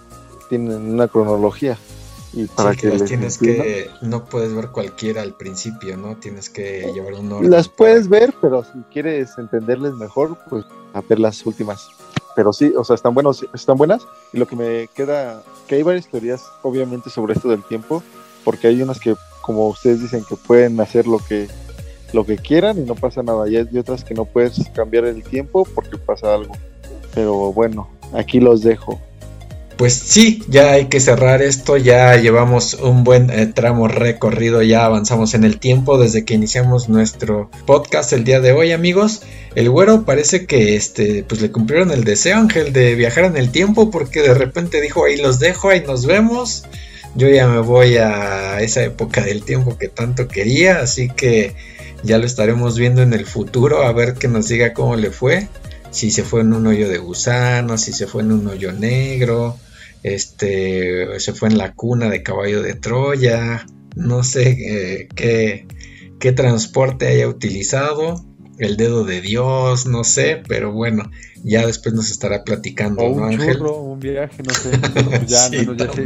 tienen 0.50 0.94
una 0.94 1.08
cronología. 1.08 1.78
Y 2.34 2.48
para 2.48 2.72
Sí, 2.72 2.78
que 2.78 2.90
que 2.90 2.98
las 2.98 3.08
tienes 3.08 3.38
que, 3.38 3.88
no 4.02 4.26
puedes 4.26 4.52
ver 4.52 4.70
cualquiera 4.70 5.22
al 5.22 5.36
principio, 5.36 5.96
¿no? 5.96 6.16
Tienes 6.18 6.50
que 6.50 6.92
llevar 6.92 7.14
un 7.14 7.32
orden. 7.32 7.52
Las 7.52 7.70
puedes 7.70 8.10
ver, 8.10 8.34
pero 8.42 8.64
si 8.64 8.80
quieres 8.92 9.38
entenderles 9.38 9.94
mejor, 9.94 10.40
pues 10.50 10.66
a 10.96 11.02
ver 11.02 11.20
las 11.20 11.46
últimas. 11.46 11.90
Pero 12.36 12.52
sí, 12.52 12.74
o 12.76 12.84
sea, 12.84 12.96
están 12.96 13.14
buenos, 13.14 13.46
están 13.54 13.78
buenas. 13.78 14.08
Y 14.34 14.38
lo 14.38 14.48
que 14.48 14.56
me 14.56 14.90
queda, 14.96 15.44
que 15.68 15.76
hay 15.76 15.84
varias 15.84 16.08
teorías, 16.10 16.44
obviamente, 16.64 17.10
sobre 17.10 17.34
esto 17.34 17.50
del 17.50 17.64
tiempo, 17.64 18.02
porque 18.44 18.68
hay 18.68 18.82
unas 18.82 19.00
que, 19.00 19.16
como 19.42 19.68
ustedes 19.68 20.02
dicen, 20.02 20.24
que 20.28 20.36
pueden 20.36 20.80
hacer 20.80 21.08
lo 21.08 21.20
que 21.20 21.48
lo 22.14 22.26
que 22.26 22.38
quieran 22.38 22.78
y 22.80 22.82
no 22.82 22.96
pasa 22.96 23.22
nada. 23.24 23.48
Y 23.50 23.58
otras 23.78 24.04
que 24.04 24.14
no 24.14 24.26
puedes 24.26 24.70
cambiar 24.74 25.06
el 25.06 25.22
tiempo 25.24 25.68
porque 25.76 25.98
pasa 25.98 26.34
algo. 26.34 26.56
Pero 27.14 27.54
bueno, 27.54 27.90
aquí 28.14 28.40
los 28.40 28.62
dejo. 28.62 29.00
Pues 29.78 29.94
sí, 29.94 30.42
ya 30.48 30.72
hay 30.72 30.86
que 30.86 31.02
cerrar 31.02 31.42
esto, 31.42 31.76
ya 31.76 32.16
llevamos 32.16 32.76
un 32.76 33.04
buen 33.04 33.30
eh, 33.30 33.48
tramo 33.48 33.90
recorrido, 33.90 34.62
ya 34.62 34.86
avanzamos 34.86 35.34
en 35.34 35.44
el 35.44 35.60
tiempo 35.60 35.98
desde 35.98 36.24
que 36.24 36.34
iniciamos 36.34 36.88
nuestro 36.88 37.50
podcast 37.66 38.14
el 38.14 38.24
día 38.24 38.40
de 38.40 38.54
hoy, 38.54 38.72
amigos. 38.72 39.24
El 39.56 39.70
güero 39.70 40.04
parece 40.04 40.46
que 40.46 40.76
este 40.76 41.24
pues 41.24 41.42
le 41.42 41.52
cumplieron 41.52 41.92
el 41.92 42.04
deseo, 42.04 42.38
Ángel, 42.38 42.74
de 42.74 42.96
viajar 42.96 43.24
en 43.26 43.38
el 43.38 43.52
tiempo 43.52 43.90
porque 43.90 44.22
de 44.22 44.34
repente 44.34 44.82
dijo, 44.82 45.06
"Ahí 45.06 45.18
los 45.18 45.40
dejo, 45.40 45.70
ahí 45.70 45.82
nos 45.82 46.06
vemos." 46.06 46.66
Yo 47.16 47.30
ya 47.30 47.48
me 47.48 47.60
voy 47.62 47.96
a 47.96 48.60
esa 48.62 48.84
época 48.84 49.24
del 49.24 49.44
tiempo 49.44 49.78
que 49.78 49.88
tanto 49.88 50.28
quería, 50.28 50.80
así 50.80 51.10
que 51.10 51.56
ya 52.04 52.18
lo 52.18 52.26
estaremos 52.26 52.78
viendo 52.78 53.02
en 53.02 53.14
el 53.14 53.26
futuro 53.26 53.84
a 53.84 53.94
ver 53.94 54.16
que 54.16 54.28
nos 54.28 54.50
diga 54.50 54.74
cómo 54.74 54.98
le 54.98 55.12
fue. 55.12 55.48
Si 55.92 56.12
se 56.12 56.24
fue 56.24 56.42
en 56.42 56.52
un 56.52 56.68
hoyo 56.68 56.90
de 56.90 56.98
gusano, 56.98 57.78
si 57.78 57.94
se 57.94 58.06
fue 58.06 58.22
en 58.24 58.34
un 58.34 58.48
hoyo 58.48 58.74
negro, 58.74 59.58
este, 60.04 61.20
se 61.20 61.34
fue 61.34 61.50
en 61.50 61.58
la 61.58 61.74
cuna 61.74 62.10
de 62.10 62.22
caballo 62.22 62.62
de 62.62 62.74
Troya, 62.76 63.66
no 63.96 64.24
sé 64.24 64.50
eh, 64.50 65.08
qué, 65.16 65.66
qué 66.20 66.32
transporte 66.34 67.08
haya 67.08 67.28
utilizado, 67.28 68.24
el 68.58 68.78
dedo 68.78 69.04
de 69.06 69.22
Dios, 69.22 69.86
no 69.86 70.04
sé, 70.04 70.42
pero 70.48 70.72
bueno, 70.74 71.10
ya 71.44 71.66
después 71.66 71.94
nos 71.96 72.10
estará 72.12 72.44
platicando, 72.44 73.06
O 73.06 73.12
¿no, 73.12 73.24
un 73.28 73.30
Ángel? 73.30 73.40
churro, 73.40 73.82
un 73.82 74.02
viaje, 74.02 74.44
no 74.44 74.54
sé. 74.56 74.82
Bueno, 74.94 75.14
pues 75.16 75.28
ya, 75.28 75.46
al 75.46 75.54
Sí, 75.54 75.56
menos 75.56 75.78
ya, 75.78 75.88
se, 75.90 76.06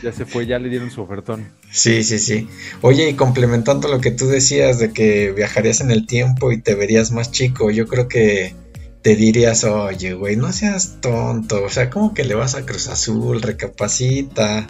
ya 0.00 0.12
se 0.12 0.26
fue, 0.26 0.46
ya 0.46 0.58
le 0.58 0.68
dieron 0.68 0.90
su 0.90 1.02
ofertón. 1.02 1.54
Sí, 1.70 2.02
sí, 2.04 2.18
sí. 2.18 2.48
Oye, 2.80 3.08
y 3.10 3.14
complementando 3.16 3.88
lo 3.88 4.00
que 4.00 4.10
tú 4.10 4.26
decías 4.28 4.78
de 4.78 4.92
que 4.92 5.32
viajarías 5.32 5.80
en 5.80 5.90
el 5.90 6.06
tiempo 6.06 6.52
y 6.52 6.60
te 6.62 6.74
verías 6.74 7.12
más 7.12 7.30
chico, 7.30 7.70
yo 7.70 7.86
creo 7.86 8.08
que 8.08 8.56
te 9.02 9.16
dirías, 9.16 9.64
oye, 9.64 10.14
güey, 10.14 10.36
no 10.36 10.52
seas 10.52 11.00
tonto, 11.00 11.62
o 11.64 11.68
sea, 11.70 11.88
¿cómo 11.90 12.12
que 12.14 12.24
le 12.24 12.34
vas 12.34 12.54
a 12.54 12.66
Cruz 12.66 12.88
Azul? 12.88 13.40
Recapacita. 13.42 14.66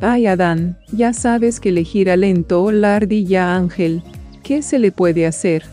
Ay 0.00 0.26
Adán, 0.26 0.78
ya 0.92 1.12
sabes 1.12 1.60
que 1.60 1.72
le 1.72 1.84
gira 1.84 2.16
lento 2.16 2.72
la 2.72 2.96
ardilla 2.96 3.54
Ángel. 3.54 4.02
¿Qué 4.42 4.62
se 4.62 4.78
le 4.78 4.92
puede 4.92 5.26
hacer? 5.26 5.64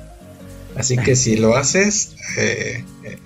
Así 0.77 0.97
que 0.97 1.15
si 1.15 1.37
lo 1.37 1.55
haces, 1.55 2.15
eh, 2.37 2.83
eh, 3.03 3.17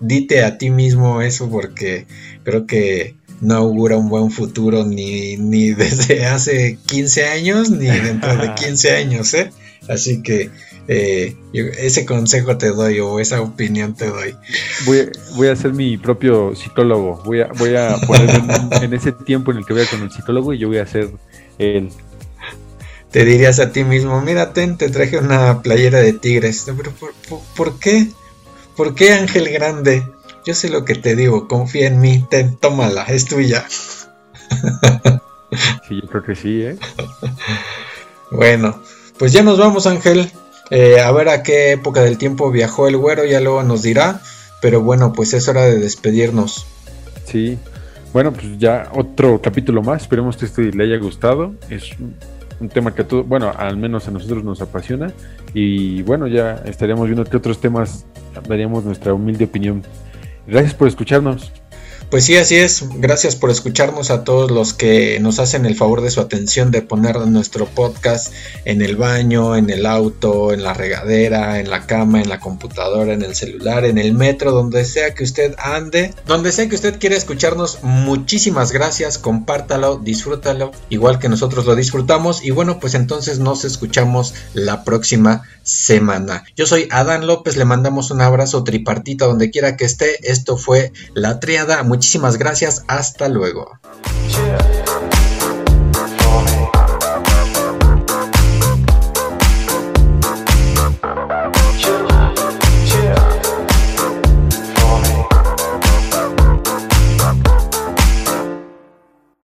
dite 0.00 0.44
a 0.44 0.58
ti 0.58 0.70
mismo 0.70 1.20
eso 1.22 1.48
porque 1.50 2.06
creo 2.44 2.66
que 2.66 3.14
no 3.40 3.54
augura 3.56 3.96
un 3.96 4.08
buen 4.08 4.30
futuro 4.30 4.84
ni, 4.84 5.36
ni 5.36 5.70
desde 5.74 6.24
hace 6.26 6.78
15 6.86 7.26
años 7.26 7.70
ni 7.70 7.86
dentro 7.86 8.36
de 8.36 8.54
15 8.54 8.92
años, 8.96 9.34
¿eh? 9.34 9.50
Así 9.88 10.22
que 10.22 10.50
eh, 10.86 11.36
yo- 11.52 11.64
ese 11.64 12.04
consejo 12.06 12.56
te 12.56 12.68
doy 12.68 13.00
o 13.00 13.18
esa 13.18 13.40
opinión 13.40 13.94
te 13.96 14.06
doy. 14.06 14.34
Voy, 14.86 15.08
voy 15.34 15.48
a 15.48 15.56
ser 15.56 15.72
mi 15.72 15.96
propio 15.98 16.54
psicólogo. 16.54 17.20
Voy 17.24 17.40
a, 17.40 17.46
voy 17.58 17.74
a 17.74 17.96
ponerme 18.06 18.54
en, 18.76 18.84
en 18.84 18.94
ese 18.94 19.10
tiempo 19.10 19.50
en 19.50 19.58
el 19.58 19.66
que 19.66 19.72
voy 19.72 19.82
a 19.82 19.86
con 19.86 20.02
el 20.02 20.10
psicólogo 20.12 20.54
y 20.54 20.58
yo 20.58 20.68
voy 20.68 20.78
a 20.78 20.86
ser 20.86 21.10
el. 21.58 21.88
Te 23.12 23.24
dirías 23.24 23.60
a 23.60 23.72
ti 23.72 23.84
mismo, 23.84 24.20
mira, 24.22 24.52
ten, 24.52 24.76
te 24.76 24.88
traje 24.88 25.18
una 25.18 25.62
playera 25.62 25.98
de 25.98 26.14
tigres. 26.14 26.64
Pero 26.76 26.90
¿por, 26.92 27.12
por, 27.28 27.40
por 27.54 27.78
qué? 27.78 28.08
¿Por 28.76 28.94
qué 28.94 29.12
Ángel 29.12 29.50
Grande? 29.50 30.02
Yo 30.44 30.54
sé 30.54 30.70
lo 30.70 30.84
que 30.84 30.94
te 30.94 31.14
digo, 31.14 31.46
confía 31.46 31.86
en 31.86 32.00
mí, 32.00 32.24
ten, 32.28 32.56
tómala, 32.56 33.04
es 33.04 33.26
tuya. 33.26 33.64
Sí, 35.86 36.00
yo 36.00 36.08
creo 36.08 36.24
que 36.24 36.34
sí, 36.34 36.62
¿eh? 36.62 36.78
Bueno, 38.30 38.80
pues 39.18 39.32
ya 39.32 39.42
nos 39.42 39.58
vamos, 39.58 39.86
Ángel. 39.86 40.30
Eh, 40.70 41.00
a 41.00 41.12
ver 41.12 41.28
a 41.28 41.42
qué 41.42 41.72
época 41.72 42.00
del 42.00 42.16
tiempo 42.16 42.50
viajó 42.50 42.88
el 42.88 42.96
güero, 42.96 43.26
ya 43.26 43.40
luego 43.40 43.62
nos 43.62 43.82
dirá. 43.82 44.22
Pero 44.62 44.80
bueno, 44.80 45.12
pues 45.12 45.34
es 45.34 45.48
hora 45.48 45.66
de 45.66 45.78
despedirnos. 45.78 46.66
Sí. 47.26 47.58
Bueno, 48.14 48.32
pues 48.32 48.46
ya 48.56 48.90
otro 48.94 49.42
capítulo 49.42 49.82
más. 49.82 50.02
Esperemos 50.02 50.38
que 50.38 50.46
este 50.46 50.62
le 50.72 50.84
haya 50.84 50.96
gustado. 50.96 51.52
Es 51.68 51.90
un, 52.62 52.68
tema 52.68 52.94
que 52.94 53.04
todo, 53.04 53.24
bueno, 53.24 53.52
al 53.56 53.76
menos 53.76 54.08
a 54.08 54.10
nosotros 54.10 54.44
nos 54.44 54.60
apasiona. 54.60 55.12
Y 55.54 56.02
bueno, 56.02 56.26
ya 56.26 56.62
estaríamos 56.64 57.06
viendo 57.06 57.24
qué 57.24 57.36
otros 57.36 57.60
temas 57.60 58.06
daríamos 58.48 58.84
nuestra 58.84 59.12
humilde 59.14 59.44
opinión. 59.44 59.82
Gracias 60.46 60.74
por 60.74 60.88
escucharnos. 60.88 61.61
Pues 62.12 62.26
sí, 62.26 62.36
así 62.36 62.56
es. 62.56 62.84
Gracias 62.96 63.36
por 63.36 63.48
escucharnos 63.48 64.10
a 64.10 64.22
todos 64.22 64.50
los 64.50 64.74
que 64.74 65.18
nos 65.20 65.38
hacen 65.38 65.64
el 65.64 65.76
favor 65.76 66.02
de 66.02 66.10
su 66.10 66.20
atención 66.20 66.70
de 66.70 66.82
poner 66.82 67.16
nuestro 67.26 67.64
podcast 67.64 68.34
en 68.66 68.82
el 68.82 68.96
baño, 68.96 69.56
en 69.56 69.70
el 69.70 69.86
auto, 69.86 70.52
en 70.52 70.62
la 70.62 70.74
regadera, 70.74 71.58
en 71.58 71.70
la 71.70 71.86
cama, 71.86 72.20
en 72.20 72.28
la 72.28 72.38
computadora, 72.38 73.14
en 73.14 73.22
el 73.22 73.34
celular, 73.34 73.86
en 73.86 73.96
el 73.96 74.12
metro, 74.12 74.52
donde 74.52 74.84
sea 74.84 75.14
que 75.14 75.24
usted 75.24 75.54
ande, 75.56 76.12
donde 76.26 76.52
sea 76.52 76.68
que 76.68 76.74
usted 76.74 76.98
quiera 76.98 77.16
escucharnos. 77.16 77.78
Muchísimas 77.82 78.72
gracias, 78.72 79.16
compártalo, 79.16 79.96
disfrútalo, 79.96 80.72
igual 80.90 81.18
que 81.18 81.30
nosotros 81.30 81.64
lo 81.64 81.74
disfrutamos. 81.76 82.44
Y 82.44 82.50
bueno, 82.50 82.78
pues 82.78 82.92
entonces 82.92 83.38
nos 83.38 83.64
escuchamos 83.64 84.34
la 84.52 84.84
próxima 84.84 85.44
semana. 85.62 86.44
Yo 86.56 86.66
soy 86.66 86.88
Adán 86.90 87.26
López, 87.26 87.56
le 87.56 87.64
mandamos 87.64 88.10
un 88.10 88.20
abrazo 88.20 88.64
tripartita 88.64 89.26
donde 89.26 89.50
quiera 89.50 89.78
que 89.78 89.86
esté. 89.86 90.30
Esto 90.30 90.58
fue 90.58 90.92
La 91.14 91.40
Triada. 91.40 91.82
Muchísimas 92.02 92.36
gracias, 92.36 92.84
hasta 92.88 93.28
luego. 93.28 93.78